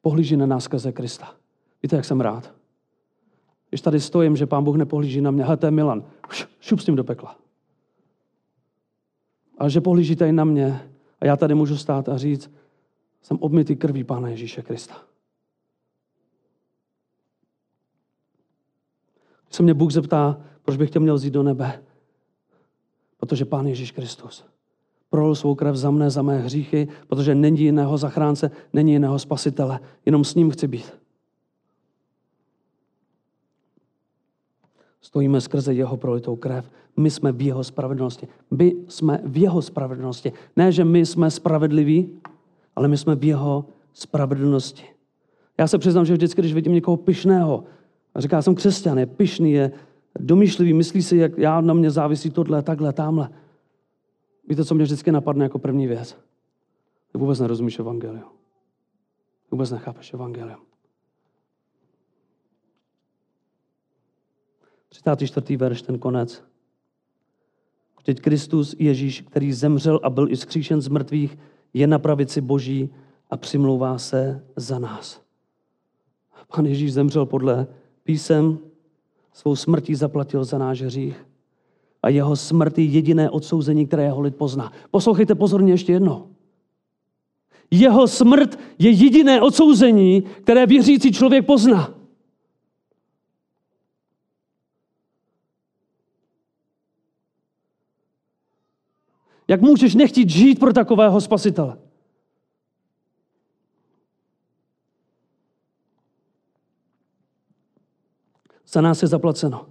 Pohlíží 0.00 0.36
na 0.36 0.46
nás 0.46 0.64
skrze 0.64 0.92
Krista. 0.92 1.34
Víte, 1.82 1.96
jak 1.96 2.04
jsem 2.04 2.20
rád? 2.20 2.54
Když 3.68 3.80
tady 3.80 4.00
stojím, 4.00 4.36
že 4.36 4.46
pán 4.46 4.64
Bůh 4.64 4.76
nepohlíží 4.76 5.20
na 5.20 5.30
mě, 5.30 5.44
hele, 5.44 5.56
to 5.56 5.70
Milan, 5.70 6.04
šup 6.60 6.80
s 6.80 6.84
tím 6.84 6.96
do 6.96 7.04
pekla. 7.04 7.36
Ale 9.58 9.70
že 9.70 9.80
pohlíží 9.80 10.16
tady 10.16 10.32
na 10.32 10.44
mě 10.44 10.80
a 11.20 11.26
já 11.26 11.36
tady 11.36 11.54
můžu 11.54 11.76
stát 11.76 12.08
a 12.08 12.16
říct, 12.16 12.50
jsem 13.22 13.38
obmytý 13.40 13.76
krví 13.76 14.04
Pána 14.04 14.28
Ježíše 14.28 14.62
Krista. 14.62 15.13
Se 19.54 19.62
mě 19.62 19.74
Bůh 19.74 19.92
zeptá, 19.92 20.40
proč 20.62 20.76
bych 20.76 20.90
tě 20.90 21.00
měl 21.00 21.14
vzít 21.14 21.30
do 21.30 21.42
nebe, 21.42 21.82
protože 23.16 23.44
Pán 23.44 23.66
Ježíš 23.66 23.90
Kristus 23.90 24.44
prolil 25.14 25.34
svou 25.34 25.54
krev 25.54 25.76
za 25.76 25.90
mne, 25.90 26.10
za 26.10 26.22
mé 26.22 26.38
hříchy, 26.38 26.88
protože 27.06 27.34
není 27.34 27.60
jiného 27.60 27.98
zachránce, 27.98 28.50
není 28.72 28.92
jiného 28.92 29.18
spasitele. 29.18 29.80
Jenom 30.06 30.24
s 30.24 30.34
ním 30.34 30.50
chci 30.50 30.68
být. 30.68 30.92
Stojíme 35.00 35.40
skrze 35.40 35.74
jeho 35.74 35.96
prolitou 35.96 36.36
krev. 36.36 36.70
My 36.96 37.10
jsme 37.10 37.32
v 37.32 37.42
jeho 37.42 37.64
spravedlnosti. 37.64 38.28
My 38.50 38.76
jsme 38.88 39.20
v 39.24 39.36
jeho 39.36 39.62
spravedlnosti. 39.62 40.32
Ne, 40.56 40.72
že 40.72 40.84
my 40.84 41.06
jsme 41.06 41.30
spravedliví, 41.30 42.10
ale 42.76 42.88
my 42.88 42.96
jsme 42.96 43.14
v 43.14 43.24
jeho 43.24 43.64
spravedlnosti. 43.92 44.84
Já 45.58 45.66
se 45.66 45.78
přiznám, 45.78 46.06
že 46.06 46.12
vždycky, 46.12 46.40
když 46.42 46.54
vidím 46.54 46.72
někoho 46.72 46.96
pyšného, 46.96 47.64
a 48.14 48.20
říká, 48.20 48.42
jsem 48.42 48.54
křesťan, 48.54 48.98
je 48.98 49.06
pyšný, 49.06 49.52
je 49.52 49.72
domýšlivý, 50.18 50.72
myslí 50.72 51.02
si, 51.02 51.16
jak 51.16 51.38
já 51.38 51.60
na 51.60 51.74
mě 51.74 51.90
závisí 51.90 52.30
tohle, 52.30 52.62
takhle, 52.62 52.92
tamhle. 52.92 53.30
Víte, 54.48 54.64
co 54.64 54.74
mě 54.74 54.84
vždycky 54.84 55.12
napadne 55.12 55.44
jako 55.44 55.58
první 55.58 55.86
věc? 55.86 56.18
Ty 57.12 57.18
vůbec 57.18 57.40
nerozumíš 57.40 57.78
evangelium. 57.78 58.30
Vůbec 59.50 59.70
nechápeš 59.70 60.14
evangelium. 60.14 60.60
34. 64.88 65.56
verš, 65.56 65.82
ten 65.82 65.98
konec. 65.98 66.44
Vždyť 67.98 68.20
Kristus 68.20 68.74
Ježíš, 68.78 69.20
který 69.20 69.52
zemřel 69.52 70.00
a 70.02 70.10
byl 70.10 70.30
i 70.30 70.36
skříšen 70.36 70.80
z 70.80 70.88
mrtvých, 70.88 71.38
je 71.72 71.86
na 71.86 71.98
pravici 71.98 72.40
Boží 72.40 72.90
a 73.30 73.36
přimlouvá 73.36 73.98
se 73.98 74.46
za 74.56 74.78
nás. 74.78 75.22
Pan 76.56 76.66
Ježíš 76.66 76.92
zemřel 76.92 77.26
podle 77.26 77.66
písem, 78.04 78.58
svou 79.32 79.56
smrtí 79.56 79.94
zaplatil 79.94 80.44
za 80.44 80.58
náš 80.58 80.82
hřích 80.82 81.26
a 82.02 82.08
jeho 82.08 82.36
smrt 82.36 82.78
je 82.78 82.84
jediné 82.84 83.30
odsouzení, 83.30 83.86
které 83.86 84.02
jeho 84.02 84.20
lid 84.20 84.36
pozná. 84.36 84.72
Poslouchejte 84.90 85.34
pozorně 85.34 85.72
ještě 85.72 85.92
jedno. 85.92 86.28
Jeho 87.70 88.08
smrt 88.08 88.58
je 88.78 88.90
jediné 88.90 89.40
odsouzení, 89.40 90.22
které 90.22 90.66
věřící 90.66 91.12
člověk 91.12 91.46
pozná. 91.46 91.94
Jak 99.48 99.60
můžeš 99.60 99.94
nechtít 99.94 100.30
žít 100.30 100.58
pro 100.58 100.72
takového 100.72 101.20
spasitele? 101.20 101.78
Za 108.74 108.80
nás 108.80 109.02
je 109.02 109.08
zaplaceno. 109.08 109.66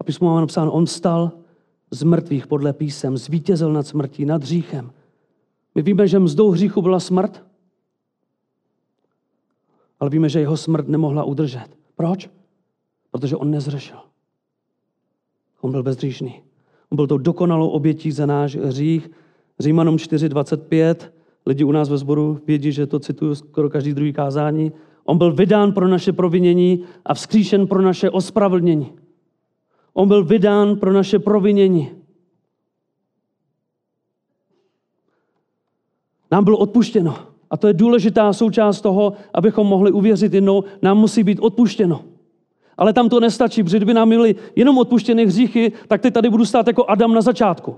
A 0.00 0.04
písmo 0.04 0.34
má 0.34 0.40
napsáno, 0.40 0.72
on 0.72 0.86
stal 0.86 1.32
z 1.90 2.02
mrtvých 2.02 2.46
podle 2.46 2.72
písem, 2.72 3.16
zvítězil 3.16 3.72
nad 3.72 3.86
smrtí, 3.86 4.24
nad 4.24 4.42
hříchem. 4.42 4.92
My 5.74 5.82
víme, 5.82 6.08
že 6.08 6.18
mzdou 6.18 6.50
hříchu 6.50 6.82
byla 6.82 7.00
smrt, 7.00 7.44
ale 10.00 10.10
víme, 10.10 10.28
že 10.28 10.40
jeho 10.40 10.56
smrt 10.56 10.88
nemohla 10.88 11.24
udržet. 11.24 11.68
Proč? 11.96 12.30
Protože 13.10 13.36
on 13.36 13.50
nezřešil. 13.50 13.98
On 15.60 15.70
byl 15.70 15.82
bezříšný. 15.82 16.42
On 16.90 16.96
byl 16.96 17.06
tou 17.06 17.18
dokonalou 17.18 17.68
obětí 17.68 18.12
za 18.12 18.26
náš 18.26 18.56
hřích. 18.56 19.10
Římanům 19.58 19.96
4.25, 19.96 20.96
lidi 21.46 21.64
u 21.64 21.72
nás 21.72 21.88
ve 21.88 21.98
sboru 21.98 22.40
vědí, 22.46 22.72
že 22.72 22.86
to 22.86 23.00
cituju 23.00 23.34
skoro 23.34 23.70
každý 23.70 23.94
druhý 23.94 24.12
kázání. 24.12 24.72
On 25.04 25.18
byl 25.18 25.32
vydán 25.32 25.72
pro 25.72 25.88
naše 25.88 26.12
provinění 26.12 26.84
a 27.04 27.14
vzkříšen 27.14 27.66
pro 27.66 27.82
naše 27.82 28.10
ospravedlnění. 28.10 28.92
On 29.92 30.08
byl 30.08 30.24
vydán 30.24 30.76
pro 30.76 30.92
naše 30.92 31.18
provinění. 31.18 31.90
Nám 36.30 36.44
bylo 36.44 36.58
odpuštěno. 36.58 37.16
A 37.50 37.56
to 37.56 37.66
je 37.66 37.72
důležitá 37.72 38.32
součást 38.32 38.80
toho, 38.80 39.12
abychom 39.34 39.66
mohli 39.66 39.92
uvěřit 39.92 40.34
jednou, 40.34 40.64
nám 40.82 40.98
musí 40.98 41.22
být 41.24 41.38
odpuštěno. 41.38 42.04
Ale 42.78 42.92
tam 42.92 43.08
to 43.08 43.20
nestačí, 43.20 43.62
protože 43.62 43.76
kdyby 43.76 43.94
nám 43.94 44.08
byly 44.08 44.34
jenom 44.56 44.78
odpuštěny 44.78 45.26
hříchy, 45.26 45.72
tak 45.88 46.00
teď 46.00 46.14
tady 46.14 46.30
budu 46.30 46.44
stát 46.44 46.66
jako 46.66 46.90
Adam 46.90 47.14
na 47.14 47.20
začátku. 47.20 47.76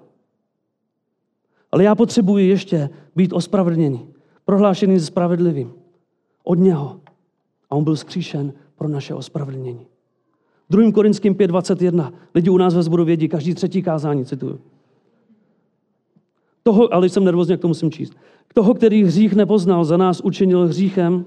Ale 1.72 1.84
já 1.84 1.94
potřebuji 1.94 2.48
ještě 2.48 2.90
být 3.16 3.32
ospravedlněný, 3.32 4.08
prohlášený 4.44 5.00
spravedlivým 5.00 5.72
od 6.44 6.58
něho. 6.58 7.00
A 7.70 7.74
on 7.74 7.84
byl 7.84 7.96
skříšen 7.96 8.52
pro 8.76 8.88
naše 8.88 9.14
ospravedlnění. 9.14 9.86
2. 10.70 10.92
Korinským 10.92 11.34
5.21. 11.34 12.12
Lidi 12.34 12.50
u 12.50 12.56
nás 12.56 12.74
ve 12.74 12.82
zboru 12.82 13.04
vědí, 13.04 13.28
každý 13.28 13.54
třetí 13.54 13.82
kázání, 13.82 14.24
cituju. 14.24 14.60
Toho, 16.62 16.94
ale 16.94 17.08
jsem 17.08 17.24
nervózní, 17.24 17.52
jak 17.52 17.60
to 17.60 17.68
musím 17.68 17.90
číst. 17.90 18.12
Toho, 18.54 18.74
který 18.74 19.04
hřích 19.04 19.34
nepoznal, 19.34 19.84
za 19.84 19.96
nás 19.96 20.20
učinil 20.20 20.66
hříchem, 20.66 21.24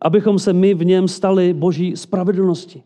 abychom 0.00 0.38
se 0.38 0.52
my 0.52 0.74
v 0.74 0.84
něm 0.84 1.08
stali 1.08 1.54
boží 1.54 1.96
spravedlnosti. 1.96 2.82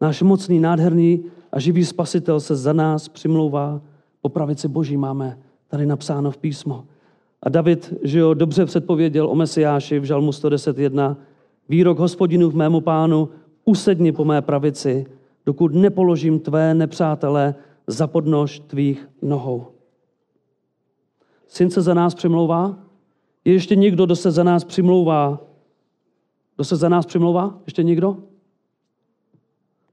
Náš 0.00 0.22
mocný, 0.22 0.60
nádherný 0.60 1.24
a 1.52 1.60
živý 1.60 1.84
spasitel 1.84 2.40
se 2.40 2.56
za 2.56 2.72
nás 2.72 3.08
přimlouvá 3.08 3.80
po 4.20 4.28
pravici 4.28 4.68
boží. 4.68 4.96
Máme 4.96 5.38
tady 5.68 5.86
napsáno 5.86 6.30
v 6.30 6.36
písmo. 6.36 6.84
A 7.44 7.48
David, 7.48 7.94
že 8.02 8.18
jo, 8.18 8.34
dobře 8.34 8.66
předpověděl 8.66 9.30
o 9.30 9.34
Mesiáši 9.34 9.98
v 9.98 10.04
Žalmu 10.04 10.30
110.1. 10.30 11.16
Výrok 11.68 11.98
hospodinu 11.98 12.50
v 12.50 12.54
mému 12.54 12.80
pánu, 12.80 13.28
usedni 13.64 14.12
po 14.12 14.24
mé 14.24 14.42
pravici, 14.42 15.06
dokud 15.46 15.74
nepoložím 15.74 16.40
tvé 16.40 16.74
nepřátele 16.74 17.54
za 17.86 18.06
podnož 18.06 18.60
tvých 18.60 19.08
nohou. 19.22 19.66
Syn 21.46 21.70
se 21.70 21.82
za 21.82 21.94
nás 21.94 22.14
přimlouvá? 22.14 22.78
Je 23.44 23.52
ještě 23.52 23.76
někdo, 23.76 24.04
kdo 24.04 24.16
se 24.16 24.30
za 24.30 24.42
nás 24.42 24.64
přimlouvá? 24.64 25.40
Kdo 26.56 26.64
se 26.64 26.76
za 26.76 26.88
nás 26.88 27.06
přimlouvá? 27.06 27.58
Ještě 27.66 27.82
někdo? 27.82 28.16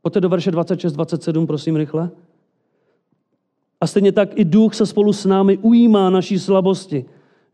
Pojďte 0.01 0.21
do 0.21 0.29
verše 0.29 0.51
26, 0.51 0.93
27, 0.93 1.47
prosím, 1.47 1.75
rychle. 1.75 2.09
A 3.81 3.87
stejně 3.87 4.11
tak 4.11 4.39
i 4.39 4.45
duch 4.45 4.75
se 4.75 4.85
spolu 4.85 5.13
s 5.13 5.25
námi 5.25 5.57
ujímá 5.57 6.09
naší 6.09 6.39
slabosti. 6.39 7.05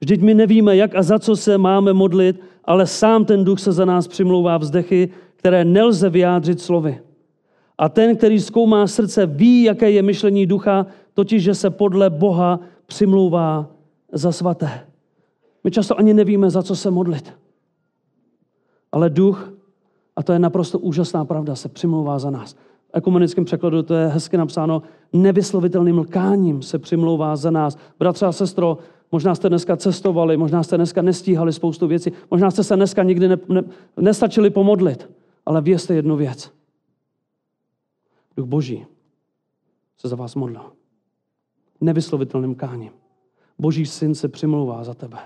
Vždyť 0.02 0.22
my 0.22 0.34
nevíme, 0.34 0.76
jak 0.76 0.95
a 0.95 1.04
za 1.04 1.20
co 1.20 1.36
se 1.36 1.58
máme 1.58 1.93
modlit, 1.93 2.39
ale 2.66 2.88
sám 2.88 3.26
ten 3.26 3.43
duch 3.43 3.60
se 3.60 3.72
za 3.72 3.86
nás 3.86 4.08
přimlouvá 4.08 4.58
vzdechy, 4.58 5.10
které 5.36 5.66
nelze 5.66 6.10
vyjádřit 6.10 6.62
slovy. 6.62 7.02
A 7.78 7.89
ten, 7.89 8.16
který 8.16 8.39
zkoumá 8.39 8.88
srdce, 8.88 9.26
ví, 9.26 9.64
jaké 9.64 9.91
je 9.91 10.02
myšlení 10.02 10.45
ducha, 10.45 10.86
totiž, 11.14 11.43
že 11.43 11.56
se 11.56 11.70
podle 11.70 12.10
Boha 12.10 12.60
přimlouvá 12.86 13.72
za 14.12 14.32
svaté. 14.32 14.88
My 15.64 15.72
často 15.72 16.00
ani 16.00 16.14
nevíme, 16.14 16.50
za 16.50 16.64
co 16.64 16.76
se 16.76 16.91
modlit. 16.91 17.34
Ale 18.91 19.10
duch, 19.10 19.54
a 20.16 20.24
to 20.24 20.34
je 20.34 20.39
naprosto 20.39 20.80
úžasná 20.80 21.26
pravda, 21.26 21.56
se 21.56 21.70
přimlouvá 21.70 22.20
za 22.20 22.30
nás. 22.30 22.54
V 22.54 22.58
ekumenickém 22.93 23.45
překladu 23.45 23.84
to 23.84 23.93
je 23.93 24.08
hezky 24.08 24.38
napsáno, 24.38 24.82
nevyslovitelným 25.14 25.98
lkáním 25.98 26.62
se 26.62 26.80
přimlouvá 26.80 27.36
za 27.36 27.52
nás. 27.52 27.78
Bratře 28.00 28.26
a 28.26 28.32
sestro, 28.32 28.78
možná 29.12 29.36
jste 29.36 29.49
dneska 29.49 29.78
cestovali, 29.78 30.38
možná 30.38 30.64
jste 30.64 30.78
dneska 30.78 31.01
nestíhali 31.01 31.53
spoustu 31.53 31.88
věcí, 31.88 32.12
možná 32.32 32.51
jste 32.51 32.64
se 32.64 32.76
dneska 32.76 33.03
nikdy 33.03 33.28
ne, 33.28 33.38
ne, 33.49 33.64
nestačili 33.97 34.49
pomodlit, 34.49 35.10
ale 35.45 35.62
vězte 35.62 35.95
jednu 35.95 36.16
věc. 36.16 36.51
Duch 38.38 38.47
Boží 38.47 38.86
se 39.97 40.08
za 40.08 40.16
vás 40.16 40.36
modlil. 40.36 40.72
Nevyslovitelným 41.82 42.55
káním. 42.55 42.91
Boží 43.60 43.86
syn 43.86 44.16
se 44.16 44.28
přimlouvá 44.28 44.84
za 44.84 44.93
tebe. 44.93 45.18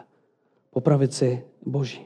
Po 0.70 0.82
pravici 0.82 1.44
Boží. 1.66 2.06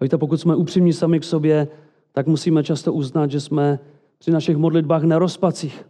A 0.00 0.04
víte, 0.04 0.18
pokud 0.18 0.36
jsme 0.36 0.56
upřímní 0.56 0.92
sami 0.92 1.20
k 1.20 1.24
sobě, 1.24 1.68
tak 2.12 2.26
musíme 2.26 2.64
často 2.64 2.92
uznat, 2.92 3.30
že 3.30 3.40
jsme 3.40 3.78
při 4.18 4.30
našich 4.30 4.56
modlitbách 4.56 5.02
na 5.02 5.18
rozpacích. 5.18 5.86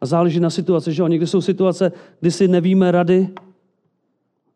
A 0.00 0.06
záleží 0.06 0.40
na 0.40 0.50
situaci, 0.50 0.92
že 0.92 1.02
jo? 1.02 1.08
Někdy 1.08 1.26
jsou 1.26 1.40
situace, 1.40 1.92
kdy 2.20 2.30
si 2.30 2.48
nevíme 2.48 2.90
rady, 2.90 3.28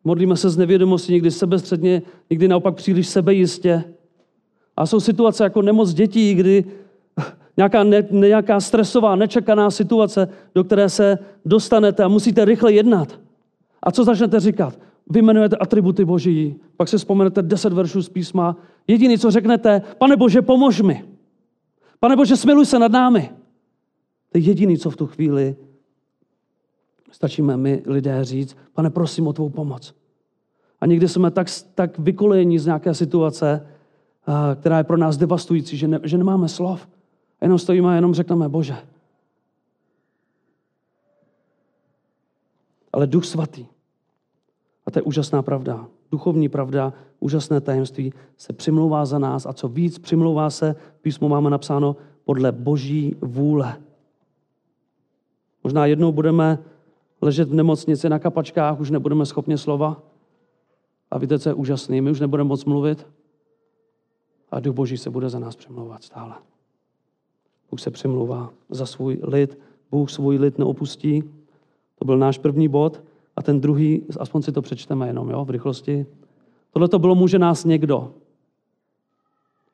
modlíme 0.03 0.37
se 0.37 0.49
z 0.49 0.57
nevědomosti, 0.57 1.13
někdy 1.13 1.31
sebestředně, 1.31 2.01
někdy 2.29 2.47
naopak 2.47 2.75
příliš 2.75 3.07
sebejistě. 3.07 3.83
A 4.77 4.85
jsou 4.85 4.99
situace 4.99 5.43
jako 5.43 5.61
nemoc 5.61 5.93
dětí, 5.93 6.35
kdy 6.35 6.65
nějaká, 7.57 7.83
ne, 7.83 8.07
nějaká 8.11 8.59
stresová, 8.59 9.15
nečekaná 9.15 9.71
situace, 9.71 10.29
do 10.55 10.63
které 10.63 10.89
se 10.89 11.19
dostanete 11.45 12.03
a 12.03 12.07
musíte 12.07 12.45
rychle 12.45 12.73
jednat. 12.73 13.19
A 13.83 13.91
co 13.91 14.03
začnete 14.03 14.39
říkat? 14.39 14.79
Vymenujete 15.09 15.55
atributy 15.55 16.05
Boží, 16.05 16.55
pak 16.77 16.87
si 16.87 16.97
vzpomenete 16.97 17.41
deset 17.41 17.73
veršů 17.73 18.01
z 18.01 18.09
písma. 18.09 18.55
Jediný, 18.87 19.17
co 19.17 19.31
řeknete, 19.31 19.81
pane 19.97 20.17
Bože, 20.17 20.41
pomož 20.41 20.81
mi. 20.81 21.03
Pane 21.99 22.15
Bože, 22.15 22.37
smiluj 22.37 22.65
se 22.65 22.79
nad 22.79 22.91
námi. 22.91 23.29
To 24.33 24.39
je 24.39 24.43
jediný, 24.43 24.77
co 24.77 24.89
v 24.89 24.95
tu 24.95 25.07
chvíli 25.07 25.55
stačíme 27.11 27.57
my 27.57 27.83
lidé 27.85 28.25
říct, 28.25 28.57
pane, 28.73 28.89
prosím 28.89 29.27
o 29.27 29.33
tvou 29.33 29.49
pomoc. 29.49 29.95
A 30.81 30.85
někdy 30.85 31.07
jsme 31.07 31.31
tak, 31.31 31.47
tak 31.75 31.99
vykolejení 31.99 32.59
z 32.59 32.65
nějaké 32.65 32.93
situace, 32.93 33.67
která 34.55 34.77
je 34.77 34.83
pro 34.83 34.97
nás 34.97 35.17
devastující, 35.17 35.77
že, 35.77 35.87
ne, 35.87 35.99
že 36.03 36.17
nemáme 36.17 36.49
slov. 36.49 36.87
Jenom 37.41 37.59
stojíme 37.59 37.89
a 37.89 37.95
jenom 37.95 38.13
řekneme, 38.13 38.49
Bože. 38.49 38.77
Ale 42.93 43.07
Duch 43.07 43.25
Svatý, 43.25 43.65
a 44.85 44.91
to 44.91 44.99
je 44.99 45.03
úžasná 45.03 45.41
pravda, 45.41 45.87
duchovní 46.11 46.49
pravda, 46.49 46.93
úžasné 47.19 47.61
tajemství, 47.61 48.13
se 48.37 48.53
přimlouvá 48.53 49.05
za 49.05 49.19
nás 49.19 49.45
a 49.45 49.53
co 49.53 49.67
víc, 49.67 49.99
přimlouvá 49.99 50.49
se, 50.49 50.75
v 50.97 51.01
písmu 51.01 51.29
máme 51.29 51.49
napsáno, 51.49 51.95
podle 52.25 52.51
boží 52.51 53.15
vůle. 53.21 53.77
Možná 55.63 55.85
jednou 55.85 56.11
budeme 56.11 56.59
ležet 57.21 57.49
v 57.49 57.53
nemocnici 57.53 58.09
na 58.09 58.19
kapačkách, 58.19 58.79
už 58.79 58.91
nebudeme 58.91 59.25
schopni 59.25 59.57
slova. 59.57 60.01
A 61.11 61.17
víte, 61.17 61.39
co 61.39 61.49
je 61.49 61.53
úžasný? 61.53 62.01
My 62.01 62.11
už 62.11 62.19
nebudeme 62.19 62.47
moc 62.47 62.65
mluvit. 62.65 63.07
A 64.51 64.59
Duch 64.59 64.75
Boží 64.75 64.97
se 64.97 65.09
bude 65.09 65.29
za 65.29 65.39
nás 65.39 65.55
přemlouvat 65.55 66.03
stále. 66.03 66.33
Bůh 67.71 67.79
se 67.79 67.91
přemlouvá 67.91 68.53
za 68.69 68.85
svůj 68.85 69.19
lid. 69.23 69.59
Bůh 69.91 70.09
svůj 70.09 70.37
lid 70.37 70.57
neopustí. 70.57 71.23
To 71.99 72.05
byl 72.05 72.17
náš 72.17 72.37
první 72.37 72.67
bod. 72.67 73.03
A 73.35 73.41
ten 73.41 73.61
druhý, 73.61 74.05
aspoň 74.19 74.41
si 74.41 74.51
to 74.51 74.61
přečteme 74.61 75.07
jenom 75.07 75.29
jo, 75.29 75.45
v 75.45 75.49
rychlosti. 75.49 76.05
Tohle 76.71 76.87
to 76.87 76.99
bylo 76.99 77.15
může 77.15 77.39
nás 77.39 77.65
někdo. 77.65 78.13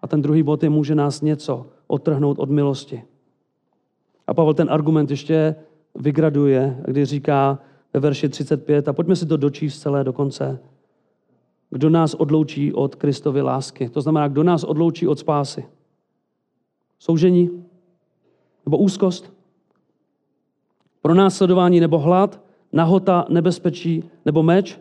A 0.02 0.08
ten 0.08 0.22
druhý 0.22 0.44
bod 0.44 0.64
je 0.64 0.70
může 0.70 0.96
nás 0.96 1.22
něco 1.22 1.66
odtrhnout 1.88 2.40
od 2.40 2.50
milosti. 2.50 3.04
A 4.28 4.34
Pavel 4.34 4.54
ten 4.54 4.70
argument 4.72 5.12
ještě 5.12 5.56
vygraduje, 5.96 6.84
kdy 6.88 7.06
říká 7.06 7.60
ve 7.94 8.00
verši 8.00 8.30
35, 8.30 8.88
a 8.88 8.94
pojďme 8.94 9.16
si 9.16 9.26
to 9.26 9.38
dočíst 9.38 9.82
celé 9.82 10.04
do 10.04 10.14
konce. 10.14 10.60
Kdo 11.70 11.90
nás 11.90 12.14
odloučí 12.14 12.74
od 12.74 12.96
Kristovy 12.96 13.42
lásky? 13.42 13.90
To 13.90 14.02
znamená, 14.02 14.28
kdo 14.28 14.44
nás 14.44 14.64
odloučí 14.64 15.08
od 15.08 15.20
spásy? 15.20 15.66
Soužení? 17.00 17.64
Nebo 18.66 18.78
úzkost? 18.78 19.34
Pro 21.02 21.14
následování 21.14 21.80
nebo 21.80 22.00
hlad? 22.00 22.42
Nahota, 22.74 23.26
nebezpečí 23.30 24.04
nebo 24.26 24.44
meč? 24.44 24.80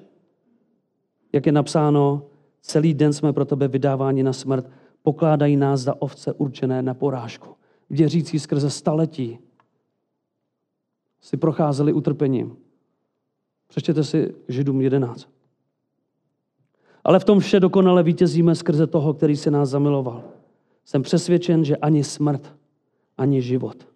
Jak 1.32 1.46
je 1.46 1.52
napsáno, 1.52 2.22
celý 2.60 2.94
den 2.94 3.12
jsme 3.12 3.32
pro 3.32 3.44
tebe 3.44 3.68
vydáváni 3.68 4.22
na 4.22 4.32
smrt, 4.32 4.70
pokládají 5.02 5.56
nás 5.56 5.80
za 5.80 6.02
ovce 6.02 6.32
určené 6.32 6.82
na 6.82 6.94
porážku. 6.94 7.54
Věřící 7.90 8.38
skrze 8.38 8.70
staletí 8.70 9.38
si 11.20 11.36
procházeli 11.36 11.92
utrpením. 11.92 12.56
Přečtěte 13.68 14.04
si 14.04 14.34
Židům 14.48 14.80
11. 14.80 15.28
Ale 17.04 17.18
v 17.18 17.24
tom 17.24 17.40
vše 17.40 17.60
dokonale 17.60 18.02
vítězíme 18.02 18.54
skrze 18.54 18.86
toho, 18.86 19.14
který 19.14 19.36
se 19.36 19.50
nás 19.50 19.68
zamiloval. 19.68 20.24
Jsem 20.84 21.02
přesvědčen, 21.02 21.64
že 21.64 21.76
ani 21.76 22.04
smrt, 22.04 22.54
ani 23.18 23.42
život, 23.42 23.88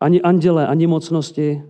ani 0.00 0.22
anděle, 0.22 0.66
ani 0.66 0.86
mocnosti, 0.86 1.62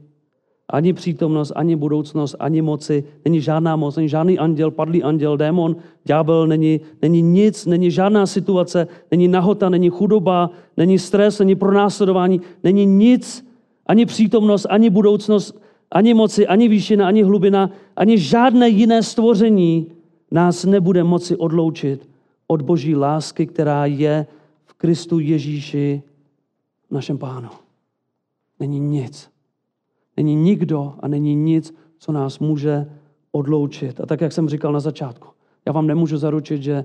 ani 0.71 0.93
přítomnost, 0.93 1.53
ani 1.57 1.77
budoucnost, 1.77 2.37
ani 2.39 2.63
moci. 2.63 3.05
Není 3.25 3.41
žádná 3.41 3.77
moc, 3.77 3.97
není 3.97 4.09
žádný 4.09 4.39
anděl, 4.39 4.71
padlý 4.71 5.03
anděl, 5.03 5.37
démon, 5.37 5.77
ďábel, 6.05 6.47
není, 6.47 6.81
není 7.03 7.23
nic, 7.23 7.67
není 7.67 7.91
žádná 7.91 8.27
situace, 8.27 8.89
není 9.11 9.29
nahota, 9.29 9.69
není 9.69 9.91
chudoba, 9.91 10.51
není 10.77 10.99
stres, 10.99 11.39
není 11.39 11.55
pronásledování, 11.55 12.41
není 12.65 12.87
nic, 12.87 13.49
ani 13.87 14.07
přítomnost, 14.07 14.67
ani 14.71 14.91
budoucnost, 14.91 15.61
ani 15.91 16.15
moci, 16.15 16.47
ani 16.47 16.69
výšina, 16.69 17.09
ani 17.09 17.23
hlubina, 17.23 17.71
ani 17.97 18.19
žádné 18.19 18.69
jiné 18.69 19.03
stvoření 19.03 19.87
nás 20.31 20.65
nebude 20.65 21.05
moci 21.05 21.37
odloučit 21.37 22.09
od 22.47 22.63
boží 22.63 22.97
lásky, 22.97 23.47
která 23.47 23.87
je 23.87 24.27
v 24.65 24.75
Kristu 24.75 25.19
Ježíši, 25.19 26.03
našem 26.91 27.19
pánu. 27.19 27.49
Není 28.61 28.81
nic. 28.81 29.38
Není 30.19 30.35
nikdo 30.35 30.95
a 31.01 31.09
není 31.09 31.35
nic, 31.35 31.75
co 31.99 32.13
nás 32.13 32.39
může 32.39 32.87
odloučit. 33.33 34.01
A 34.01 34.07
tak, 34.07 34.21
jak 34.21 34.33
jsem 34.33 34.49
říkal 34.49 34.73
na 34.73 34.81
začátku, 34.81 35.29
já 35.67 35.73
vám 35.73 35.87
nemůžu 35.87 36.17
zaručit, 36.17 36.63
že 36.63 36.85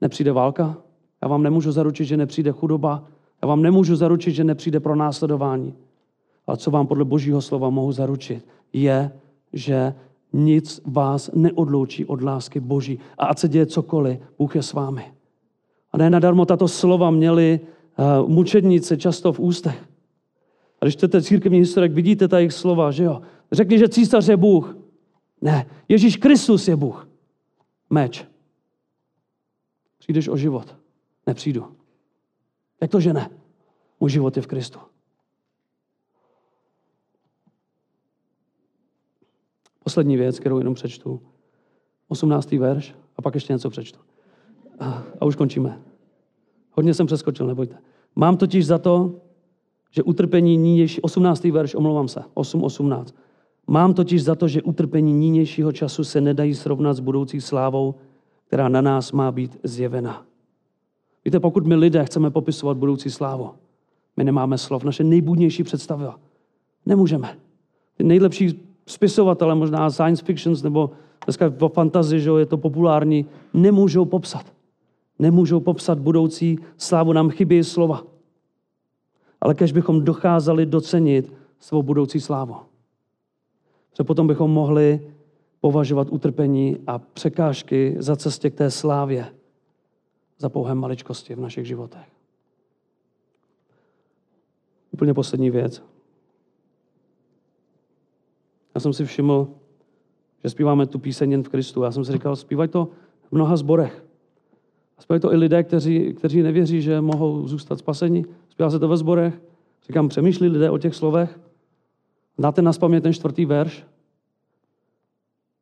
nepřijde 0.00 0.32
válka, 0.32 0.76
já 1.22 1.28
vám 1.28 1.42
nemůžu 1.42 1.72
zaručit, 1.72 2.04
že 2.04 2.16
nepřijde 2.16 2.52
chudoba, 2.52 3.04
já 3.42 3.48
vám 3.48 3.62
nemůžu 3.62 3.96
zaručit, 3.96 4.32
že 4.32 4.44
nepřijde 4.44 4.80
pro 4.80 4.96
následování. 4.96 5.74
Ale 6.46 6.56
co 6.56 6.70
vám 6.70 6.86
podle 6.86 7.04
Božího 7.04 7.42
slova 7.42 7.70
mohu 7.70 7.92
zaručit, 7.92 8.46
je, 8.72 9.12
že 9.52 9.94
nic 10.32 10.80
vás 10.86 11.30
neodloučí 11.34 12.04
od 12.04 12.22
lásky 12.22 12.60
Boží. 12.60 12.98
A 13.18 13.26
ať 13.26 13.38
se 13.38 13.48
děje 13.48 13.66
cokoliv, 13.66 14.18
Bůh 14.38 14.56
je 14.56 14.62
s 14.62 14.72
vámi. 14.72 15.04
A 15.92 15.98
ne 15.98 16.10
nadarmo 16.10 16.46
tato 16.46 16.68
slova 16.68 17.10
měli 17.10 17.60
uh, 18.22 18.28
mučedníci 18.28 18.98
často 18.98 19.32
v 19.32 19.40
ústech. 19.40 19.91
A 20.82 20.84
když 20.84 20.96
čtete 20.96 21.22
církevní 21.22 21.58
historik, 21.58 21.92
vidíte 21.92 22.28
ta 22.28 22.38
jejich 22.38 22.52
slova, 22.52 22.90
že 22.90 23.04
jo? 23.04 23.22
Řekni, 23.52 23.78
že 23.78 23.88
císař 23.88 24.28
je 24.28 24.36
Bůh. 24.36 24.76
Ne, 25.40 25.66
Ježíš 25.88 26.16
Kristus 26.16 26.68
je 26.68 26.76
Bůh. 26.76 27.08
Meč. 27.90 28.26
Přijdeš 29.98 30.28
o 30.28 30.36
život. 30.36 30.76
Nepřijdu. 31.26 31.76
Jak 32.80 32.90
to, 32.90 33.00
že 33.00 33.12
ne? 33.12 33.30
Můj 34.00 34.10
život 34.10 34.36
je 34.36 34.42
v 34.42 34.46
Kristu. 34.46 34.78
Poslední 39.84 40.16
věc, 40.16 40.40
kterou 40.40 40.58
jenom 40.58 40.74
přečtu. 40.74 41.22
18. 42.08 42.52
verš 42.52 42.94
a 43.16 43.22
pak 43.22 43.34
ještě 43.34 43.52
něco 43.52 43.70
přečtu. 43.70 43.98
A, 44.78 45.04
a 45.20 45.24
už 45.24 45.36
končíme. 45.36 45.82
Hodně 46.72 46.94
jsem 46.94 47.06
přeskočil, 47.06 47.46
nebojte. 47.46 47.78
Mám 48.16 48.36
totiž 48.36 48.66
za 48.66 48.78
to, 48.78 49.20
že 49.92 50.02
utrpení 50.02 50.58
nynější, 50.58 51.00
18. 51.00 51.44
verš, 51.44 51.74
omlouvám 51.74 52.08
se, 52.08 52.20
8.18. 52.34 53.04
Mám 53.66 53.94
totiž 53.94 54.24
za 54.24 54.34
to, 54.34 54.48
že 54.48 54.62
utrpení 54.62 55.12
nynějšího 55.12 55.72
času 55.72 56.04
se 56.04 56.20
nedají 56.20 56.54
srovnat 56.54 56.94
s 56.94 57.00
budoucí 57.00 57.40
slávou, 57.40 57.94
která 58.46 58.68
na 58.68 58.80
nás 58.80 59.12
má 59.12 59.32
být 59.32 59.58
zjevena. 59.62 60.24
Víte, 61.24 61.40
pokud 61.40 61.66
my 61.66 61.74
lidé 61.74 62.04
chceme 62.04 62.30
popisovat 62.30 62.76
budoucí 62.76 63.10
slávu, 63.10 63.50
my 64.16 64.24
nemáme 64.24 64.58
slov, 64.58 64.84
naše 64.84 65.04
nejbudnější 65.04 65.62
představa. 65.62 66.18
Nemůžeme. 66.86 67.38
Ty 67.96 68.04
nejlepší 68.04 68.60
spisovatele, 68.86 69.54
možná 69.54 69.90
science 69.90 70.24
fictions, 70.24 70.62
nebo 70.62 70.90
dneska 71.24 71.48
v 71.48 71.68
fantazi, 71.68 72.20
že 72.20 72.30
je 72.38 72.46
to 72.46 72.56
populární, 72.56 73.26
nemůžou 73.54 74.04
popsat. 74.04 74.52
Nemůžou 75.18 75.60
popsat 75.60 75.98
budoucí 75.98 76.58
slávu, 76.76 77.12
nám 77.12 77.30
chybí 77.30 77.64
slova. 77.64 78.11
Ale 79.42 79.54
kež 79.54 79.72
bychom 79.72 80.04
docházeli 80.04 80.66
docenit 80.66 81.32
svou 81.58 81.82
budoucí 81.82 82.20
slávu. 82.20 82.56
Protože 83.90 84.04
potom 84.04 84.26
bychom 84.26 84.50
mohli 84.50 85.12
považovat 85.60 86.08
utrpení 86.10 86.78
a 86.86 86.98
překážky 86.98 87.96
za 87.98 88.16
cestě 88.16 88.50
k 88.50 88.54
té 88.54 88.70
slávě 88.70 89.26
za 90.38 90.48
pouhé 90.48 90.74
maličkosti 90.74 91.34
v 91.34 91.40
našich 91.40 91.66
životech. 91.66 92.08
Úplně 94.90 95.14
poslední 95.14 95.50
věc. 95.50 95.82
Já 98.74 98.80
jsem 98.80 98.92
si 98.92 99.04
všiml, 99.04 99.48
že 100.42 100.50
zpíváme 100.50 100.86
tu 100.86 100.98
píseň 100.98 101.32
jen 101.32 101.42
v 101.42 101.48
Kristu. 101.48 101.82
Já 101.82 101.92
jsem 101.92 102.04
si 102.04 102.12
říkal, 102.12 102.36
zpívají 102.36 102.68
to 102.68 102.88
v 103.22 103.32
mnoha 103.32 103.56
zborech. 103.56 104.04
A 104.98 105.02
zpívají 105.02 105.20
to 105.20 105.32
i 105.32 105.36
lidé, 105.36 105.62
kteří, 105.62 106.14
kteří 106.14 106.42
nevěří, 106.42 106.82
že 106.82 107.00
mohou 107.00 107.48
zůstat 107.48 107.78
spaseni. 107.78 108.24
Zpívá 108.52 108.70
se 108.70 108.78
to 108.78 108.88
ve 108.88 108.96
zborech. 108.96 109.40
Říkám, 109.86 110.08
přemýšlí 110.08 110.48
lidé 110.48 110.70
o 110.70 110.78
těch 110.78 110.94
slovech. 110.94 111.40
Znáte 112.38 112.62
na 112.62 112.72
spaměť 112.72 113.02
ten 113.02 113.12
čtvrtý 113.12 113.44
verš? 113.44 113.84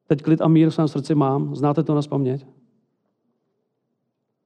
Teď 0.06 0.22
klid 0.22 0.40
a 0.40 0.48
mír 0.48 0.70
v 0.70 0.74
svém 0.74 0.88
srdci 0.88 1.14
mám. 1.14 1.54
Znáte 1.54 1.82
to 1.82 1.94
na 1.94 2.02
spaměť? 2.02 2.46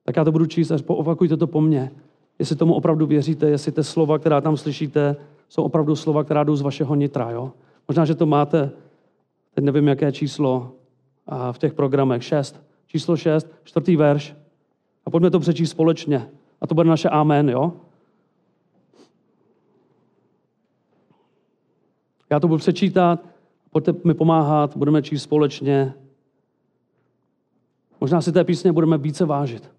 Tak 0.05 0.17
já 0.17 0.25
to 0.25 0.33
budu 0.33 0.47
číst, 0.47 0.71
až 0.71 0.85
opakujte 0.87 1.37
to 1.37 1.47
po 1.47 1.61
mně. 1.61 1.91
Jestli 2.39 2.57
tomu 2.57 2.75
opravdu 2.75 3.07
věříte, 3.07 3.49
jestli 3.51 3.73
ty 3.73 3.85
slova, 3.85 4.19
která 4.19 4.41
tam 4.41 4.57
slyšíte, 4.57 5.17
jsou 5.49 5.63
opravdu 5.63 5.97
slova, 5.97 6.25
která 6.25 6.45
jdou 6.45 6.57
z 6.57 6.63
vašeho 6.63 6.95
nitra. 6.95 7.31
Jo? 7.31 7.53
Možná, 7.89 8.05
že 8.05 8.15
to 8.15 8.27
máte, 8.27 8.71
teď 9.55 9.65
nevím, 9.65 9.89
jaké 9.89 10.13
číslo 10.13 10.73
a 11.27 11.53
v 11.53 11.59
těch 11.59 11.75
programech, 11.75 12.25
šest. 12.25 12.63
Číslo 12.87 13.17
šest, 13.17 13.51
čtvrtý 13.65 13.97
verš. 13.97 14.37
A 15.07 15.11
pojďme 15.11 15.31
to 15.31 15.41
přečíst 15.41 15.71
společně. 15.71 16.29
A 16.61 16.67
to 16.67 16.75
bude 16.75 16.89
naše 16.89 17.09
amen, 17.09 17.51
jo? 17.51 17.73
Já 22.31 22.41
to 22.41 22.49
budu 22.49 22.59
přečítat, 22.59 23.25
pojďte 23.71 23.95
mi 24.05 24.15
pomáhat, 24.15 24.77
budeme 24.77 25.03
číst 25.03 25.23
společně. 25.23 25.95
Možná 28.01 28.21
si 28.21 28.33
té 28.33 28.45
písně 28.45 28.73
budeme 28.73 28.99
více 28.99 29.25
vážit. 29.25 29.71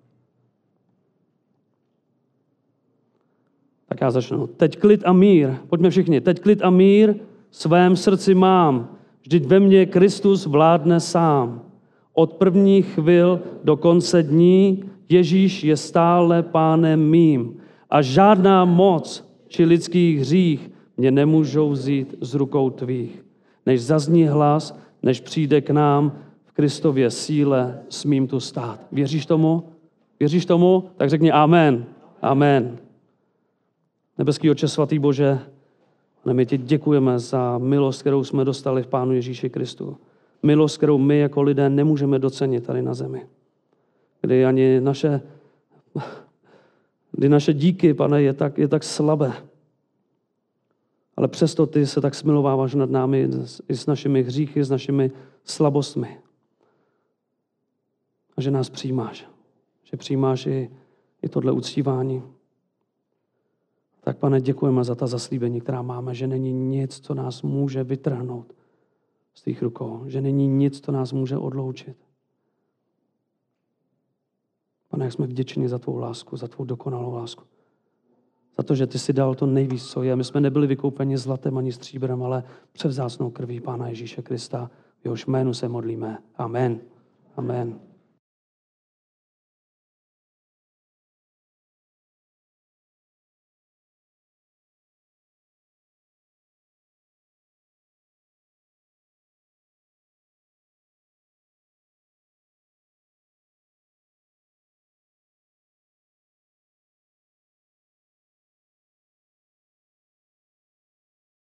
Tak 3.86 4.02
já 4.02 4.12
začnu. 4.12 4.48
Teď 4.48 4.80
klid 4.80 5.02
a 5.06 5.14
mír. 5.14 5.56
Pojďme 5.70 5.90
všichni. 5.90 6.22
Teď 6.22 6.40
klid 6.40 6.62
a 6.64 6.70
mír 6.70 7.16
svém 7.52 7.96
srdci 7.96 8.36
mám. 8.36 8.98
Vždyť 9.22 9.46
ve 9.46 9.60
mně 9.60 9.86
Kristus 9.86 10.46
vládne 10.46 11.00
sám. 11.00 11.62
Od 12.14 12.34
prvních 12.34 12.94
chvil 12.94 13.42
do 13.64 13.78
konce 13.78 14.24
dní 14.24 14.84
Ježíš 15.10 15.64
je 15.64 15.78
stále 15.78 16.44
pánem 16.44 17.10
mým. 17.10 17.58
A 17.90 18.02
žádná 18.02 18.66
moc 18.66 19.32
či 19.48 19.66
lidský 19.66 20.18
hřích 20.18 20.72
mě 20.98 21.12
nemůžou 21.12 21.70
vzít 21.70 22.16
z 22.22 22.34
rukou 22.34 22.70
tvých. 22.70 23.26
Než 23.66 23.84
zazní 23.84 24.28
hlas, 24.28 24.80
než 25.04 25.22
přijde 25.22 25.62
k 25.62 25.70
nám 25.70 26.18
v 26.46 26.52
Kristově 26.52 27.12
síle, 27.12 27.80
smím 27.90 28.28
tu 28.28 28.40
stát. 28.40 28.88
Věříš 28.92 29.26
tomu? 29.26 29.64
Věříš 30.20 30.46
tomu? 30.46 30.84
Tak 30.98 31.10
řekni 31.10 31.32
amen. 31.32 31.86
Amen. 32.22 32.78
Nebeský 34.18 34.50
oče, 34.50 34.68
svatý 34.68 35.00
Bože, 35.00 35.40
my 36.34 36.46
ti 36.46 36.58
děkujeme 36.58 37.20
za 37.20 37.58
milost, 37.58 38.02
kterou 38.02 38.24
jsme 38.24 38.46
dostali 38.46 38.84
v 38.84 38.88
Pánu 38.88 39.14
Ježíši 39.14 39.50
Kristu. 39.50 39.98
Milost, 40.44 40.78
kterou 40.78 40.98
my 40.98 41.20
jako 41.20 41.42
lidé 41.42 41.70
nemůžeme 41.70 42.20
docenit 42.20 42.66
tady 42.66 42.82
na 42.82 42.94
zemi. 42.94 43.22
Kdy 44.22 44.46
ani 44.46 44.82
naše, 44.82 45.22
kdy 47.12 47.30
naše 47.30 47.54
díky, 47.54 47.94
pane, 47.94 48.22
je 48.22 48.34
tak, 48.34 48.58
je 48.58 48.68
tak 48.68 48.84
slabé. 48.84 49.34
Ale 51.16 51.28
přesto 51.28 51.66
ty 51.66 51.88
se 51.88 52.02
tak 52.02 52.16
smilováváš 52.16 52.76
nad 52.76 52.90
námi 52.90 53.30
i 53.70 53.76
s 53.76 53.86
našimi 53.86 54.24
hříchy, 54.24 54.64
s 54.64 54.70
našimi 54.70 55.12
slabostmi. 55.44 56.20
A 58.38 58.42
že 58.42 58.52
nás 58.52 58.70
přijímáš. 58.70 59.28
Že 59.84 59.98
přijímáš 59.98 60.46
i, 60.46 60.72
i 61.22 61.30
tohle 61.30 61.52
uctívání. 61.52 62.24
Tak 64.02 64.18
pane, 64.18 64.42
děkujeme 64.42 64.84
za 64.84 64.96
ta 64.96 65.08
zaslíbení, 65.08 65.62
která 65.62 65.82
máme, 65.82 66.16
že 66.16 66.28
není 66.28 66.54
nic, 66.54 67.00
co 67.00 67.14
nás 67.14 67.42
může 67.42 67.84
vytrhnout 67.84 68.54
z 69.34 69.42
těch 69.42 69.62
rukou, 69.62 70.04
že 70.06 70.22
není 70.22 70.48
nic, 70.48 70.82
co 70.86 70.92
nás 70.92 71.14
může 71.14 71.38
odloučit. 71.38 71.98
Pane, 74.90 75.06
jak 75.06 75.14
jsme 75.14 75.28
vděční 75.28 75.68
za 75.68 75.80
tvou 75.80 75.98
lásku, 75.98 76.38
za 76.38 76.48
tvou 76.48 76.66
dokonalou 76.66 77.14
lásku. 77.14 77.44
Za 78.58 78.64
to, 78.64 78.76
že 78.76 78.88
ty 78.88 79.00
si 79.00 79.14
dal 79.14 79.36
to 79.36 79.46
nejvíc, 79.46 79.86
co 79.86 80.04
je. 80.04 80.16
My 80.16 80.24
jsme 80.24 80.42
nebyli 80.42 80.68
vykoupeni 80.68 81.18
zlatem 81.18 81.58
ani 81.58 81.72
stříbrem, 81.72 82.24
ale 82.24 82.44
převzácnou 82.72 83.30
krví 83.30 83.60
Pána 83.60 83.88
Ježíše 83.88 84.22
Krista. 84.22 84.70
V 85.02 85.06
jehož 85.06 85.26
jménu 85.26 85.54
se 85.54 85.68
modlíme. 85.68 86.18
Amen. 86.38 86.80
Amen. 87.38 87.80